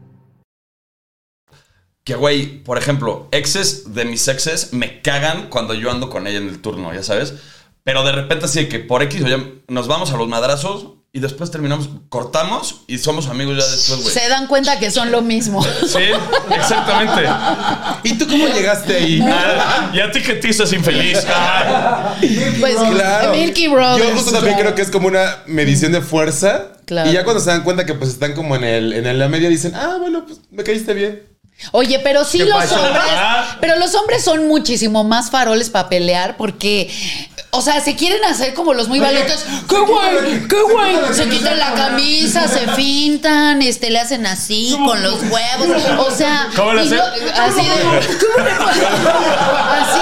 Que, 2.03 2.15
güey, 2.15 2.63
por 2.63 2.77
ejemplo, 2.79 3.27
exes 3.31 3.93
de 3.93 4.05
mis 4.05 4.27
exes 4.27 4.73
me 4.73 5.01
cagan 5.01 5.49
cuando 5.49 5.73
yo 5.75 5.91
ando 5.91 6.09
con 6.09 6.25
ella 6.27 6.37
en 6.39 6.47
el 6.49 6.59
turno, 6.59 6.93
ya 6.93 7.03
sabes. 7.03 7.33
Pero 7.83 8.03
de 8.03 8.11
repente 8.11 8.45
así 8.45 8.59
de 8.63 8.69
que 8.69 8.79
por 8.79 9.03
X 9.03 9.23
o 9.23 9.27
Y 9.27 9.61
nos 9.67 9.87
vamos 9.87 10.11
a 10.11 10.17
los 10.17 10.27
madrazos 10.27 10.93
y 11.13 11.19
después 11.19 11.51
terminamos, 11.51 11.89
cortamos 12.09 12.83
y 12.87 12.97
somos 12.99 13.27
amigos 13.27 13.57
ya 13.57 13.69
después, 13.69 14.01
güey. 14.01 14.13
Se 14.13 14.29
dan 14.29 14.47
cuenta 14.47 14.79
que 14.79 14.89
son 14.91 15.11
lo 15.11 15.21
mismo. 15.21 15.63
Sí, 15.63 15.99
exactamente. 16.55 17.27
¿Y 18.03 18.13
tú 18.17 18.27
cómo 18.27 18.47
llegaste 18.47 18.97
ahí? 18.97 19.19
Ah, 19.23 19.91
y 19.93 19.99
a 19.99 20.11
ti 20.11 20.21
que 20.21 20.35
te 20.35 20.49
hizo 20.49 20.63
infeliz. 20.73 21.19
Ah. 21.33 22.15
Pues, 22.59 22.75
Claro. 22.75 23.31
Milky 23.33 23.67
Brothers. 23.67 24.09
Yo 24.09 24.15
justo 24.15 24.31
también 24.31 24.57
creo 24.57 24.73
que 24.75 24.81
es 24.81 24.89
como 24.91 25.07
una 25.07 25.37
medición 25.47 25.91
de 25.91 26.01
fuerza. 26.01 26.73
Claro. 26.85 27.09
Y 27.09 27.13
ya 27.13 27.23
cuando 27.23 27.41
se 27.41 27.49
dan 27.49 27.63
cuenta 27.63 27.85
que 27.85 27.93
pues 27.93 28.09
están 28.11 28.33
como 28.33 28.55
en 28.55 28.63
el 28.63 28.93
en 28.93 29.05
el- 29.07 29.19
la 29.19 29.27
media 29.27 29.49
dicen, 29.49 29.73
ah, 29.75 29.97
bueno, 29.99 30.25
pues 30.25 30.39
me 30.51 30.63
caíste 30.63 30.93
bien. 30.93 31.23
Oye, 31.71 31.99
pero 31.99 32.25
sí 32.25 32.39
¿Qué 32.39 32.45
los 32.45 32.55
pasó? 32.57 32.75
hombres. 32.75 33.03
Ah. 33.13 33.57
Pero 33.61 33.75
los 33.77 33.93
hombres 33.95 34.23
son 34.23 34.47
muchísimo 34.47 35.03
más 35.03 35.29
faroles 35.31 35.69
para 35.69 35.89
pelear 35.89 36.37
porque. 36.37 36.89
O 37.53 37.61
sea, 37.61 37.81
se 37.81 37.95
quieren 37.97 38.23
hacer 38.23 38.53
como 38.53 38.73
los 38.73 38.87
muy 38.87 38.99
valientes. 38.99 39.45
¡Qué 39.67 39.75
la- 39.75 40.47
¡Qué 40.47 40.55
la 41.07 41.13
Se 41.13 41.27
quitan 41.27 41.59
la 41.59 41.73
camisa, 41.73 42.47
se 42.47 42.65
fintan, 42.75 43.61
este, 43.61 43.89
le 43.89 43.99
hacen 43.99 44.25
así 44.25 44.73
con 44.85 45.03
los 45.03 45.21
huevos. 45.23 45.67
O 46.07 46.11
sea. 46.11 46.47
¿Cómo 46.55 46.71
hacen? 46.71 46.95
lo- 46.97 47.03
así 47.03 47.61
de. 47.65 47.71
así. 49.81 50.01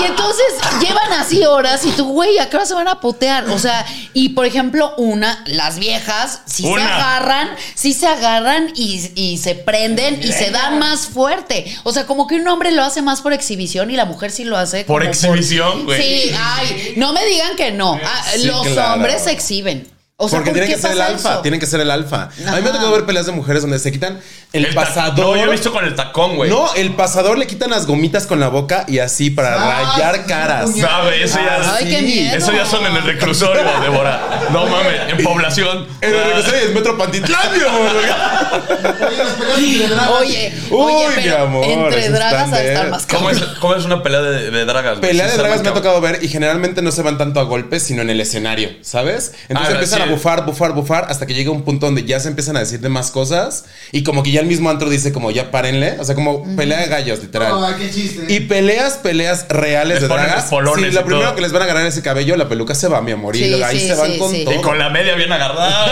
Y 0.00 0.04
entonces 0.06 0.46
llevan 0.80 0.99
así 1.12 1.44
horas 1.44 1.84
y 1.84 1.90
tú, 1.92 2.04
güey, 2.12 2.38
¿a 2.38 2.48
qué 2.48 2.56
hora 2.56 2.66
se 2.66 2.74
van 2.74 2.88
a 2.88 3.00
putear? 3.00 3.48
O 3.50 3.58
sea, 3.58 3.84
y 4.14 4.30
por 4.30 4.46
ejemplo, 4.46 4.94
una, 4.96 5.42
las 5.46 5.78
viejas, 5.78 6.42
si 6.46 6.62
se 6.62 6.80
agarran, 6.80 7.50
si 7.74 7.92
se 7.92 8.06
agarran 8.06 8.72
y, 8.74 9.10
y 9.14 9.38
se 9.38 9.54
prenden 9.54 10.20
y 10.22 10.32
se 10.32 10.50
dan 10.50 10.78
más 10.78 11.06
fuerte. 11.06 11.64
O 11.84 11.92
sea, 11.92 12.06
como 12.06 12.26
que 12.26 12.36
un 12.36 12.46
hombre 12.48 12.70
lo 12.72 12.82
hace 12.82 13.02
más 13.02 13.20
por 13.22 13.32
exhibición 13.32 13.90
y 13.90 13.96
la 13.96 14.04
mujer 14.04 14.30
sí 14.30 14.44
lo 14.44 14.56
hace 14.56 14.84
Por 14.84 15.00
como 15.02 15.10
exhibición, 15.10 15.84
güey. 15.84 16.02
Sí, 16.02 16.32
ay, 16.38 16.94
no 16.96 17.12
me 17.12 17.24
digan 17.24 17.56
que 17.56 17.72
no. 17.72 17.98
Ah, 18.04 18.24
Sí, 18.34 18.46
los 18.46 18.66
claro. 18.68 18.94
hombres 18.94 19.22
se 19.24 19.32
exhiben. 19.32 19.88
O 20.22 20.28
sea, 20.28 20.38
Porque 20.40 20.50
¿por 20.50 20.58
tienen 20.60 20.74
que 20.76 20.80
ser 20.82 20.92
el 20.92 21.00
alfa, 21.00 21.32
eso? 21.32 21.40
tienen 21.40 21.60
que 21.60 21.66
ser 21.66 21.80
el 21.80 21.90
alfa. 21.90 22.24
A 22.46 22.56
mí 22.56 22.60
me 22.62 22.68
ha 22.68 22.72
tocado 22.72 22.92
ver 22.92 23.06
peleas 23.06 23.24
de 23.24 23.32
mujeres 23.32 23.62
donde 23.62 23.78
se 23.78 23.90
quitan 23.90 24.20
el, 24.52 24.66
pasador. 24.74 25.18
No, 25.18 25.36
yo 25.36 25.44
he 25.48 25.50
visto 25.50 25.72
con 25.72 25.84
el 25.84 25.94
tacón, 25.94 26.36
güey. 26.36 26.50
No, 26.50 26.74
el 26.74 26.92
pasador 26.94 27.38
le 27.38 27.46
quitan 27.46 27.70
las 27.70 27.86
gomitas 27.86 28.26
con 28.26 28.38
la 28.38 28.48
boca 28.48 28.84
y 28.86 28.98
así 28.98 29.30
para 29.30 29.54
Ah, 29.54 29.94
rayar 29.96 30.26
caras. 30.26 30.70
¿Sabe? 30.78 31.24
Eso 31.24 31.38
ya. 31.38 31.74
Ay, 31.74 31.84
qué 31.88 31.98
sí. 32.00 32.04
miedo. 32.04 32.36
Eso 32.36 32.52
ya 32.52 32.66
son 32.66 32.84
en 32.84 32.96
el 32.96 33.02
reclusorio, 33.02 33.62
Débora. 33.82 34.20
No 34.52 34.66
mames, 34.66 34.94
en 35.08 35.24
población. 35.24 35.86
En 36.02 36.14
el 36.14 36.24
reclusorio 36.24 36.60
es 36.60 36.74
Metro 36.74 36.98
Pantitlán. 36.98 37.40
Oye, 37.50 39.16
las 39.16 39.30
peleas 39.34 39.36
entre 39.58 39.88
dragas. 39.88 40.10
Oye, 40.20 40.52
Uy, 40.70 41.22
mi 41.22 41.28
amor, 41.28 41.64
entre 41.64 42.08
dragas 42.10 42.42
están 42.46 42.54
a 42.54 42.62
estar 42.62 42.90
más 42.90 43.06
¿Cómo 43.06 43.30
es, 43.30 43.38
cabrón. 43.38 43.56
cómo 43.60 43.74
es 43.74 43.84
una 43.84 44.02
pelea 44.02 44.20
de, 44.22 44.50
de 44.50 44.64
dragas? 44.64 44.98
güey? 44.98 45.10
Pelea 45.10 45.26
de 45.28 45.36
dragas 45.36 45.62
me 45.62 45.68
ha 45.68 45.74
tocado 45.74 46.00
ver 46.00 46.18
y 46.22 46.28
generalmente 46.28 46.82
no 46.82 46.92
se 46.92 47.02
van 47.02 47.18
tanto 47.18 47.40
a 47.40 47.44
golpes, 47.44 47.82
sino 47.82 48.02
en 48.02 48.10
el 48.10 48.20
escenario, 48.20 48.70
¿sabes? 48.82 49.32
Entonces 49.48 49.70
Ah, 49.70 49.74
empiezan 49.74 50.02
a 50.02 50.06
bufar, 50.10 50.44
bufar, 50.44 50.72
bufar, 50.72 51.06
hasta 51.08 51.26
que 51.26 51.34
llega 51.34 51.50
un 51.50 51.62
punto 51.62 51.86
donde 51.86 52.04
ya 52.04 52.20
se 52.20 52.28
empiezan 52.28 52.56
a 52.56 52.60
decir 52.60 52.80
de 52.80 52.88
más 52.88 53.10
cosas 53.10 53.64
y 53.92 54.02
como 54.02 54.22
que 54.22 54.30
ya 54.32 54.40
el 54.40 54.46
mismo 54.46 54.68
antro 54.70 54.88
dice 54.90 55.12
como 55.12 55.30
ya 55.30 55.50
párenle, 55.50 55.96
o 56.00 56.04
sea, 56.04 56.14
como 56.14 56.44
pelea 56.56 56.80
de 56.80 56.86
gallos, 56.86 57.20
literal. 57.20 57.52
Ay, 57.64 57.74
qué 57.78 57.90
chiste. 57.90 58.32
Y 58.32 58.40
peleas, 58.40 58.94
peleas 58.94 59.46
reales 59.48 60.00
Les 60.00 60.02
de 60.02 60.08
dragas. 60.08 60.48
Sí, 60.48 60.56
y 60.56 60.90
lo 60.92 61.04
primero 61.04 61.26
todo. 61.26 61.34
que 61.36 61.40
les 61.42 61.52
van 61.52 61.62
a 61.62 61.64
agarrar 61.66 61.86
es 61.86 61.96
el 61.96 62.02
cabello, 62.02 62.36
la 62.36 62.48
peluca 62.48 62.74
se 62.74 62.88
va, 62.88 63.00
mi 63.00 63.12
amor. 63.12 63.36
Y 63.36 63.40
Sí, 63.44 63.62
ahí 63.62 63.80
sí, 63.80 63.86
se 63.88 63.94
van 63.94 64.12
sí, 64.12 64.18
con 64.18 64.30
sí. 64.30 64.44
todo. 64.44 64.54
Y 64.54 64.60
con 64.62 64.78
la 64.78 64.90
media 64.90 65.14
bien 65.14 65.32
agarrada. 65.32 65.86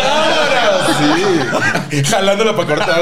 Sí. 1.91 2.03
Jalándolo 2.05 2.57
para 2.57 2.69
cortar. 2.69 3.01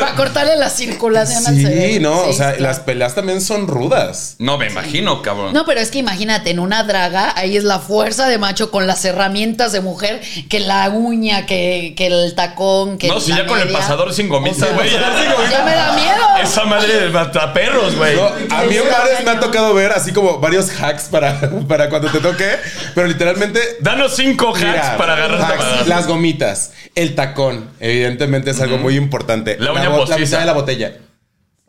Para 0.00 0.14
cortarle 0.14 0.56
la 0.56 0.70
circulación 0.70 1.46
al 1.46 1.54
Sí, 1.54 1.62
cerebro. 1.62 2.10
no, 2.10 2.24
Sí, 2.24 2.30
o 2.30 2.32
sea, 2.32 2.48
claro. 2.50 2.62
las 2.62 2.80
peleas 2.80 3.14
también 3.14 3.40
son 3.40 3.66
rudas. 3.68 4.34
No, 4.38 4.58
me 4.58 4.66
imagino, 4.68 5.22
cabrón. 5.22 5.52
No, 5.52 5.64
pero 5.64 5.80
es 5.80 5.90
que 5.90 5.98
imagínate, 5.98 6.50
en 6.50 6.58
una 6.58 6.82
draga, 6.84 7.32
ahí 7.36 7.56
es 7.56 7.64
la 7.64 7.78
fuerza 7.78 8.26
de 8.28 8.38
macho 8.38 8.70
con 8.70 8.86
las 8.86 9.04
herramientas 9.04 9.72
de 9.72 9.80
mujer, 9.80 9.99
que 10.48 10.60
la 10.60 10.88
uña, 10.90 11.46
que, 11.46 11.94
que 11.96 12.06
el 12.06 12.34
tacón, 12.34 12.98
que 12.98 13.08
No, 13.08 13.20
si 13.20 13.32
ya 13.34 13.46
con 13.46 13.60
el 13.60 13.68
pasador 13.68 14.12
sin 14.12 14.28
gomitas, 14.28 14.58
O 14.62 14.64
sea, 14.66 14.74
güey. 14.74 14.90
ya- 14.90 15.50
ya 15.50 15.64
me 15.64 15.72
da 15.74 15.92
miedo. 15.96 16.24
Esa 16.42 16.64
madre 16.64 16.92
de 17.00 17.08
mataperros, 17.10 17.96
güey. 17.96 18.16
No, 18.16 18.26
a 18.26 18.62
mí 18.64 18.76
me 19.24 19.30
ha 19.30 19.40
tocado 19.40 19.74
ver 19.74 19.92
así 19.92 20.12
como 20.12 20.38
varios 20.38 20.70
hacks 20.80 21.04
para, 21.04 21.38
para 21.68 21.88
cuando 21.88 22.08
te 22.10 22.20
toque, 22.20 22.48
pero 22.94 23.06
literalmente 23.06 23.60
Danos 23.80 24.16
cinco 24.16 24.50
hacks 24.54 24.60
Mira, 24.64 24.96
para 24.96 25.14
agarrar 25.14 25.52
hacks, 25.52 25.86
las 25.86 26.06
gomitas, 26.06 26.72
el 26.94 27.14
tacón, 27.14 27.70
evidentemente 27.80 28.50
es 28.50 28.60
algo 28.60 28.78
muy 28.78 28.96
importante. 28.96 29.56
La 29.58 29.72
uña 29.72 29.88
la 29.90 30.16
mitad 30.18 30.40
de 30.40 30.46
la 30.46 30.52
botella. 30.52 30.92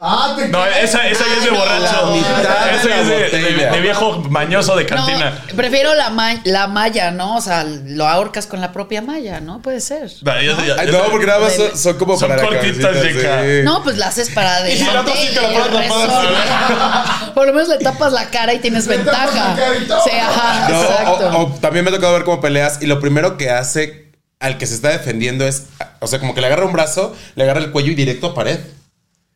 Ah, 0.03 0.33
te 0.35 0.47
No, 0.47 0.65
esa, 0.65 1.07
esa 1.07 1.25
ya 1.27 1.33
es 1.37 1.43
de 1.45 1.51
no. 1.51 1.57
borracho. 1.59 2.05
La 2.07 2.11
mitad 2.15 2.65
de 2.65 2.75
Esa 2.75 2.83
ya 2.83 2.95
la 2.95 3.01
es 3.01 3.07
de, 3.07 3.23
botella. 3.23 3.65
de- 3.69 3.75
de 3.75 3.81
viejo 3.81 4.17
mañoso 4.31 4.75
de 4.75 4.83
No, 4.85 4.89
cantina. 4.89 5.45
prefiero 5.55 5.93
la, 5.93 6.09
ma- 6.09 6.41
la 6.43 6.65
malla, 6.65 7.11
¿no? 7.11 7.35
O 7.35 7.41
sea, 7.41 7.63
lo 7.65 8.07
ahorcas 8.07 8.47
con 8.47 8.61
la 8.61 8.71
propia 8.73 9.03
malla, 9.03 9.41
¿no? 9.41 9.61
Puede 9.61 9.79
ser. 9.79 10.09
Va, 10.27 10.41
ya- 10.41 10.57
ya- 10.65 10.75
Ay, 10.79 10.87
ya- 10.87 10.97
no, 10.97 11.03
porque 11.11 11.27
nada 11.27 11.39
más 11.41 11.53
son, 11.75 11.97
como 11.99 12.17
Son 12.17 12.29
para 12.29 12.41
la 12.41 12.47
cortitas 12.49 12.95
cabecita, 12.95 13.41
sí. 13.43 13.47
No, 13.63 13.83
pues 13.83 13.97
la 13.99 14.07
haces 14.07 14.31
para 14.31 14.55
adelante. 14.55 14.91
la 14.91 15.01
otra 15.01 15.13
sí 15.15 15.27
te 15.27 15.35
la 15.41 15.51
y 15.51 15.55
pones 15.55 15.67
el 15.67 15.73
la 15.73 15.81
resorte. 15.81 17.31
Por 17.35 17.45
lo 17.47 17.53
menos 17.53 17.69
le 17.69 17.77
tapas 17.77 18.11
la 18.11 18.25
cara 18.31 18.53
y 18.55 18.59
tienes 18.59 18.87
Le 18.87 18.97
tapas 18.97 19.33
ventaja. 19.35 19.49
la 19.49 19.55
cara 19.55 19.77
y 19.77 19.85
todo. 19.85 20.03
Sí, 20.03 20.09
ajá, 20.17 20.67
No, 20.69 20.81
exacto. 20.81 21.29
o, 21.37 21.43
o 21.43 21.47
también 21.59 21.85
me 21.85 21.91
ha 21.91 21.93
tocado 21.93 22.13
ver 22.13 22.23
como 22.23 22.41
peleas 22.41 22.79
y 22.81 22.87
lo 22.87 22.99
primero 22.99 23.37
que 23.37 23.51
hace 23.51 24.09
al 24.39 24.57
que 24.57 24.65
se 24.65 24.73
está 24.73 24.89
defendiendo 24.89 25.45
es, 25.45 25.67
o 25.99 26.07
sea, 26.07 26.17
como 26.17 26.33
que 26.33 26.41
le 26.41 26.47
agarra 26.47 26.65
un 26.65 26.73
brazo, 26.73 27.15
le 27.35 27.43
agarra 27.43 27.59
el 27.59 27.69
cuello 27.69 27.91
y 27.91 27.95
directo 27.95 28.25
a 28.27 28.33
pared. 28.33 28.59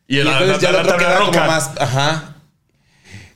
Y 0.08 0.18
Y 0.18 0.22
la, 0.22 0.32
entonces 0.38 0.60
ya 0.60 0.72
la, 0.72 0.80
el 0.80 0.86
la 0.86 0.94
otro 0.94 1.06
como 1.08 1.26
roca. 1.26 1.46
más, 1.46 1.70
ajá. 1.78 2.32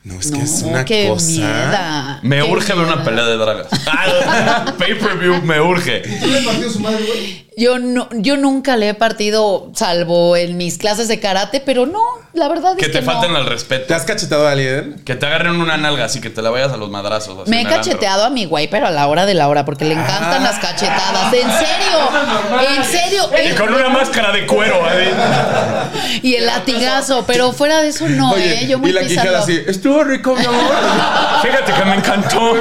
No, 0.03 0.19
es 0.19 0.31
que 0.31 0.39
No, 0.39 0.45
es 0.45 0.63
una 0.63 0.85
qué 0.85 1.09
cosa. 1.09 2.21
Me 2.23 2.37
Qué 2.37 2.43
urge 2.51 2.73
ver 2.73 2.87
una 2.87 3.05
pelea 3.05 3.25
de 3.27 3.37
dragas. 3.37 3.67
Ah, 3.87 4.75
Pay 4.79 4.95
per 4.99 5.19
view 5.19 5.43
me 5.43 5.61
urge. 5.61 6.01
¿Tú 6.01 6.27
le 6.27 6.41
partió 6.43 6.71
su 6.71 6.81
madre, 6.81 7.05
güey? 7.05 7.47
Yo, 7.57 7.79
no, 7.79 8.09
yo 8.13 8.37
nunca 8.39 8.77
le 8.79 8.89
he 8.91 8.95
partido, 8.95 9.71
salvo 9.75 10.37
en 10.37 10.57
mis 10.57 10.79
clases 10.79 11.09
de 11.09 11.21
karate, 11.21 11.61
pero 11.61 11.85
no, 11.85 12.01
la 12.41 12.49
verdad 12.49 12.75
Que 12.77 12.87
es 12.87 12.93
te 12.93 12.99
que 13.01 13.05
falten 13.05 13.33
no. 13.33 13.39
al 13.39 13.45
¿Te 13.45 13.51
respeto. 13.51 13.95
has 13.95 14.03
cachetado 14.05 14.49
a 14.49 14.53
alguien? 14.53 15.01
Que 15.05 15.15
te 15.15 15.27
agarren 15.27 15.61
una 15.61 15.77
nalga 15.77 16.07
así 16.07 16.21
que 16.21 16.31
te 16.31 16.43
la 16.43 16.51
vayas 16.51 16.73
a 16.73 16.77
los 16.77 16.91
madrazos. 16.91 17.39
así 17.43 17.51
Me 17.51 17.61
he 17.61 17.65
cacheteado 17.65 18.25
a 18.25 18.31
mi 18.31 18.47
güey, 18.47 18.69
pero 18.69 18.89
a 18.89 18.91
la 18.91 19.07
hora 19.07 19.27
de 19.27 19.35
la 19.35 19.47
hora, 19.49 19.65
porque 19.65 19.85
le 19.85 19.93
encantan 19.95 20.43
las 20.43 20.59
cachetadas. 20.59 21.33
¿En 21.33 21.51
serio? 21.53 22.71
¿En 22.77 22.85
serio? 22.85 23.31
Y 23.53 23.55
con 23.55 23.73
una 23.73 23.89
máscara 23.91 24.33
de 24.33 24.47
cuero. 24.47 24.81
ahí. 24.85 25.11
Y 26.23 26.35
el 26.35 26.47
latigazo, 26.47 27.25
pero 27.27 27.53
fuera 27.53 27.81
de 27.83 27.89
eso 27.89 28.09
no, 28.09 28.37
¿eh? 28.37 28.67
Yo 28.69 28.79
muy 28.79 28.91
y 28.91 28.93
la 28.93 29.03
quijada 29.03 29.39
así, 29.41 29.63
estuvo 29.67 30.03
rico, 30.05 30.35
mi 30.35 30.45
amor. 30.45 30.61
Fíjate 31.43 31.73
que 31.73 31.85
me 31.85 31.95
encantó. 31.97 32.55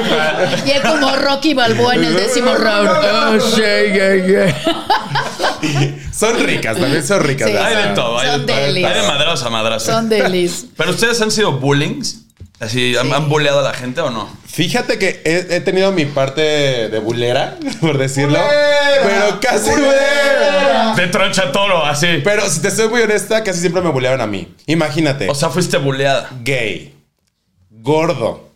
Y 0.66 0.70
él 0.70 0.82
como 0.82 1.14
Rocky 1.16 1.54
Balboa 1.54 1.94
en 1.94 2.04
el 2.04 2.14
décimo 2.16 2.54
round. 2.54 2.90
Oh, 3.30 3.38
sí, 3.40 3.60
yeah, 3.62 4.14
yeah. 4.14 4.54
son 6.12 6.38
ricas, 6.44 6.78
también 6.78 7.06
son 7.06 7.22
ricas. 7.22 7.50
Sí, 7.50 7.56
Hay 7.56 7.88
de 7.88 7.94
todo. 7.94 8.18
Hay 8.18 8.28
Son 8.28 8.46
de 8.46 8.52
todo. 8.52 8.62
delis. 8.64 8.84
Hay 8.86 8.94
de 9.00 9.06
a. 9.06 9.80
Son 9.80 10.08
delis. 10.08 10.66
Pero 10.76 10.90
ustedes 10.90 11.20
han 11.20 11.30
sido 11.30 11.52
bullings. 11.52 12.22
Así, 12.58 12.94
¿han, 12.94 13.06
Sí. 13.06 13.12
han 13.14 13.28
bulleado 13.30 13.60
a 13.60 13.62
la 13.62 13.72
gente 13.72 14.02
o 14.02 14.10
no? 14.10 14.28
Fíjate 14.46 14.98
que 14.98 15.22
he, 15.24 15.56
he 15.56 15.60
tenido 15.60 15.92
mi 15.92 16.04
parte 16.04 16.42
de 16.90 16.98
bulera, 16.98 17.56
por 17.80 17.96
decirlo. 17.96 18.38
Bulera. 18.38 19.02
pero 19.02 19.40
casi 19.40 19.70
Bulera. 19.70 20.94
De 20.94 21.06
troncha 21.06 21.52
toro, 21.52 21.86
así. 21.86 22.06
Pero 22.22 22.48
si 22.50 22.60
te 22.60 22.70
soy 22.70 22.88
muy 22.90 23.00
honesta, 23.00 23.42
casi 23.42 23.60
siempre 23.60 23.80
me 23.80 23.88
bullearon 23.90 24.20
a 24.20 24.26
mí. 24.26 24.54
Imagínate, 24.66 25.30
O 25.30 25.34
sea, 25.34 25.48
fuiste 25.48 25.78
bulleada. 25.78 26.28
gay, 26.42 26.94
gordo 27.70 28.50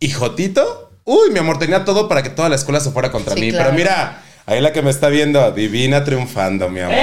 y 0.00 0.10
jotito. 0.10 0.90
Uy, 1.04 1.30
mi 1.30 1.38
amor, 1.38 1.58
tenía 1.60 1.84
todo 1.84 2.08
para 2.08 2.22
que 2.24 2.30
toda 2.30 2.48
la 2.48 2.56
escuela 2.56 2.80
se 2.80 2.90
fuera 2.90 3.12
contra 3.12 3.34
Sí, 3.34 3.40
mí. 3.40 3.50
claro. 3.52 3.66
Pero 3.70 3.78
mira, 3.78 4.22
ahí 4.46 4.60
la 4.60 4.72
que 4.72 4.82
me 4.82 4.90
está 4.90 5.08
viendo, 5.08 5.50
divina 5.52 6.04
triunfando, 6.04 6.68
mi 6.68 6.80
amor. 6.80 6.96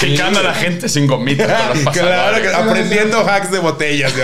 Picando 0.00 0.40
a 0.40 0.42
la 0.42 0.54
gente 0.54 0.88
sin 0.88 1.06
gomita 1.06 1.68
con 1.68 1.84
los 1.84 1.92
claro, 1.98 2.40
que 2.40 2.48
aprendiendo 2.48 3.18
hacks 3.20 3.50
de 3.50 3.58
botellas. 3.58 4.12
¿no? 4.16 4.22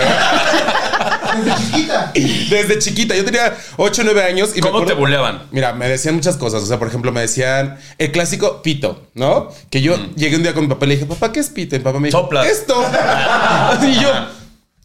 Desde 1.43 1.55
chiquita. 1.63 2.11
Desde 2.15 2.79
chiquita, 2.79 3.15
yo 3.15 3.23
tenía 3.23 3.55
8 3.77 4.01
o 4.01 4.05
9 4.05 4.23
años. 4.23 4.49
Y 4.55 4.61
me 4.61 4.61
¿Cómo 4.61 4.79
te 4.79 4.93
acuerdo- 4.93 4.99
bulleaban? 5.01 5.43
Mira, 5.51 5.73
me 5.73 5.87
decían 5.87 6.15
muchas 6.15 6.35
cosas. 6.35 6.63
O 6.63 6.65
sea, 6.65 6.79
por 6.79 6.87
ejemplo, 6.87 7.11
me 7.11 7.21
decían 7.21 7.77
el 7.99 8.11
clásico 8.11 8.63
pito, 8.63 9.03
¿no? 9.13 9.49
Que 9.69 9.81
yo 9.83 9.95
llegué 10.15 10.35
un 10.37 10.41
día 10.43 10.55
con 10.55 10.63
mi 10.63 10.69
papá 10.69 10.85
y 10.85 10.89
le 10.89 10.95
dije, 10.95 11.05
papá, 11.05 11.31
¿qué 11.31 11.41
es 11.41 11.49
pito? 11.49 11.75
Y 11.75 11.79
mi 11.79 11.83
papá 11.85 11.99
me 11.99 12.07
dijo, 12.07 12.21
Soplas. 12.21 12.47
esto. 12.47 12.83
y 13.83 13.99
yo, 14.01 14.09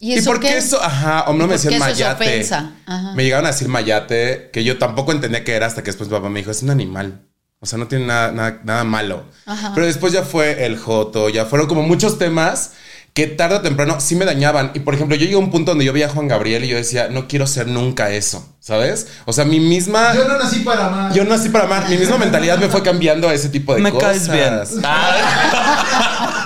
¿Y 0.03 0.15
¿y, 0.15 0.17
eso 0.17 0.31
por 0.31 0.41
qué? 0.41 0.49
qué? 0.49 0.57
eso? 0.57 0.83
Ajá, 0.83 1.23
o 1.27 1.33
no 1.33 1.47
me 1.47 1.55
¿Por 1.55 1.61
qué 1.61 1.69
decían 1.69 1.73
es 1.75 1.79
mayate. 1.79 2.45
Ajá. 2.85 3.13
Me 3.13 3.23
llegaban 3.23 3.45
a 3.45 3.51
decir 3.51 3.69
mayate, 3.69 4.49
que 4.51 4.65
yo 4.65 4.77
tampoco 4.77 5.13
entendía 5.13 5.45
qué 5.45 5.53
era 5.53 5.65
hasta 5.65 5.81
que 5.81 5.91
después 5.91 6.09
mi 6.09 6.15
papá 6.17 6.27
me 6.27 6.41
dijo, 6.41 6.51
es 6.51 6.61
un 6.61 6.71
animal. 6.71 7.21
O 7.61 7.65
sea, 7.65 7.79
no 7.79 7.87
tiene 7.87 8.05
nada, 8.07 8.33
nada, 8.33 8.59
nada 8.65 8.83
malo. 8.83 9.23
Ajá. 9.45 9.71
Pero 9.73 9.87
después 9.87 10.11
ya 10.11 10.23
fue 10.23 10.65
el 10.65 10.77
joto, 10.77 11.29
ya 11.29 11.45
fueron 11.45 11.69
como 11.69 11.83
muchos 11.83 12.19
temas 12.19 12.71
que 13.13 13.27
tarde 13.27 13.55
o 13.55 13.61
temprano 13.61 14.01
sí 14.01 14.17
me 14.17 14.25
dañaban. 14.25 14.71
Y 14.73 14.81
por 14.81 14.93
ejemplo, 14.93 15.15
yo 15.15 15.21
llegué 15.21 15.35
a 15.35 15.39
un 15.39 15.51
punto 15.51 15.71
donde 15.71 15.85
yo 15.85 15.93
veía 15.93 16.07
a 16.07 16.09
Juan 16.09 16.27
Gabriel 16.27 16.65
y 16.65 16.67
yo 16.67 16.75
decía, 16.75 17.07
no 17.07 17.29
quiero 17.29 17.47
ser 17.47 17.67
nunca 17.67 18.09
eso, 18.09 18.45
¿sabes? 18.59 19.07
O 19.23 19.31
sea, 19.31 19.45
mi 19.45 19.61
misma... 19.61 20.13
Yo 20.13 20.27
no 20.27 20.37
nací 20.37 20.59
para 20.59 20.87
amar. 20.87 21.13
Yo 21.13 21.23
no 21.23 21.29
nací 21.29 21.47
para 21.47 21.63
amar. 21.63 21.87
Mi 21.89 21.97
misma 21.97 22.17
mentalidad 22.17 22.57
me 22.57 22.67
fue 22.67 22.83
cambiando 22.83 23.29
a 23.29 23.33
ese 23.33 23.47
tipo 23.47 23.73
de 23.73 23.81
Me 23.81 23.91
cosas. 23.91 24.27
caes 24.27 24.29
bien. 24.29 24.83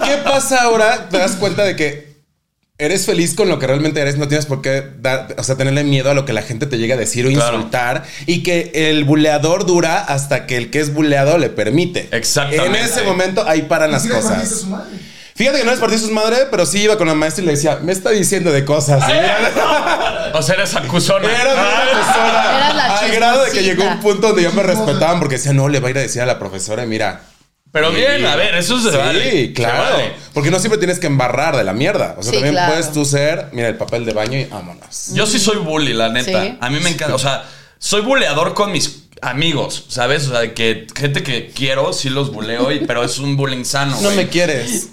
¿Qué 0.06 0.18
pasa 0.24 0.62
ahora? 0.62 1.10
Te 1.10 1.18
das 1.18 1.38
cuenta 1.38 1.64
de 1.64 1.76
que 1.76 2.07
eres 2.80 3.06
feliz 3.06 3.34
con 3.34 3.50
lo 3.50 3.58
que 3.60 3.68
realmente 3.68 4.00
eres. 4.00 4.18
No 4.18 4.28
tienes 4.28 4.46
por 4.46 4.62
qué 4.62 4.84
dar, 5.02 5.36
o 5.38 5.44
sea, 5.44 5.56
tenerle 5.56 5.84
miedo 5.84 6.12
a 6.12 6.14
lo 6.14 6.26
que 6.26 6.34
la 6.34 6.42
gente 6.44 6.66
te 6.68 6.78
llegue 6.78 6.94
a 6.94 6.98
decir 6.98 7.26
o 7.26 7.30
Claro. 7.32 7.56
insultar. 7.58 8.04
Y 8.26 8.44
que 8.44 8.72
el 8.74 9.04
buleador 9.04 9.66
dura 9.66 9.98
hasta 10.00 10.46
que 10.46 10.58
el 10.58 10.70
que 10.70 10.80
es 10.80 10.94
buleado 10.94 11.38
le 11.38 11.50
permite. 11.50 12.08
Exactamente. 12.12 12.66
En 12.80 12.86
ese 12.86 13.02
momento 13.04 13.44
ahí 13.48 13.64
paran 13.64 13.90
¿Y 13.90 13.94
las 13.94 14.06
cosas. 14.08 14.48
su 14.50 14.68
madre? 14.68 14.98
Fíjate 15.36 15.60
que 15.60 15.66
no 15.66 15.72
les 15.72 15.80
partí 15.80 16.00
sus 16.00 16.10
madre, 16.10 16.38
pero 16.50 16.66
sí 16.66 16.80
iba 16.82 16.98
con 16.98 17.06
la 17.08 17.14
maestra 17.14 17.44
y 17.44 17.46
le 17.46 17.52
decía, 17.54 17.78
me 17.84 17.92
está 17.92 18.10
diciendo 18.10 18.52
de 18.52 18.66
cosas. 18.66 19.04
o 20.34 20.42
sea, 20.42 20.56
eres 20.56 20.76
acusona. 20.76 21.28
Era 21.30 21.54
una 21.54 21.64
Ah, 21.64 22.74
la 22.76 22.98
Al 22.98 23.12
grado 23.12 23.44
de 23.46 23.52
que 23.52 23.62
llegó 23.64 23.84
un 23.84 24.00
punto 24.00 24.28
donde 24.30 24.42
ya 24.42 24.50
me 24.52 24.64
respetaban 24.64 25.20
porque 25.20 25.36
decía, 25.36 25.54
no, 25.54 25.70
le 25.70 25.80
va 25.80 25.90
a 25.90 25.92
ir 25.92 25.98
a 26.00 26.02
decir 26.02 26.22
a 26.24 26.26
la 26.26 26.40
profesora, 26.40 26.86
mira. 26.88 27.22
Pero 27.72 27.92
bien, 27.92 28.26
a 28.26 28.36
ver, 28.36 28.56
eso 28.56 28.80
se 28.80 28.92
sí, 28.92 28.98
vale. 28.98 29.32
Se 29.48 29.54
claro. 29.54 29.92
vale. 29.94 30.14
Porque 30.34 30.50
no 30.52 30.60
siempre 30.60 30.78
tienes 30.78 31.00
que 31.00 31.08
embarrar 31.08 31.56
de 31.58 31.64
la 31.64 31.74
mierda. 31.74 32.16
O 32.18 32.24
sea, 32.24 32.32
Sí, 32.32 32.38
también 32.38 32.56
claro. 32.56 32.72
puedes 32.74 32.92
tú 32.92 33.06
ser, 33.06 33.48
mira, 33.52 33.68
el 33.68 33.76
papel 33.76 34.06
de 34.06 34.14
baño 34.14 34.40
y 34.40 34.46
vámonos. 34.46 35.12
Yo 35.14 35.26
sí 35.28 35.38
soy 35.40 35.58
bully, 35.58 35.94
la 35.94 36.10
neta. 36.10 36.44
Sí. 36.44 36.58
A 36.60 36.70
mí 36.70 36.80
me 36.80 36.90
encanta. 36.90 37.14
O 37.16 37.20
sea, 37.20 37.44
soy 37.78 38.02
buleador 38.02 38.54
con 38.54 38.72
mis 38.72 39.04
amigos, 39.22 39.86
¿sabes? 39.90 40.28
O 40.28 40.32
sea, 40.32 40.40
de 40.42 40.54
que 40.54 40.88
gente 40.96 41.24
que 41.24 41.50
quiero, 41.50 41.94
sí 41.94 42.10
los 42.10 42.32
buleo, 42.32 42.72
y, 42.72 42.80
pero 42.86 43.04
es 43.04 43.20
un 43.20 43.36
bullying 43.38 43.64
sano. 43.64 44.00
No 44.02 44.12
me 44.12 44.28
quieres. 44.28 44.90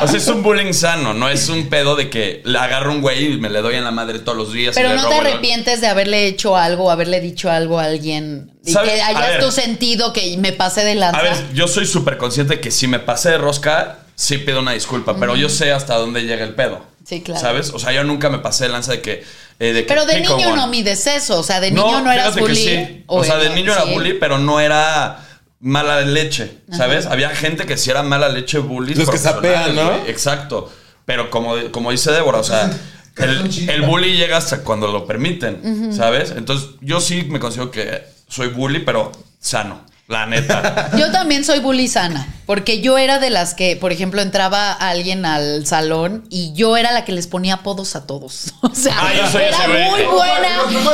O 0.00 0.06
sea, 0.06 0.16
es 0.18 0.28
un 0.28 0.42
bullying 0.42 0.72
sano, 0.72 1.12
no 1.14 1.28
es 1.28 1.48
un 1.48 1.68
pedo 1.68 1.96
de 1.96 2.08
que 2.08 2.40
le 2.44 2.58
agarro 2.58 2.92
un 2.92 3.00
güey 3.00 3.32
y 3.32 3.36
me 3.38 3.50
le 3.50 3.60
doy 3.62 3.74
en 3.74 3.84
la 3.84 3.90
madre 3.90 4.20
todos 4.20 4.38
los 4.38 4.52
días. 4.52 4.74
y 4.76 4.78
Pero 4.78 4.90
le 4.90 4.96
no 4.96 5.02
te 5.02 5.08
robo 5.08 5.20
el- 5.22 5.26
arrepientes 5.26 5.80
de 5.80 5.88
haberle 5.88 6.26
hecho 6.26 6.56
algo, 6.56 6.90
haberle 6.90 7.20
dicho 7.20 7.50
algo 7.50 7.80
a 7.80 7.84
alguien. 7.84 8.52
Y 8.64 8.70
¿Sabes? 8.72 8.92
que 8.92 9.02
A 9.02 9.06
hayas 9.08 9.28
ver. 9.28 9.40
tú 9.40 9.50
sentido 9.50 10.12
que 10.12 10.36
me 10.38 10.52
pasé 10.52 10.84
de 10.84 10.94
lanza. 10.94 11.18
A 11.18 11.22
ver, 11.22 11.34
yo 11.52 11.66
soy 11.66 11.86
súper 11.86 12.16
consciente 12.16 12.60
que 12.60 12.70
si 12.70 12.86
me 12.86 13.00
pasé 13.00 13.30
de 13.30 13.38
rosca, 13.38 13.98
sí 14.14 14.38
pido 14.38 14.60
una 14.60 14.72
disculpa, 14.72 15.16
pero 15.18 15.34
yo 15.34 15.48
sé 15.48 15.72
hasta 15.72 15.96
dónde 15.96 16.22
llega 16.22 16.44
el 16.44 16.54
pedo. 16.54 16.80
Sí, 17.04 17.22
claro. 17.22 17.40
¿Sabes? 17.40 17.70
O 17.70 17.78
sea, 17.78 17.90
yo 17.92 18.04
nunca 18.04 18.28
me 18.28 18.38
pasé 18.38 18.64
de 18.64 18.70
lanza 18.70 18.92
de 18.92 19.00
que. 19.00 19.24
eh, 19.58 19.72
de 19.72 19.82
que 19.82 19.88
Pero 19.88 20.04
de 20.04 20.20
niño 20.20 20.54
no 20.54 20.68
mides 20.68 21.06
eso. 21.06 21.38
O 21.40 21.42
sea, 21.42 21.58
de 21.58 21.70
niño 21.70 22.02
no, 22.02 22.12
eras 22.12 22.34
fíjate 22.34 22.36
que 22.36 22.42
bully. 22.42 22.56
sí. 22.56 23.04
O, 23.06 23.24
sea, 23.24 23.36
de 23.38 23.50
niño 23.50 23.72
era 23.72 23.82
sí. 23.84 23.94
bully, 23.94 24.12
pero 24.14 24.38
no 24.38 24.60
era 24.60 25.24
mala 25.60 26.00
leche, 26.02 26.58
¿sabes? 26.70 27.06
Había 27.06 27.30
gente 27.30 27.66
que 27.66 27.76
sí 27.76 27.90
era 27.90 28.02
mala 28.02 28.28
leche 28.28 28.58
bully. 28.58 28.94
Los 28.94 29.10
que 29.10 29.18
sapean, 29.18 29.74
¿no? 29.74 29.92
Exacto. 30.06 30.72
Pero 31.04 31.30
como, 31.30 31.54
como 31.70 31.90
dice 31.90 32.12
Débora, 32.12 32.38
o 32.38 32.44
sea, 32.44 32.70
el, 33.16 33.68
el 33.68 33.82
bully 33.82 34.16
llega 34.16 34.36
hasta 34.36 34.62
cuando 34.62 34.88
lo 34.88 35.06
permiten, 35.06 35.92
¿sabes? 35.94 36.32
Entonces, 36.36 36.70
yo 36.80 37.00
sí 37.00 37.24
me 37.24 37.40
considero 37.40 37.70
que 37.70 38.02
soy 38.28 38.48
bully, 38.48 38.80
pero 38.80 39.10
sano, 39.40 39.80
la 40.08 40.26
neta. 40.26 40.90
Yo 40.98 41.12
también 41.12 41.44
soy 41.44 41.58
bully 41.60 41.86
sana, 41.86 42.26
porque 42.46 42.80
yo 42.80 42.96
era 42.96 43.18
de 43.18 43.28
las 43.28 43.52
que, 43.54 43.76
por 43.76 43.92
ejemplo, 43.92 44.22
entraba 44.22 44.72
alguien 44.72 45.26
al 45.26 45.66
salón 45.66 46.24
y 46.30 46.52
yo 46.54 46.76
era 46.78 46.92
la 46.92 47.04
que 47.04 47.12
les 47.12 47.26
ponía 47.26 47.54
apodos 47.54 47.94
a 47.94 48.06
todos. 48.06 48.54
O 48.62 48.74
sea, 48.74 48.96
Ah, 48.98 49.12
yo 49.14 49.30
soy 49.30 49.42
era 49.42 49.66
muy 49.68 50.02
buena, 50.04 50.48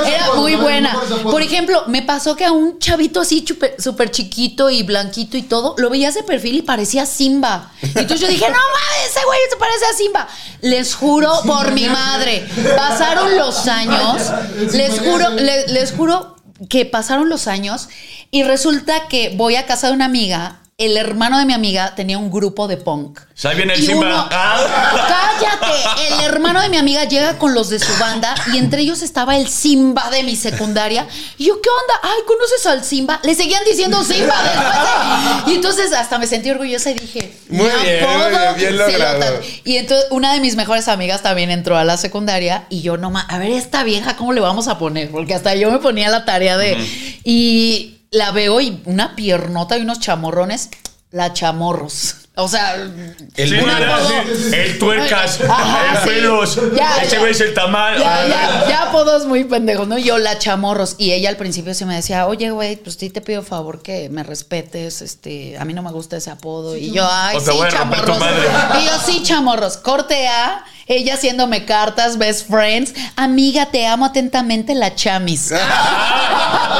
era 0.06 0.34
muy 0.34 0.54
buena. 0.56 0.96
Por 1.22 1.42
ejemplo, 1.42 1.84
me 1.86 2.02
pasó 2.02 2.34
que 2.36 2.44
a 2.44 2.52
un 2.52 2.78
chavito 2.78 3.20
así 3.20 3.44
súper 3.78 4.10
chiquito 4.10 4.68
y 4.70 4.82
blanquito 4.82 5.36
y 5.36 5.42
todo, 5.42 5.74
lo 5.78 5.90
veías 5.90 6.14
de 6.14 6.22
perfil 6.24 6.56
y 6.56 6.62
parecía 6.62 7.06
Simba. 7.06 7.70
Y 7.82 7.86
entonces 7.86 8.20
yo 8.20 8.26
dije, 8.28 8.46
no 8.46 8.52
mames, 8.54 9.10
ese 9.10 9.20
güey 9.24 9.38
se 9.50 9.56
parece 9.56 9.84
a 9.86 9.96
Simba. 9.96 10.28
Les 10.62 10.94
juro 10.94 11.30
por 11.46 11.72
mi 11.72 11.88
madre, 11.88 12.46
pasaron 12.76 13.36
los 13.36 13.66
años, 13.68 14.22
les 14.72 14.98
juro, 15.00 15.30
le- 15.30 15.68
les 15.68 15.92
juro 15.92 16.34
que 16.68 16.86
pasaron 16.86 17.28
los 17.28 17.48
años 17.48 17.88
y 18.34 18.42
resulta 18.42 19.06
que 19.08 19.32
voy 19.36 19.54
a 19.54 19.64
casa 19.64 19.86
de 19.86 19.92
una 19.92 20.06
amiga. 20.06 20.60
El 20.76 20.96
hermano 20.96 21.38
de 21.38 21.44
mi 21.46 21.52
amiga 21.52 21.94
tenía 21.94 22.18
un 22.18 22.32
grupo 22.32 22.66
de 22.66 22.76
punk. 22.76 23.20
Sea, 23.32 23.52
ahí 23.52 23.56
viene 23.58 23.74
el 23.74 23.80
Y 23.84 23.86
Simba. 23.86 24.06
uno- 24.08 24.28
Ah. 24.28 25.36
Cállate. 25.38 26.14
El 26.16 26.20
hermano 26.24 26.60
de 26.60 26.68
mi 26.68 26.76
amiga 26.78 27.04
llega 27.04 27.38
con 27.38 27.54
los 27.54 27.68
de 27.70 27.78
su 27.78 27.92
banda 28.00 28.34
y 28.52 28.58
entre 28.58 28.82
ellos 28.82 29.00
estaba 29.02 29.36
el 29.36 29.46
Simba 29.48 30.10
de 30.10 30.24
mi 30.24 30.34
secundaria. 30.34 31.06
Y 31.38 31.44
yo, 31.44 31.60
¿qué 31.62 31.68
onda? 31.70 31.94
Ay, 32.02 32.22
¿conoces 32.26 32.66
al 32.66 32.82
Simba? 32.84 33.20
Le 33.22 33.36
seguían 33.36 33.62
diciendo 33.64 34.02
Simba 34.02 34.34
después. 34.42 35.44
de- 35.46 35.52
Y 35.52 35.54
entonces 35.54 35.92
hasta 35.92 36.18
me 36.18 36.26
sentí 36.26 36.50
orgullosa 36.50 36.90
y 36.90 36.94
dije, 36.94 37.32
Muy 37.50 37.66
bien, 37.84 38.04
muy 38.08 38.30
bien, 38.30 38.54
bien 38.56 38.76
logrado. 38.78 39.40
Y 39.64 39.76
entonces 39.76 40.06
una 40.10 40.34
de 40.34 40.40
mis 40.40 40.56
mejores 40.56 40.88
amigas 40.88 41.22
también 41.22 41.52
entró 41.52 41.78
a 41.78 41.84
la 41.84 41.96
secundaria 41.98 42.66
y 42.68 42.82
yo 42.82 42.96
nomás, 42.96 43.26
a 43.28 43.38
ver, 43.38 43.52
esta 43.52 43.84
vieja, 43.84 44.16
¿cómo 44.16 44.32
le 44.32 44.40
vamos 44.40 44.66
a 44.66 44.76
poner? 44.78 45.08
Porque 45.12 45.34
hasta 45.34 45.54
yo 45.54 45.70
me 45.70 45.78
ponía 45.78 46.08
la 46.10 46.24
tarea 46.24 46.56
de... 46.56 46.76
Y 47.22 48.00
la 48.14 48.30
veo 48.30 48.60
y 48.60 48.80
una 48.86 49.16
piernota 49.16 49.76
y 49.76 49.82
unos 49.82 49.98
chamorrones, 49.98 50.70
la 51.10 51.32
chamorros. 51.32 52.23
O 52.36 52.48
sea, 52.48 52.74
El 52.74 53.14
Sí, 53.36 53.44
sí, 53.46 54.52
el 54.56 54.78
tuercas, 54.80 55.38
Ajá, 55.48 55.92
el 55.92 55.98
sí. 56.02 56.08
pelos, 56.08 56.58
Ya, 56.74 56.96
ese 57.00 57.30
es 57.30 57.40
el 57.40 57.54
tamal. 57.54 57.96
Ya, 57.96 58.26
ya, 58.26 58.64
ya 58.68 58.82
apodos 58.88 59.24
muy 59.26 59.44
pendejos, 59.44 59.86
¿no? 59.86 59.98
Yo 59.98 60.18
la 60.18 60.36
chamorros. 60.36 60.96
Y 60.98 61.12
ella 61.12 61.28
al 61.28 61.36
principio 61.36 61.74
sí 61.74 61.84
me 61.84 61.94
decía, 61.94 62.26
oye, 62.26 62.50
güey, 62.50 62.74
pues 62.74 62.96
sí 62.98 63.08
te 63.08 63.20
pido 63.20 63.42
favor 63.44 63.82
que 63.82 64.08
me 64.08 64.24
respetes. 64.24 65.00
Este, 65.00 65.56
a 65.58 65.64
mí 65.64 65.74
no 65.74 65.82
me 65.82 65.92
gusta 65.92 66.16
ese 66.16 66.30
apodo. 66.32 66.76
Y 66.76 66.90
yo, 66.90 67.06
ay, 67.08 67.36
O 67.36 67.40
te 67.40 67.52
sí, 67.52 67.56
voy 67.56 67.68
a 67.68 67.70
romper 67.70 68.00
tu 68.00 68.06
chamorros. 68.06 68.18
madre. 68.18 68.80
Y 68.82 68.84
yo, 68.86 68.92
sí, 69.06 69.22
chamorros. 69.22 69.76
Corte 69.76 70.26
A, 70.26 70.64
ella 70.88 71.14
haciéndome 71.14 71.64
cartas, 71.64 72.18
best 72.18 72.48
friends. 72.50 72.94
Amiga, 73.14 73.66
te 73.66 73.86
amo 73.86 74.06
atentamente, 74.06 74.74
la 74.74 74.96
chamis. 74.96 75.52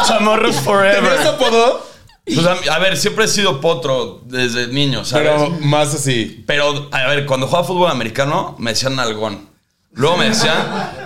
Chamorros 0.09 0.57
¿Tenías 0.57 0.65
forever. 0.65 1.27
apodo? 1.29 1.94
Pues, 2.25 2.47
a, 2.47 2.57
a 2.75 2.79
ver, 2.79 2.97
siempre 2.97 3.27
he 3.27 3.29
sido 3.29 3.61
potro 3.61 4.22
desde 4.25 4.68
niño, 4.68 5.05
¿sabes? 5.05 5.31
Pero 5.31 5.45
Pero, 5.51 5.66
más 5.66 5.95
así. 5.95 6.45
a 6.93 7.07
ver, 7.09 7.27
cuando 7.27 7.47
jugaba 7.47 7.66
fútbol 7.66 7.91
americano 7.91 8.57
me 8.59 8.70
decían 8.70 8.97
nalgón. 8.97 9.49
Luego 9.93 10.16
me 10.16 10.31
decían 10.31 10.57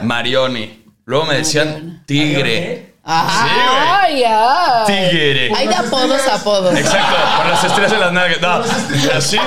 Marioni. 0.02 0.84
Luego 1.04 1.26
me 1.26 1.34
decían 1.36 2.02
tigre. 2.06 2.94
Ay, 3.04 4.22
ay. 4.22 4.86
Tigre. 4.86 5.52
Hay 5.56 5.66
de 5.66 5.74
apodos 5.74 6.20
a 6.28 6.34
apodos. 6.34 6.76
Exacto, 6.76 7.16
con 7.38 7.48
las 7.50 7.64
estrellas 7.64 7.92
en 7.92 8.00
las 8.00 8.12
nalgas. 8.12 8.40
No, 8.40 9.12
así. 9.16 9.38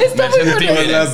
Está 0.00 0.28
me 0.28 0.32
sentí. 0.32 0.88
Las. 0.88 1.10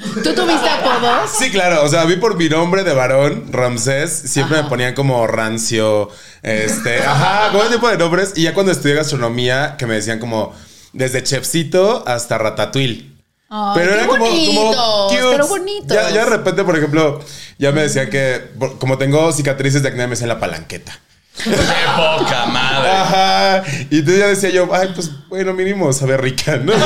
¿Tú 0.00 0.34
tuviste 0.34 0.68
apodos? 0.68 1.30
Sí, 1.38 1.50
claro. 1.50 1.84
O 1.84 1.88
sea, 1.88 2.02
a 2.02 2.04
mí 2.06 2.16
por 2.16 2.36
mi 2.36 2.48
nombre 2.48 2.84
de 2.84 2.94
varón, 2.94 3.46
Ramsés, 3.50 4.10
siempre 4.10 4.62
me 4.62 4.68
ponían 4.68 4.94
como 4.94 5.26
rancio. 5.26 6.08
Este, 6.42 6.98
ajá, 7.04 7.50
como 7.50 7.62
ese 7.62 7.74
tipo 7.74 7.88
de 7.88 7.98
nombres. 7.98 8.32
Y 8.36 8.42
ya 8.42 8.54
cuando 8.54 8.72
estudié 8.72 8.94
gastronomía, 8.94 9.76
que 9.78 9.86
me 9.86 9.94
decían 9.94 10.18
como 10.18 10.54
desde 10.92 11.22
chefcito 11.22 12.02
hasta 12.06 12.38
ratatouille. 12.38 13.10
Ay, 13.52 13.72
pero 13.74 13.94
era 13.94 14.06
como, 14.06 14.26
como 14.26 15.08
cute. 15.08 15.22
pero 15.32 15.46
bonitos. 15.48 15.88
Ya, 15.88 16.10
ya 16.10 16.24
de 16.24 16.30
repente, 16.30 16.64
por 16.64 16.76
ejemplo, 16.76 17.20
ya 17.58 17.72
me 17.72 17.82
decían 17.82 18.08
que, 18.08 18.52
como 18.78 18.96
tengo 18.96 19.32
cicatrices 19.32 19.82
de 19.82 19.88
acné, 19.88 20.04
me 20.04 20.10
decían 20.10 20.28
la 20.28 20.38
palanqueta. 20.38 20.98
Qué 21.42 21.50
poca 21.50 22.46
madre. 22.46 22.90
Ajá. 22.90 23.62
Y 23.90 23.98
entonces 23.98 24.18
ya 24.18 24.26
decía 24.26 24.50
yo, 24.50 24.68
ay, 24.72 24.92
pues 24.94 25.10
bueno, 25.28 25.52
mínimo 25.52 25.92
sabe 25.92 26.16
rica, 26.16 26.56
¿no? 26.56 26.72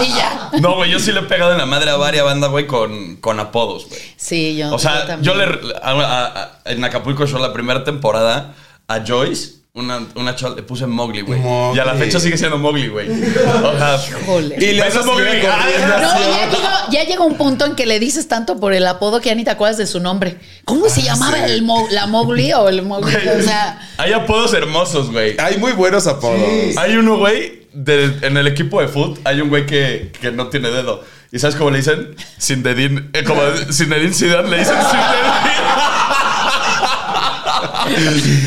Y 0.00 0.08
ya. 0.08 0.50
No, 0.60 0.76
güey, 0.76 0.90
yo 0.90 0.98
sí 0.98 1.12
le 1.12 1.20
he 1.20 1.24
pegado 1.24 1.52
en 1.52 1.58
la 1.58 1.66
madre 1.66 1.90
a 1.90 1.96
varias 1.96 2.24
bandas, 2.24 2.50
güey, 2.50 2.66
con, 2.66 3.16
con 3.16 3.38
apodos, 3.40 3.86
güey. 3.88 4.00
Sí, 4.16 4.56
yo. 4.56 4.74
O 4.74 4.78
sea, 4.78 5.06
también. 5.06 5.22
yo 5.22 5.34
le. 5.34 5.44
a- 5.82 5.90
a- 5.90 6.26
a- 6.26 6.50
en 6.72 6.84
Acapulco 6.84 7.26
Show, 7.26 7.40
la 7.40 7.52
primera 7.52 7.84
temporada, 7.84 8.54
a 8.88 9.00
Joyce, 9.06 9.62
una, 9.74 10.06
una 10.16 10.36
chava, 10.36 10.54
le 10.54 10.62
puse 10.62 10.86
Mowgli, 10.86 11.22
güey. 11.22 11.40
Y 11.74 11.78
a 11.78 11.84
la 11.86 11.94
fecha 11.94 12.20
sigue 12.20 12.36
siendo 12.36 12.58
Mowgli, 12.58 12.88
güey. 12.88 13.08
O 13.10 13.78
sea. 13.78 13.98
Híjole. 14.20 14.56
Y 14.60 14.72
le 14.74 14.82
haces 14.82 15.04
Mowgli. 15.06 15.24
Ah, 15.50 15.66
No, 16.02 16.92
ya 16.92 17.04
llegó, 17.04 17.16
ya 17.16 17.20
un 17.24 17.36
punto 17.36 17.64
en 17.64 17.74
que 17.74 17.86
le 17.86 17.98
dices 17.98 18.28
tanto 18.28 18.60
por 18.60 18.74
el 18.74 18.86
apodo 18.86 19.20
que 19.22 19.30
ya 19.30 19.34
ni 19.34 19.44
te 19.44 19.50
acuerdas 19.50 19.78
de 19.78 19.86
su 19.86 19.98
nombre. 20.00 20.38
¿Cómo 20.66 20.88
se 20.90 21.00
llamaba 21.02 21.38
sí. 21.38 21.42
el 21.52 21.62
Mo- 21.62 21.88
la 21.90 22.06
Mowgli 22.06 22.52
o 22.52 22.68
el 22.68 22.82
Mowgli? 22.82 23.14
O 23.16 23.42
sea, 23.42 23.80
Hay 23.96 24.12
apodos 24.12 24.52
hermosos, 24.52 25.10
güey. 25.10 25.36
Hay 25.38 25.56
muy 25.56 25.72
buenos 25.72 26.06
apodos. 26.06 26.38
Hay 26.76 26.96
uno, 26.98 27.16
güey, 27.16 27.61
de- 27.74 28.18
en 28.22 28.36
el 28.36 28.46
equipo 28.46 28.80
de 28.80 28.88
foot, 28.88 29.18
hay 29.24 29.40
un 29.40 29.48
güey 29.48 29.66
que, 29.66 30.12
que 30.20 30.30
no 30.32 30.48
tiene 30.48 30.70
dedo. 30.70 31.04
¿Y 31.30 31.38
sabes 31.38 31.56
cómo 31.56 31.70
le 31.70 31.78
dicen? 31.78 32.14
Sin 32.38 32.62
dedín. 32.62 33.10
Eh, 33.14 33.24
como 33.24 33.40
sin 33.70 33.88
dedín 33.88 34.12
Zidane 34.12 34.48
le 34.50 34.58
dicen 34.58 34.76
sin 34.76 35.00
dedín. 35.00 35.32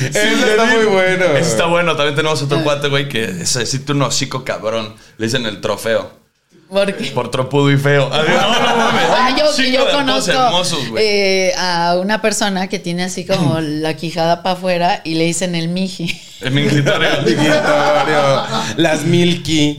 Ese 0.09 0.51
está 0.51 0.65
muy 0.65 0.85
bueno. 0.85 1.25
Ese 1.25 1.49
está 1.51 1.65
bueno. 1.65 1.95
También 1.95 2.15
tenemos 2.15 2.41
otro 2.41 2.63
cuate, 2.63 2.87
güey, 2.89 3.09
que 3.09 3.27
necesita 3.27 3.93
un 3.93 4.01
hocico 4.03 4.43
cabrón. 4.43 4.95
Le 5.17 5.25
dicen 5.25 5.45
el 5.45 5.61
trofeo. 5.61 6.24
Porque. 6.69 7.05
Por 7.11 7.29
tropudo 7.31 7.71
y 7.71 7.77
feo. 7.77 8.09
Ah, 8.11 8.23
No, 8.27 8.69
no 8.69 8.75
mames. 8.77 9.05
Ah, 9.17 9.35
yo, 9.37 9.63
yo 9.63 9.91
conozco 9.91 10.31
hermosos, 10.31 10.79
eh, 10.97 11.51
a 11.57 11.97
una 11.99 12.21
persona 12.21 12.67
que 12.67 12.79
tiene 12.79 13.03
así 13.03 13.25
como 13.25 13.59
la 13.61 13.95
quijada 13.95 14.43
para 14.43 14.55
afuera 14.55 15.01
y 15.03 15.15
le 15.15 15.25
dicen 15.25 15.55
el 15.55 15.67
miji. 15.67 16.19
El 16.41 16.51
mingitorio. 16.51 17.09
Mingitorio. 17.25 18.43
Las 18.77 19.03
Milky. 19.03 19.77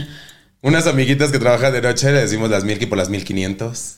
Unas 0.62 0.86
amiguitas 0.86 1.30
que 1.30 1.38
trabajan 1.38 1.72
de 1.72 1.80
noche 1.82 2.10
le 2.12 2.20
decimos 2.22 2.50
las 2.50 2.64
Milky 2.64 2.86
por 2.86 2.98
las 2.98 3.08
1500. 3.08 3.96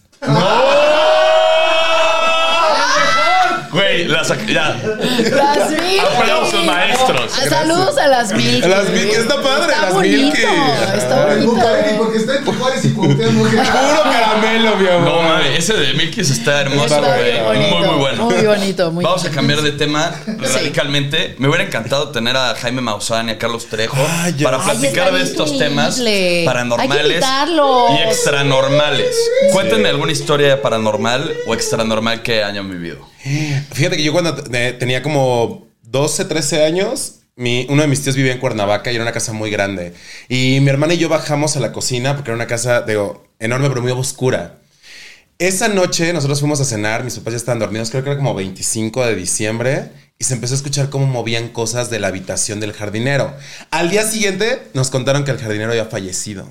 Güey, 3.71 4.07
las 4.09 4.29
ya. 4.47 4.77
Las 4.81 5.71
Milky. 5.71 5.99
Aplausos, 5.99 6.65
maestros. 6.65 7.33
Ah, 7.37 7.49
Saludos 7.49 7.99
a 7.99 8.07
las 8.09 8.33
Milky. 8.33 8.67
Las 8.69 8.89
Milky, 8.91 9.15
está 9.15 9.43
padre, 9.43 9.73
Está 9.73 9.83
las 9.83 9.95
bonito, 9.95 10.17
Milky. 10.23 10.43
Está 10.97 11.27
bonito. 11.27 11.69
Porque 11.99 12.19
está 12.19 12.37
entre 12.37 12.53
Juárez 12.55 12.85
y 12.85 12.91
Cuauhtémoc. 12.93 13.49
Puro 13.51 14.03
caramelo, 14.05 14.77
mi 14.77 14.89
amor. 14.89 15.01
No 15.05 15.23
mames, 15.23 15.59
ese 15.59 15.75
de 15.75 15.93
Milky's 15.95 16.31
está 16.31 16.63
hermoso, 16.63 16.95
Está 16.97 17.17
güey. 17.17 17.33
bien 17.33 17.45
bonito, 17.45 17.77
Muy, 17.79 17.87
muy 17.89 17.97
bueno. 17.99 18.25
muy 18.25 18.47
bonito, 18.47 18.91
muy 18.93 19.05
Vamos 19.05 19.25
a 19.25 19.31
cambiar 19.31 19.61
de 19.63 19.73
tema 19.73 20.13
radicalmente. 20.27 21.35
Me 21.39 21.49
hubiera 21.49 21.65
encantado 21.65 22.11
tener 22.11 22.37
a 22.37 22.55
Jaime 22.55 22.81
Maussan 22.81 23.29
y 23.29 23.33
a 23.33 23.39
Carlos 23.39 23.67
Trejo 23.67 23.97
Ay, 24.23 24.35
ya. 24.37 24.51
para 24.51 24.63
platicar 24.63 25.13
de 25.13 25.23
estos 25.23 25.53
increíble. 25.53 25.69
temas 25.69 25.97
que 26.01 26.43
paranormales 26.47 27.25
y 27.25 28.09
extranormales. 28.09 29.15
Cuéntenme 29.53 29.89
alguna 29.89 30.13
historia 30.13 30.61
paranormal 30.63 31.35
o 31.47 31.55
extranormal 31.55 32.23
que 32.23 32.43
hayan 32.43 32.69
vivido. 32.71 33.08
Fíjate 33.73 33.97
que 33.97 34.03
yo 34.03 34.13
cuando 34.13 34.35
te- 34.35 34.73
tenía 34.75 35.03
como 35.03 35.67
12, 35.83 36.25
13 36.25 36.65
años, 36.65 37.21
uno 37.37 37.83
de 37.83 37.89
mis 37.89 38.03
tíos 38.03 38.17
vivía 38.17 38.33
en 38.33 38.39
Cuernavaca 38.41 38.91
y 38.91 38.95
era 38.97 39.05
una 39.05 39.13
casa 39.13 39.33
muy 39.33 39.51
grande. 39.51 39.95
Y 40.29 40.59
mi 40.61 40.69
hermana 40.71 40.95
y 40.95 40.99
yo 40.99 41.09
bajamos 41.09 41.57
a 41.57 41.61
la 41.61 41.73
cocina 41.73 42.15
porque 42.15 42.31
era 42.31 42.37
una 42.37 42.47
casa, 42.47 42.83
digo, 42.83 43.29
enorme 43.39 43.69
pero 43.69 43.83
muy 43.83 43.93
oscura. 43.93 44.59
Esa 45.39 45.69
noche 45.69 46.13
nosotros 46.13 46.41
fuimos 46.41 46.61
a 46.61 46.65
cenar, 46.65 47.05
mis 47.05 47.15
papás 47.17 47.33
ya 47.35 47.37
estaban 47.37 47.61
dormidos, 47.61 47.91
creo 47.91 48.03
que 48.03 48.11
era 48.11 48.17
como 48.19 48.35
25 48.35 49.07
de 49.07 49.15
diciembre, 49.15 49.91
y 50.19 50.25
se 50.25 50.35
empezó 50.35 50.55
a 50.55 50.57
escuchar 50.57 50.91
cómo 50.91 51.07
movían 51.07 51.49
cosas 51.51 51.91
de 51.91 52.01
la 52.01 52.09
habitación 52.09 52.59
del 52.59 52.73
jardinero. 52.73 53.33
Al 53.71 53.89
día 53.89 54.03
siguiente 54.03 54.61
nos 54.75 54.91
contaron 54.91 55.25
que 55.25 55.31
el 55.31 55.39
jardinero 55.39 55.71
había 55.71 55.85
fallecido. 55.85 56.51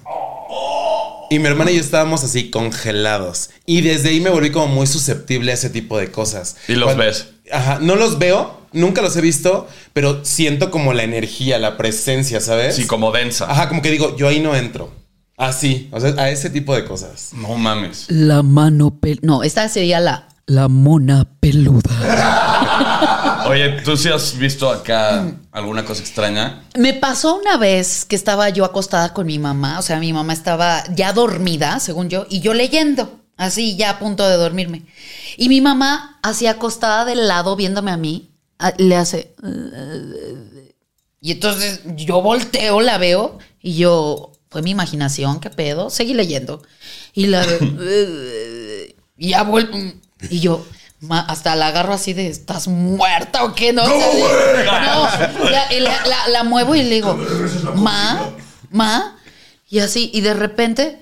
Y 1.30 1.40
mi 1.40 1.48
hermana 1.48 1.72
y 1.72 1.76
yo 1.76 1.82
estábamos 1.82 2.24
así 2.24 2.50
congelados. 2.50 3.50
Y 3.66 3.82
desde 3.82 4.10
ahí 4.10 4.22
me 4.22 4.30
volví 4.30 4.52
como 4.52 4.68
muy 4.68 4.88
susceptible 4.88 5.52
a 5.52 5.56
ese 5.56 5.70
tipo 5.70 5.98
de 5.98 6.10
cosas. 6.12 6.56
Y 6.68 6.74
los 6.74 6.96
ves. 6.96 7.30
Ajá, 7.52 7.80
no 7.82 7.96
los 7.96 8.18
veo, 8.18 8.62
nunca 8.72 9.02
los 9.02 9.16
he 9.18 9.22
visto, 9.22 9.68
pero 9.94 10.24
siento 10.24 10.72
como 10.72 10.94
la 10.94 11.04
energía, 11.04 11.58
la 11.60 11.78
presencia, 11.78 12.40
¿sabes? 12.40 12.76
Sí, 12.76 12.88
como 12.88 13.12
densa. 13.12 13.50
Ajá, 13.50 13.68
como 13.70 13.82
que 13.82 13.92
digo, 13.92 14.16
yo 14.16 14.28
ahí 14.28 14.40
no 14.40 14.56
entro. 14.56 14.92
Así, 15.38 15.90
o 15.92 16.00
sea, 16.00 16.14
a 16.18 16.30
ese 16.30 16.50
tipo 16.50 16.74
de 16.76 16.86
cosas. 16.86 17.32
No 17.34 17.56
mames. 17.56 18.06
La 18.10 18.42
mano 18.42 19.00
pel... 19.00 19.20
No, 19.22 19.44
esta 19.44 19.68
sería 19.70 20.00
la. 20.00 20.30
La 20.46 20.70
mona 20.70 21.28
peluda. 21.42 21.92
Oye, 23.50 23.82
¿tú 23.84 23.96
sí 23.96 24.10
has 24.10 24.38
visto 24.38 24.70
acá 24.70 25.26
alguna 25.52 25.86
cosa 25.86 26.02
extraña? 26.02 26.64
Me 26.76 26.94
pasó 26.94 27.36
una 27.36 27.58
vez 27.58 28.06
que 28.06 28.16
estaba 28.16 28.50
yo 28.50 28.66
acostada 28.66 29.14
con 29.14 29.26
mi 29.28 29.40
mamá, 29.40 29.80
o 29.80 29.82
sea, 29.82 30.00
mi 30.00 30.14
mamá 30.14 30.34
estaba 30.34 30.84
ya 30.94 31.14
dormida, 31.14 31.80
según 31.80 32.10
yo, 32.10 32.26
y 32.30 32.42
yo 32.42 32.54
leyendo, 32.54 33.22
así 33.38 33.76
ya 33.78 33.92
a 33.92 34.00
punto 34.00 34.28
de 34.28 34.36
dormirme. 34.36 34.86
Y 35.38 35.50
mi 35.50 35.62
mamá, 35.62 36.20
así 36.24 36.48
acostada 36.48 37.06
del 37.06 37.28
lado, 37.28 37.56
viéndome 37.56 37.92
a 37.92 37.98
mí, 37.98 38.30
le 38.78 38.96
hace... 38.96 39.34
Y 41.20 41.32
entonces 41.32 41.82
yo 41.96 42.22
volteo, 42.22 42.82
la 42.82 42.98
veo, 42.98 43.40
y 43.62 43.76
yo, 43.76 44.34
fue 44.50 44.62
mi 44.62 44.72
imaginación, 44.72 45.40
qué 45.40 45.50
pedo, 45.50 45.90
seguí 45.90 46.14
leyendo. 46.14 46.62
Y 47.14 47.28
la 47.28 47.46
y 49.18 49.30
ya 49.30 49.44
vuelvo, 49.44 49.78
y 50.30 50.40
yo... 50.40 50.66
ma- 51.00 51.20
hasta 51.28 51.56
la 51.56 51.68
agarro 51.68 51.94
así 51.94 52.14
de, 52.14 52.28
¿estás 52.28 52.68
muerta 52.68 53.44
o 53.44 53.54
qué? 53.54 53.74
No, 53.74 53.84
O 53.84 53.88
sea, 53.88 53.98
de- 53.98 54.64
no, 54.64 55.50
ya, 55.52 55.74
y 55.74 55.80
la, 55.80 56.06
la- 56.06 56.28
la 56.30 56.44
muevo 56.44 56.76
y 56.76 56.84
le 56.84 56.96
digo, 56.96 57.18
ma, 57.76 58.30
ma, 58.72 59.18
y 59.70 59.80
así, 59.80 60.10
y 60.14 60.22
de 60.22 60.34
repente, 60.34 61.00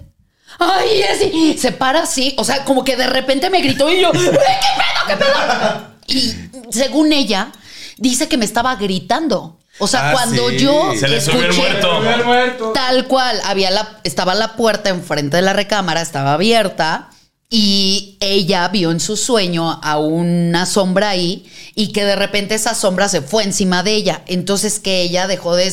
ay, 0.59 0.89
y 0.99 1.03
así, 1.03 1.57
se 1.57 1.71
para 1.71 2.03
así, 2.03 2.33
o 2.37 2.43
sea, 2.43 2.63
como 2.65 2.83
que 2.83 2.95
de 2.95 3.07
repente 3.07 3.49
me 3.49 3.61
gritó 3.61 3.89
y 3.89 4.01
yo, 4.01 4.09
"Eh, 4.13 4.19
¿qué 4.19 4.29
pedo, 4.29 5.07
qué 5.07 5.15
pedo? 5.17 5.95
Y 6.07 6.71
según 6.71 7.13
ella, 7.13 7.51
dice 7.97 8.27
que 8.27 8.37
me 8.37 8.45
estaba 8.45 8.75
gritando. 8.75 9.59
O 9.77 9.87
sea, 9.87 10.09
Ah, 10.09 10.13
cuando 10.13 10.49
sí. 10.51 10.59
yo 10.59 10.93
Se 10.97 11.07
le 11.09 11.19
subió 11.19 11.41
el 11.45 11.51
escuché- 11.51 12.23
muerto. 12.23 12.71
Tal 12.73 13.07
cual, 13.07 13.41
había 13.43 13.71
la, 13.71 13.99
estaba 14.05 14.33
la 14.33 14.55
puerta 14.55 14.89
enfrente 14.89 15.35
de 15.35 15.41
la 15.41 15.51
recámara, 15.51 16.01
estaba 16.01 16.33
abierta 16.33 17.09
y 17.49 18.17
ella 18.21 18.67
vio 18.69 18.91
en 18.91 18.99
su 18.99 19.15
sueño 19.17 19.79
a 19.81 19.99
una 19.99 20.65
sombra 20.65 21.09
ahí 21.09 21.45
y 21.75 21.91
que 21.91 22.03
de 22.03 22.15
repente 22.15 22.55
esa 22.55 22.73
sombra 22.73 23.07
se 23.07 23.21
fue 23.21 23.43
encima 23.43 23.83
de 23.83 23.93
ella. 23.95 24.23
Entonces 24.27 24.79
que 24.79 25.01
ella 25.03 25.27
dejó 25.27 25.55
de, 25.55 25.71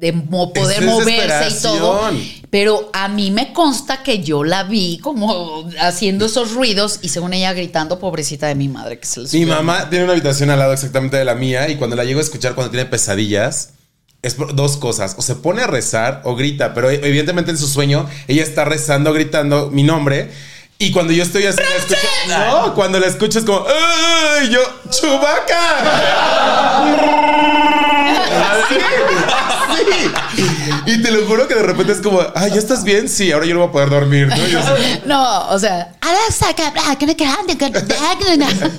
de 0.00 0.12
mo- 0.12 0.52
poder 0.52 0.82
Es 0.82 0.88
moverse 0.88 1.48
y 1.58 1.62
todo. 1.62 2.10
Pero 2.50 2.90
a 2.92 3.08
mí 3.08 3.30
me 3.30 3.52
consta 3.52 4.02
que 4.02 4.22
yo 4.22 4.44
la 4.44 4.64
vi 4.64 4.98
como 4.98 5.68
haciendo 5.80 6.26
esos 6.26 6.52
ruidos 6.52 7.00
y 7.02 7.08
según 7.08 7.32
ella 7.32 7.52
gritando, 7.52 7.98
pobrecita 7.98 8.46
de 8.46 8.54
mi 8.54 8.68
madre 8.68 8.98
que 9.00 9.06
se 9.06 9.20
Mi 9.38 9.46
mamá 9.46 9.88
tiene 9.90 10.04
una 10.04 10.12
habitación 10.12 10.50
al 10.50 10.58
lado 10.58 10.72
exactamente 10.72 11.16
de 11.16 11.24
la 11.24 11.34
mía 11.34 11.68
y 11.68 11.76
cuando 11.76 11.96
la 11.96 12.04
llego 12.04 12.20
a 12.20 12.22
escuchar 12.22 12.54
cuando 12.54 12.70
tiene 12.70 12.86
pesadillas, 12.86 13.70
es 14.22 14.36
dos 14.54 14.76
cosas. 14.76 15.16
O 15.18 15.22
se 15.22 15.34
pone 15.36 15.62
a 15.62 15.66
rezar 15.66 16.20
o 16.24 16.36
grita, 16.36 16.74
pero 16.74 16.90
evidentemente 16.90 17.50
en 17.50 17.58
su 17.58 17.66
sueño 17.66 18.08
ella 18.28 18.42
está 18.42 18.64
rezando, 18.64 19.12
gritando 19.12 19.70
mi 19.70 19.82
nombre. 19.82 20.30
Y 20.78 20.90
cuando 20.92 21.12
yo 21.12 21.22
estoy 21.22 21.46
así, 21.46 21.58
la 21.60 21.76
escucho, 21.76 22.00
no, 22.28 22.74
cuando 22.74 22.98
la 22.98 23.06
escucho 23.06 23.38
es 23.38 23.44
como, 23.44 23.64
¡ay! 23.66 24.50
Yo, 24.50 24.60
¡Chubaca! 24.90 26.84
Y 30.86 31.02
te 31.02 31.10
lo 31.10 31.26
juro 31.26 31.48
que 31.48 31.54
de 31.54 31.62
repente 31.62 31.92
es 31.92 32.00
como, 32.00 32.20
¡ay, 32.34 32.50
ya 32.50 32.58
estás 32.58 32.84
bien! 32.84 33.08
Sí, 33.08 33.32
ahora 33.32 33.46
yo 33.46 33.54
no 33.54 33.60
voy 33.60 33.68
a 33.68 33.72
poder 33.72 33.90
dormir, 33.90 34.26
¿no? 34.28 34.46
Yo 34.46 34.58
así, 34.58 35.00
No, 35.06 35.48
o 35.48 35.58
sea, 35.58 35.94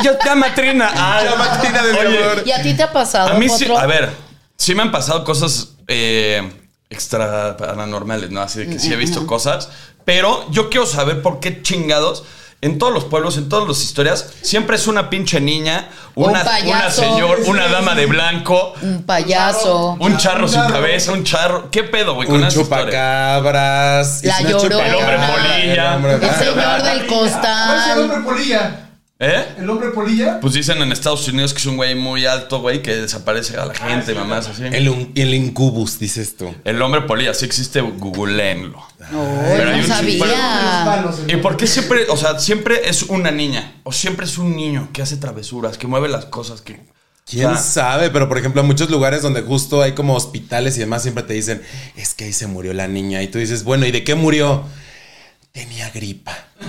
Yo 0.04 0.18
te 0.18 0.30
amo, 0.30 0.46
Trina. 0.54 0.91
Ay, 0.96 1.26
La 1.26 1.36
máquina 1.36 1.84
del 1.84 1.96
Oye, 1.96 2.24
amor. 2.24 2.43
¿y 2.46 2.52
a 2.52 2.62
ti 2.62 2.74
te 2.74 2.84
ha 2.84 2.91
pasado? 2.91 3.30
A 3.30 3.34
mí 3.36 3.48
sí, 3.50 3.66
Potro? 3.66 3.80
a 3.80 3.86
ver, 3.86 4.12
sí 4.58 4.76
me 4.76 4.84
han 4.84 4.91
pasado 4.91 5.24
cosas 5.24 5.70
eh, 5.88 6.52
extra 6.89 7.58
paranormales, 7.58 8.30
¿no? 8.32 8.41
Así 8.41 8.60
de 8.60 8.68
que 8.70 8.80
sí 8.80 8.91
he 8.93 8.96
visto 8.96 9.26
cosas, 9.26 9.70
pero 10.06 10.45
yo 10.51 10.70
quiero 10.70 10.86
saber 10.86 11.22
por 11.22 11.39
qué 11.39 11.62
chingados. 11.62 12.24
En 12.62 12.80
todos 12.80 12.91
los 12.93 13.03
pueblos, 13.03 13.38
en 13.38 13.47
todas 13.47 13.68
las 13.68 13.82
historias, 13.84 14.28
siempre 14.41 14.76
es 14.78 14.88
una 14.88 15.10
pinche 15.10 15.39
niña, 15.39 15.89
Un 16.16 16.32
una, 16.32 16.41
una 16.66 16.89
señor, 16.89 17.41
una 17.45 17.68
dama 17.68 17.93
de 17.93 18.08
blanco, 18.08 18.74
Un 18.82 19.03
payaso. 19.03 19.95
un 19.99 20.18
charro 20.18 20.47
sin 20.47 20.62
cabeza, 20.62 21.12
un 21.12 21.24
charro. 21.26 21.70
¿Qué 21.70 21.84
pedo, 21.84 22.16
güey, 22.16 22.28
con 22.28 22.41
un 22.41 22.49
chupacabras. 22.49 24.22
La 24.24 24.41
Llorona. 24.41 24.88
El 24.88 24.95
hombre 24.95 25.18
polilla. 25.18 25.74
El 25.74 25.95
hombre- 25.95 26.14
El 26.16 26.36
señor 26.36 26.56
del 26.56 26.64
¿Cuál 26.66 26.88
es 26.95 27.01
el 27.01 27.08
costal. 27.08 27.99
hombre 27.99 28.18
polilla? 28.22 28.85
¿Eh? 29.18 29.45
¿El 29.59 29.70
hombre 29.70 29.91
polilla? 29.91 30.41
Pues 30.41 30.53
dicen 30.53 30.82
en 30.82 30.91
Estados 30.91 31.26
Unidos 31.30 31.53
que 31.53 31.59
es 31.59 31.66
un 31.68 31.78
güey 31.78 31.95
muy 31.95 32.26
alto, 32.26 32.59
güey, 32.59 32.82
que 32.82 32.93
desaparece 32.97 33.55
a 33.55 33.66
la 33.66 33.74
gente, 33.74 34.13
mamás 34.13 34.47
así. 34.47 34.63
El, 34.66 34.89
un- 34.89 35.13
el 35.16 35.34
incubus, 35.34 35.97
dices 35.99 36.36
tú. 36.36 36.53
El 36.66 36.82
hombre 36.82 37.01
polilla, 37.01 37.34
sí 37.34 37.45
existe, 37.45 37.80
googleenlo. 37.80 38.86
No, 39.11 39.24
Pero 39.55 39.70
hay 39.72 39.82
no 39.82 39.88
sabía. 39.88 41.16
¿Y 41.28 41.38
por 41.38 41.55
qué 41.55 41.66
siempre, 41.66 42.07
o 42.09 42.18
sea, 42.18 42.39
siempre 42.39 42.89
es 42.89 43.03
una 43.03 43.32
niña? 43.32 43.76
O 43.84 43.93
siempre 43.93 44.26
es 44.26 44.38
un 44.38 44.53
niño 44.55 44.89
que 44.91 45.01
hace 45.01 45.16
travesuras, 45.16 45.78
que 45.78 45.88
mueve 45.88 46.09
las 46.09 46.26
cosas, 46.26 46.61
que... 46.61 46.82
¿Quién 47.28 47.57
sabe? 47.57 48.11
Pero 48.11 48.28
por 48.28 48.38
ejemplo, 48.38 48.61
en 48.61 48.68
muchos 48.68 48.89
lugares 48.91 49.24
donde 49.24 49.41
justo 49.41 49.82
hay 49.82 49.93
como 49.93 50.13
hospitales 50.13 50.76
y 50.78 50.82
demás, 50.82 51.01
siempre 51.01 51.24
te 51.24 51.34
dicen, 51.34 51.61
es 51.95 52.13
que 52.13 52.26
ahí 52.26 52.34
se 52.34 52.45
murió 52.45 52.72
la 52.74 52.88
niña. 52.88 53.24
Y 53.24 53.30
tú 53.30 53.39
dices, 53.39 53.63
bueno, 53.63 53.86
¿y 53.88 53.91
de 53.91 54.03
qué 54.03 54.13
murió? 54.13 54.63
Tenía 55.56 55.89
gripa. 55.89 56.34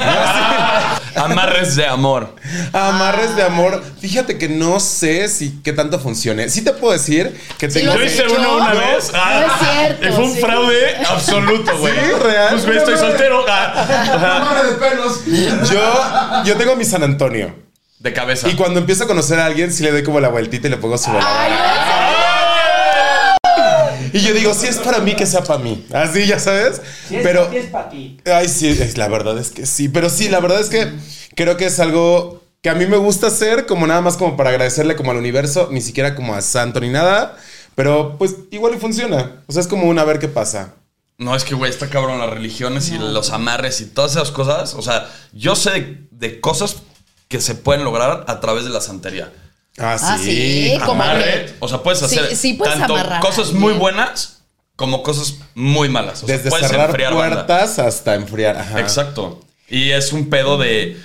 Amarres 1.17 1.75
de 1.75 1.85
amor. 1.87 2.37
Amarres 2.73 3.35
de 3.35 3.43
amor. 3.43 3.83
Fíjate 4.01 4.39
que 4.39 4.49
no 4.49 4.79
sé 4.79 5.27
si 5.29 5.61
qué 5.65 5.73
tanto 5.73 5.99
funcione. 5.99 6.49
Sí 6.49 6.63
te 6.63 6.73
puedo 6.73 6.93
decir 6.93 7.37
que 7.59 7.69
Sí 7.69 7.81
tengo. 7.81 7.95
lo 7.95 7.99
Yo 7.99 8.07
has 8.07 8.13
hice 8.13 8.25
uno 8.29 8.57
una 8.59 8.75
vez. 8.75 9.13
no 9.13 9.41
es 9.41 9.53
cierto, 9.61 10.09
Y 10.09 10.13
fue 10.13 10.25
un 10.25 10.35
sí. 10.35 10.41
fraude 10.41 10.97
absoluto, 11.05 11.79
güey. 11.79 11.95
Sí, 11.95 12.13
real. 12.23 12.49
Pues 12.53 12.65
güey, 12.67 12.79
estoy 12.79 12.97
soltero. 12.97 13.45
Ah, 13.49 14.63
de 14.65 14.73
pelos. 14.75 15.25
Yo, 15.69 16.45
yo 16.45 16.57
tengo 16.57 16.77
mi 16.77 16.85
San 16.85 17.03
Antonio. 17.03 17.57
De 17.99 18.13
cabeza. 18.13 18.49
Y 18.49 18.55
cuando 18.55 18.79
empiezo 18.79 19.03
a 19.03 19.07
conocer 19.09 19.41
a 19.41 19.47
alguien, 19.47 19.73
sí 19.73 19.83
le 19.83 19.91
doy 19.91 20.05
como 20.05 20.21
la 20.21 20.29
vueltita 20.29 20.69
y 20.69 20.71
le 20.71 20.77
pongo 20.77 20.97
su 20.97 21.11
voladora. 21.11 21.86
Y 24.13 24.21
yo 24.21 24.33
digo, 24.35 24.55
si 24.55 24.67
es 24.67 24.77
para 24.79 24.99
mí, 25.01 25.15
que 25.15 25.27
sea 25.27 25.43
para 25.43 25.59
mí. 25.63 25.87
Así, 25.93 26.27
ya 26.27 26.39
sabes. 26.39 26.81
pero. 27.23 27.51
es 27.53 27.67
para 27.67 27.89
ti. 27.91 28.19
Ay, 28.25 28.49
sí, 28.49 28.69
es- 28.69 28.97
la 28.99 29.09
verdad 29.09 29.39
es 29.39 29.51
que 29.51 29.67
sí. 29.67 29.89
Pero 29.89 30.11
sí, 30.11 30.29
la 30.29 30.41
verdad 30.41 30.61
es 30.61 30.69
que 30.69 30.91
creo 31.35 31.57
que 31.57 31.67
es 31.67 31.79
algo 31.81 32.43
que 32.63 32.71
a 32.71 32.75
mí 32.75 32.87
me 32.87 32.97
gusta 32.97 33.29
hacer, 33.29 33.67
como 33.67 33.87
nada 33.87 34.01
más 34.01 34.17
como 34.17 34.37
para 34.37 34.51
agradecerle 34.51 34.97
como 34.97 35.11
al 35.13 35.17
universo, 35.19 35.69
ni 35.71 35.81
siquiera 35.81 36.15
como 36.15 36.35
a 36.35 36.41
santo 36.41 36.81
ni 36.81 36.89
nada. 36.89 37.37
Pero 37.75 38.17
pues 38.19 38.35
igual 38.51 38.75
y 38.75 38.79
funciona. 38.79 39.43
O 39.47 39.53
sea, 39.53 39.61
es 39.61 39.69
como 39.69 39.87
un 39.87 39.99
a 39.99 40.05
ver 40.05 40.19
qué 40.19 40.29
pasa. 40.29 40.75
No, 41.19 41.35
es 41.35 41.45
que, 41.45 41.55
güey, 41.55 41.71
está 41.71 41.89
cabrón 41.89 42.19
las 42.19 42.29
religiones 42.31 42.91
y 42.91 42.99
los 42.99 43.31
amarres 43.31 43.81
y 43.81 43.87
todas 43.87 44.13
esas 44.13 44.31
cosas. 44.31 44.75
O 44.75 44.83
sea, 44.83 45.09
yo 45.33 45.55
sé 45.57 45.71
de, 45.71 45.99
de 46.11 46.41
cosas 46.41 46.77
que 47.29 47.41
se 47.41 47.55
pueden 47.55 47.85
lograr 47.85 48.25
a 48.29 48.41
través 48.41 48.65
de 48.65 48.71
la 48.71 48.81
santería. 48.81 49.33
Ah, 49.79 49.97
Ah, 50.01 50.19
sí, 50.23 50.73
como 50.87 51.03
Amarre. 51.03 51.55
O 51.59 51.69
sea, 51.69 51.83
puedes 51.83 52.03
hacer 52.03 52.35
sí 52.35 52.55
puedes 52.55 52.79
tanto 52.79 52.95
amarrar 52.95 53.21
cosas 53.21 53.53
muy 53.53 53.75
buenas 53.75 54.43
como 54.75 55.03
cosas 55.03 55.37
muy 55.55 55.89
malas. 55.89 56.23
O 56.23 56.27
sea, 56.27 56.37
Desde 56.37 56.51
puedes 56.51 56.67
cerrar 56.69 56.91
enfriar 56.91 57.15
banda. 57.15 57.47
puertas 57.47 57.79
hasta 57.79 58.15
enfriar. 58.15 58.57
Ajá. 58.59 58.81
Exacto. 58.81 59.41
Y 59.69 59.91
es 59.91 60.13
un 60.13 60.29
pedo 60.31 60.59
de 60.59 60.97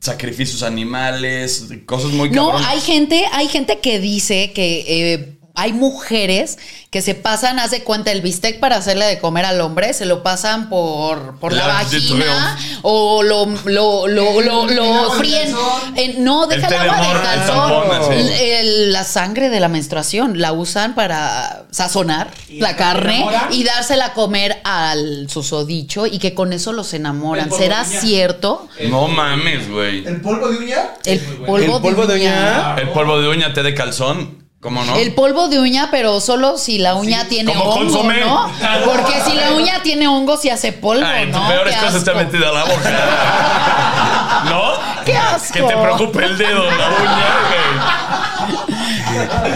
sacrificios 0.00 0.62
animales, 0.62 1.68
de 1.68 1.84
cosas 1.84 2.10
muy 2.12 2.30
No, 2.30 2.48
cabronas. 2.48 2.68
hay 2.70 2.80
gente, 2.80 3.24
hay 3.32 3.48
gente 3.48 3.78
que 3.80 3.98
dice 3.98 4.52
que 4.52 4.84
eh, 5.14 5.37
hay 5.60 5.72
mujeres 5.72 6.58
que 6.90 7.02
se 7.02 7.14
pasan, 7.14 7.58
haz 7.58 7.70
de 7.72 7.82
cuenta, 7.84 8.12
el 8.12 8.22
bistec 8.22 8.60
para 8.60 8.76
hacerle 8.76 9.04
de 9.06 9.18
comer 9.18 9.44
al 9.44 9.60
hombre, 9.60 9.92
se 9.92 10.06
lo 10.06 10.22
pasan 10.22 10.68
por, 10.70 11.38
por 11.40 11.52
la, 11.52 11.66
La 11.66 11.74
vagina 11.74 12.56
o 12.82 13.22
lo, 13.22 13.44
lo, 13.66 14.06
lo, 14.06 14.40
lo, 14.40 14.66
lo 14.66 15.08
del 15.10 15.18
fríen. 15.18 15.54
en- 15.96 16.24
no, 16.24 16.46
deja 16.46 16.66
el 16.66 16.72
de 16.72 16.76
agua 16.78 16.96
de 16.96 17.02
morra, 17.08 17.34
el 17.34 17.40
calzón. 17.40 17.90
tampón, 17.90 18.12
el- 18.40 18.92
la 18.92 19.04
sangre 19.04 19.50
de 19.50 19.60
la 19.60 19.68
menstruación 19.68 20.40
la 20.40 20.52
usan 20.52 20.94
para 20.94 21.64
sazonar 21.70 22.30
¿Y 22.48 22.60
la 22.60 22.76
carne 22.76 23.26
y 23.50 23.64
dársela 23.64 24.06
a 24.06 24.12
comer 24.14 24.60
al 24.64 25.28
susodicho 25.28 26.06
y 26.06 26.18
que 26.18 26.34
con 26.34 26.52
eso 26.52 26.72
los 26.72 26.94
enamoran. 26.94 27.50
¿Será 27.52 27.84
cierto? 27.84 28.68
No 28.88 29.08
mames, 29.08 29.68
güey. 29.70 30.06
¿El 30.06 30.20
polvo 30.20 30.48
de 30.48 30.58
uña? 30.58 30.90
El 31.04 31.18
polvo, 31.20 31.58
¿El 31.76 31.80
polvo 31.80 32.06
de 32.06 32.14
uña? 32.14 32.76
El 32.78 32.88
polvo 32.90 33.20
de 33.20 33.28
uña, 33.28 33.52
té 33.52 33.62
de 33.62 33.74
calzón, 33.74 34.47
¿cómo 34.60 34.84
no? 34.84 34.96
El 34.96 35.14
polvo 35.14 35.48
de 35.48 35.58
uña, 35.60 35.88
pero 35.90 36.20
solo 36.20 36.58
si 36.58 36.78
la 36.78 36.94
uña 36.94 37.26
tiene 37.28 37.52
como 37.52 37.64
hongo, 37.70 37.92
consomé. 37.92 38.20
¿no? 38.20 38.50
Porque 38.84 39.14
si 39.26 39.34
la 39.34 39.52
uña 39.52 39.82
tiene 39.82 40.08
hongo, 40.08 40.36
se 40.36 40.50
hace 40.50 40.72
polvo, 40.72 41.04
Ay, 41.04 41.26
¿no? 41.26 41.40
tu 41.40 41.48
peores 41.48 41.76
cosas 41.76 42.04
te 42.04 42.10
ha 42.10 42.14
asco. 42.14 42.24
metido 42.24 42.48
a 42.48 42.52
la 42.52 42.64
boca. 42.64 44.44
¿No? 44.50 44.72
¡Qué 45.04 45.16
asco! 45.16 45.52
Que 45.54 45.62
te 45.62 45.76
preocupe 45.76 46.24
el 46.24 46.38
dedo, 46.38 46.64
la 46.64 46.88
uña, 46.88 47.26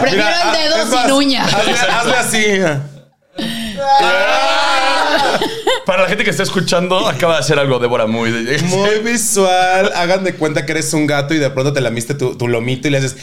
Prefiero 0.01 0.25
Mira, 0.25 0.41
el 0.41 0.51
dedo 0.69 0.83
sin 0.85 0.93
más, 0.95 1.11
uña. 1.11 1.43
Hazle, 1.45 1.73
hazle 1.73 2.15
así. 2.15 2.59
güey. 2.59 2.77
Para 5.85 6.03
la 6.03 6.07
gente 6.09 6.23
que 6.23 6.29
está 6.29 6.43
escuchando, 6.43 7.07
acaba 7.07 7.33
de 7.35 7.39
hacer 7.41 7.59
algo 7.59 7.77
Débora 7.79 8.05
muy... 8.07 8.31
Muy 8.31 8.99
visual. 9.03 9.91
Hagan 9.95 10.23
de 10.23 10.35
cuenta 10.35 10.65
que 10.65 10.71
eres 10.73 10.93
un 10.93 11.07
gato 11.07 11.33
y 11.33 11.39
de 11.39 11.49
pronto 11.49 11.73
te 11.73 11.81
lamiste 11.81 12.13
tu, 12.13 12.37
tu 12.37 12.47
lomito 12.47 12.87
y 12.87 12.91
le 12.91 12.99
haces. 12.99 13.17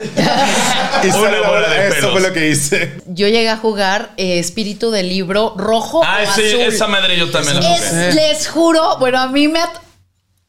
y 1.02 1.10
sale 1.10 1.18
Una 1.18 1.30
la 1.40 1.48
bola 1.48 1.68
de 1.68 1.86
Eso 1.88 1.94
pelos. 1.96 2.12
fue 2.12 2.20
lo 2.20 2.32
que 2.32 2.48
hice. 2.48 3.00
Yo 3.06 3.26
llegué 3.26 3.48
a 3.50 3.56
jugar 3.56 4.10
eh, 4.16 4.38
espíritu 4.38 4.90
del 4.90 5.08
libro 5.08 5.54
rojo 5.56 6.02
Ah, 6.04 6.18
o 6.22 6.34
sí, 6.34 6.46
azul. 6.48 6.60
esa 6.60 6.86
madre 6.86 7.16
yo 7.18 7.30
también 7.30 7.60
la 7.60 7.74
Es- 7.76 7.88
jugué. 7.88 8.12
les 8.12 8.48
juro, 8.48 8.96
bueno, 8.98 9.18
a 9.20 9.26
mí 9.28 9.48
me... 9.48 9.60
at- 9.60 9.80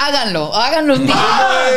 Háganlo, 0.01 0.55
háganlo 0.55 0.93
un 0.93 1.05
día. 1.07 1.15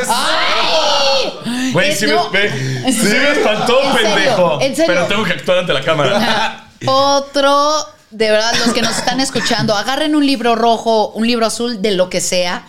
¡Ay! 0.09 1.73
Güey, 1.73 1.91
Es- 1.91 1.99
sí, 1.99 2.07
no. 2.07 2.31
me, 2.31 2.41
me- 2.49 2.93
sí 2.93 3.03
me 3.07 3.33
espantó, 3.33 3.81
En 3.83 3.93
serio, 3.93 4.15
pendejo. 4.15 4.59
en 4.61 4.77
serio. 4.77 4.95
Pero 4.95 5.07
tengo 5.07 5.25
que 5.25 5.33
actuar 5.33 5.59
ante 5.59 5.73
la 5.73 5.81
cámara. 5.83 6.67
Otro, 6.87 7.75
de 8.11 8.31
verdad, 8.31 8.53
los 8.65 8.73
que 8.75 8.83
nos 8.83 8.97
están 8.97 9.21
escuchando, 9.21 9.75
agarren 9.75 10.15
un 10.15 10.25
libro 10.27 10.55
rojo, 10.55 11.09
un 11.15 11.27
libro 11.27 11.47
azul, 11.47 11.81
de 11.83 11.93
lo 11.93 12.11
que 12.11 12.21
sea. 12.21 12.65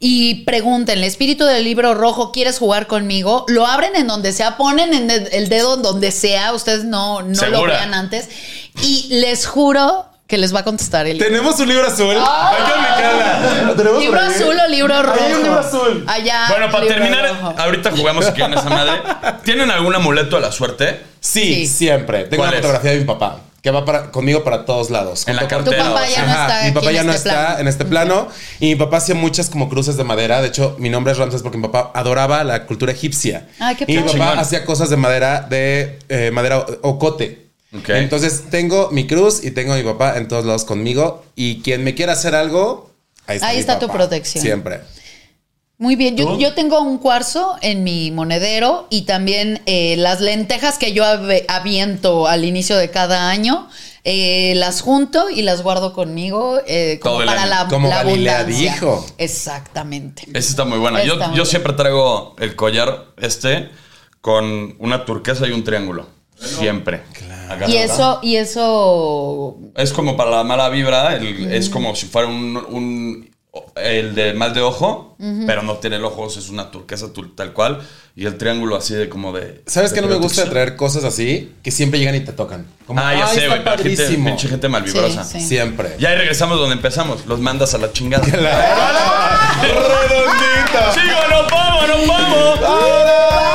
Y 0.00 0.44
pregúntenle, 0.44 1.06
espíritu 1.06 1.44
del 1.44 1.64
libro 1.64 1.94
rojo, 1.94 2.30
¿quieres 2.32 2.58
jugar 2.58 2.86
conmigo? 2.86 3.46
Lo 3.48 3.66
abren 3.66 3.96
en 3.96 4.06
donde 4.06 4.32
sea, 4.32 4.56
ponen 4.56 4.92
en 4.92 5.10
el 5.10 5.48
dedo 5.48 5.76
en 5.76 5.82
donde 5.82 6.10
sea, 6.10 6.52
ustedes 6.52 6.84
no, 6.84 7.22
no 7.22 7.46
lo 7.46 7.62
vean 7.64 7.94
antes. 7.94 8.28
Y 8.82 9.06
les 9.10 9.46
juro 9.46 10.06
que 10.26 10.36
les 10.38 10.54
va 10.54 10.60
a 10.60 10.64
contestar 10.64 11.06
el 11.06 11.18
Tenemos 11.18 11.58
un 11.60 11.68
libro 11.68 11.86
azul. 11.86 12.16
Ah. 12.18 12.50
Hay 12.50 12.64
que 12.64 12.72
aplicarla. 12.72 13.62
¿Lo 13.66 13.74
tenemos 13.76 14.00
libro 14.00 14.20
azul 14.20 14.56
o 14.58 14.68
libro 14.68 15.02
rojo. 15.02 15.20
Hay 15.24 15.32
un 15.32 15.42
libro 15.42 15.58
azul. 15.58 16.04
Allá. 16.06 16.46
Bueno, 16.48 16.70
para 16.70 16.84
libro 16.84 16.98
terminar, 16.98 17.28
rojo. 17.40 17.54
ahorita 17.58 17.90
jugamos 17.92 18.24
si 18.26 18.32
quieren 18.32 18.54
esa 18.58 18.68
madre. 18.68 18.92
¿Tienen 19.44 19.70
algún 19.70 19.94
amuleto 19.94 20.36
a 20.36 20.40
la 20.40 20.50
suerte? 20.50 21.00
Sí, 21.20 21.54
Sí. 21.54 21.66
siempre. 21.66 22.24
Tengo 22.24 22.42
¿Cuál 22.42 22.50
una 22.54 22.60
fotografía 22.62 22.90
de 22.92 22.98
mi 22.98 23.04
papá. 23.04 23.38
Que 23.64 23.70
va 23.70 23.86
para, 23.86 24.10
conmigo 24.12 24.44
para 24.44 24.66
todos 24.66 24.90
lados. 24.90 25.26
En 25.26 25.36
la 25.36 25.40
con- 25.42 25.48
cartera. 25.48 25.78
Tu 25.84 25.88
papá 25.88 26.06
ya 26.06 26.22
no 26.26 26.32
Ajá, 26.32 26.46
está 26.58 26.64
mi 26.66 26.72
papá 26.72 26.88
en 26.90 26.94
ya 26.96 27.02
no 27.02 27.12
este 27.14 27.28
está 27.30 27.40
plano. 27.46 27.60
en 27.60 27.68
este 27.68 27.84
plano. 27.86 28.28
Y 28.60 28.66
mi 28.66 28.76
papá 28.76 28.98
hacía 28.98 29.14
muchas 29.14 29.48
como 29.48 29.70
cruces 29.70 29.96
de 29.96 30.04
madera. 30.04 30.42
De 30.42 30.48
hecho, 30.48 30.76
mi 30.78 30.90
nombre 30.90 31.12
es 31.14 31.18
Ramses 31.18 31.40
porque 31.42 31.56
mi 31.56 31.66
papá 31.66 31.90
adoraba 31.98 32.44
la 32.44 32.66
cultura 32.66 32.92
egipcia. 32.92 33.48
Ay, 33.58 33.74
qué 33.76 33.84
y 33.88 33.96
mi 33.96 34.02
papá 34.02 34.12
Chingón. 34.12 34.38
hacía 34.38 34.66
cosas 34.66 34.90
de 34.90 34.98
madera, 34.98 35.40
de 35.48 35.98
eh, 36.10 36.30
madera 36.30 36.58
o- 36.58 36.90
ocote. 36.90 37.46
Ok. 37.74 37.88
Entonces 37.88 38.44
tengo 38.50 38.90
mi 38.92 39.06
cruz 39.06 39.42
y 39.42 39.50
tengo 39.50 39.72
a 39.72 39.76
mi 39.76 39.82
papá 39.82 40.18
en 40.18 40.28
todos 40.28 40.44
lados 40.44 40.64
conmigo. 40.66 41.24
Y 41.34 41.62
quien 41.62 41.82
me 41.84 41.94
quiera 41.94 42.12
hacer 42.12 42.34
algo, 42.34 42.90
ahí 43.26 43.36
está, 43.36 43.48
Ahí 43.48 43.56
mi 43.56 43.60
está 43.60 43.78
tu 43.78 43.88
protección. 43.88 44.42
Siempre. 44.44 44.80
Muy 45.76 45.96
bien, 45.96 46.16
yo, 46.16 46.38
yo 46.38 46.54
tengo 46.54 46.80
un 46.80 46.98
cuarzo 46.98 47.56
en 47.60 47.82
mi 47.82 48.10
monedero 48.12 48.86
y 48.90 49.02
también 49.02 49.60
eh, 49.66 49.96
las 49.98 50.20
lentejas 50.20 50.78
que 50.78 50.92
yo 50.92 51.04
aviento 51.48 52.28
al 52.28 52.44
inicio 52.44 52.76
de 52.76 52.90
cada 52.90 53.28
año, 53.28 53.68
eh, 54.04 54.52
las 54.56 54.82
junto 54.82 55.30
y 55.30 55.42
las 55.42 55.62
guardo 55.62 55.92
conmigo 55.92 56.60
eh, 56.66 57.00
como 57.02 57.14
Todo 57.16 57.22
el 57.22 57.26
para 57.28 57.42
año. 57.42 57.50
la, 57.50 57.68
Como 57.68 57.88
la 57.88 58.04
Galilea 58.04 58.40
abundancia. 58.40 58.72
dijo. 58.72 59.06
Exactamente. 59.18 60.22
Esa 60.32 60.50
está 60.50 60.64
muy 60.64 60.78
buena. 60.78 61.02
Yo, 61.04 61.16
muy 61.16 61.44
siempre 61.44 61.72
traigo 61.72 62.36
el 62.38 62.54
collar 62.54 63.06
este 63.16 63.68
con 64.20 64.76
una 64.78 65.04
turquesa 65.04 65.46
y 65.48 65.50
un 65.50 65.64
triángulo. 65.64 66.06
Siempre. 66.36 67.02
Agarrado. 67.48 67.72
Y 67.72 67.76
eso, 67.76 68.18
y 68.22 68.36
eso 68.36 69.58
Es 69.76 69.92
como 69.92 70.16
para 70.16 70.30
la 70.30 70.44
mala 70.44 70.68
vibra, 70.68 71.16
el- 71.16 71.52
es 71.52 71.68
como 71.68 71.94
si 71.96 72.06
fuera 72.06 72.28
un, 72.28 72.56
un- 72.68 73.33
el 73.76 74.14
de 74.14 74.34
mal 74.34 74.52
de 74.54 74.60
ojo, 74.60 75.16
pero 75.46 75.62
no 75.62 75.74
tiene 75.78 75.96
el 75.96 76.04
ojo, 76.04 76.26
es 76.26 76.48
una 76.48 76.70
turquesa 76.70 77.12
tu- 77.12 77.28
tal 77.34 77.52
cual, 77.52 77.80
y 78.16 78.26
el 78.26 78.36
triángulo 78.36 78.76
así 78.76 78.94
de 78.94 79.08
como 79.08 79.32
de... 79.32 79.62
¿Sabes 79.66 79.90
de 79.90 79.96
qué 79.96 80.02
no 80.02 80.08
me 80.08 80.16
gusta 80.16 80.48
traer 80.48 80.76
cosas 80.76 81.04
así? 81.04 81.52
Que 81.62 81.70
siempre 81.70 81.98
llegan 81.98 82.14
y 82.14 82.20
te 82.20 82.32
tocan. 82.32 82.66
Como, 82.86 83.00
Ah, 83.00 83.14
ya 83.14 83.26
"Ay, 83.26 83.34
sé, 83.34 83.46
güey, 83.48 83.64
la 83.64 83.70
gente, 83.76 83.82
padrísimo". 83.96 84.26
pinche 84.26 84.48
gente 84.48 84.68
malvibrosa. 84.68 85.24
Sí, 85.24 85.40
sí. 85.40 85.48
Siempre. 85.48 85.96
Ya 85.98 86.10
ahí 86.10 86.16
regresamos 86.18 86.58
donde 86.58 86.76
empezamos, 86.76 87.26
los 87.26 87.40
mandas 87.40 87.74
a 87.74 87.78
la 87.78 87.92
chingada. 87.92 88.24
¡Redondito! 89.62 90.92
¡Sí, 90.92 91.00
nos 91.30 91.50
vamos, 91.50 91.88
nos 91.88 92.06
vamos! 92.06 93.53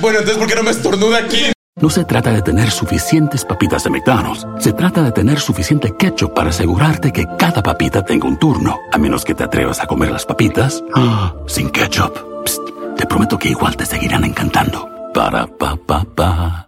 Bueno, 0.00 0.20
entonces, 0.20 0.38
¿por 0.38 0.48
qué 0.48 0.54
no 0.54 0.62
me 0.62 0.70
estornuda 0.70 1.18
aquí? 1.18 1.52
No 1.80 1.90
se 1.90 2.04
trata 2.04 2.32
de 2.32 2.42
tener 2.42 2.70
suficientes 2.70 3.44
papitas 3.44 3.84
de 3.84 3.90
McDonald's. 3.90 4.46
Se 4.58 4.72
trata 4.72 5.02
de 5.02 5.12
tener 5.12 5.38
suficiente 5.38 5.94
ketchup 5.96 6.34
para 6.34 6.50
asegurarte 6.50 7.12
que 7.12 7.26
cada 7.38 7.62
papita 7.62 8.04
tenga 8.04 8.26
un 8.26 8.36
turno. 8.36 8.78
A 8.92 8.98
menos 8.98 9.24
que 9.24 9.34
te 9.34 9.44
atrevas 9.44 9.80
a 9.80 9.86
comer 9.86 10.10
las 10.10 10.26
papitas 10.26 10.82
ah, 10.94 11.34
sin 11.46 11.70
ketchup. 11.70 12.44
Psst, 12.44 12.62
te 12.96 13.06
prometo 13.06 13.38
que 13.38 13.50
igual 13.50 13.76
te 13.76 13.86
seguirán 13.86 14.24
encantando. 14.24 14.88
Para 15.14 15.46
pa 15.46 15.76
pa 15.76 16.04
pa. 16.04 16.67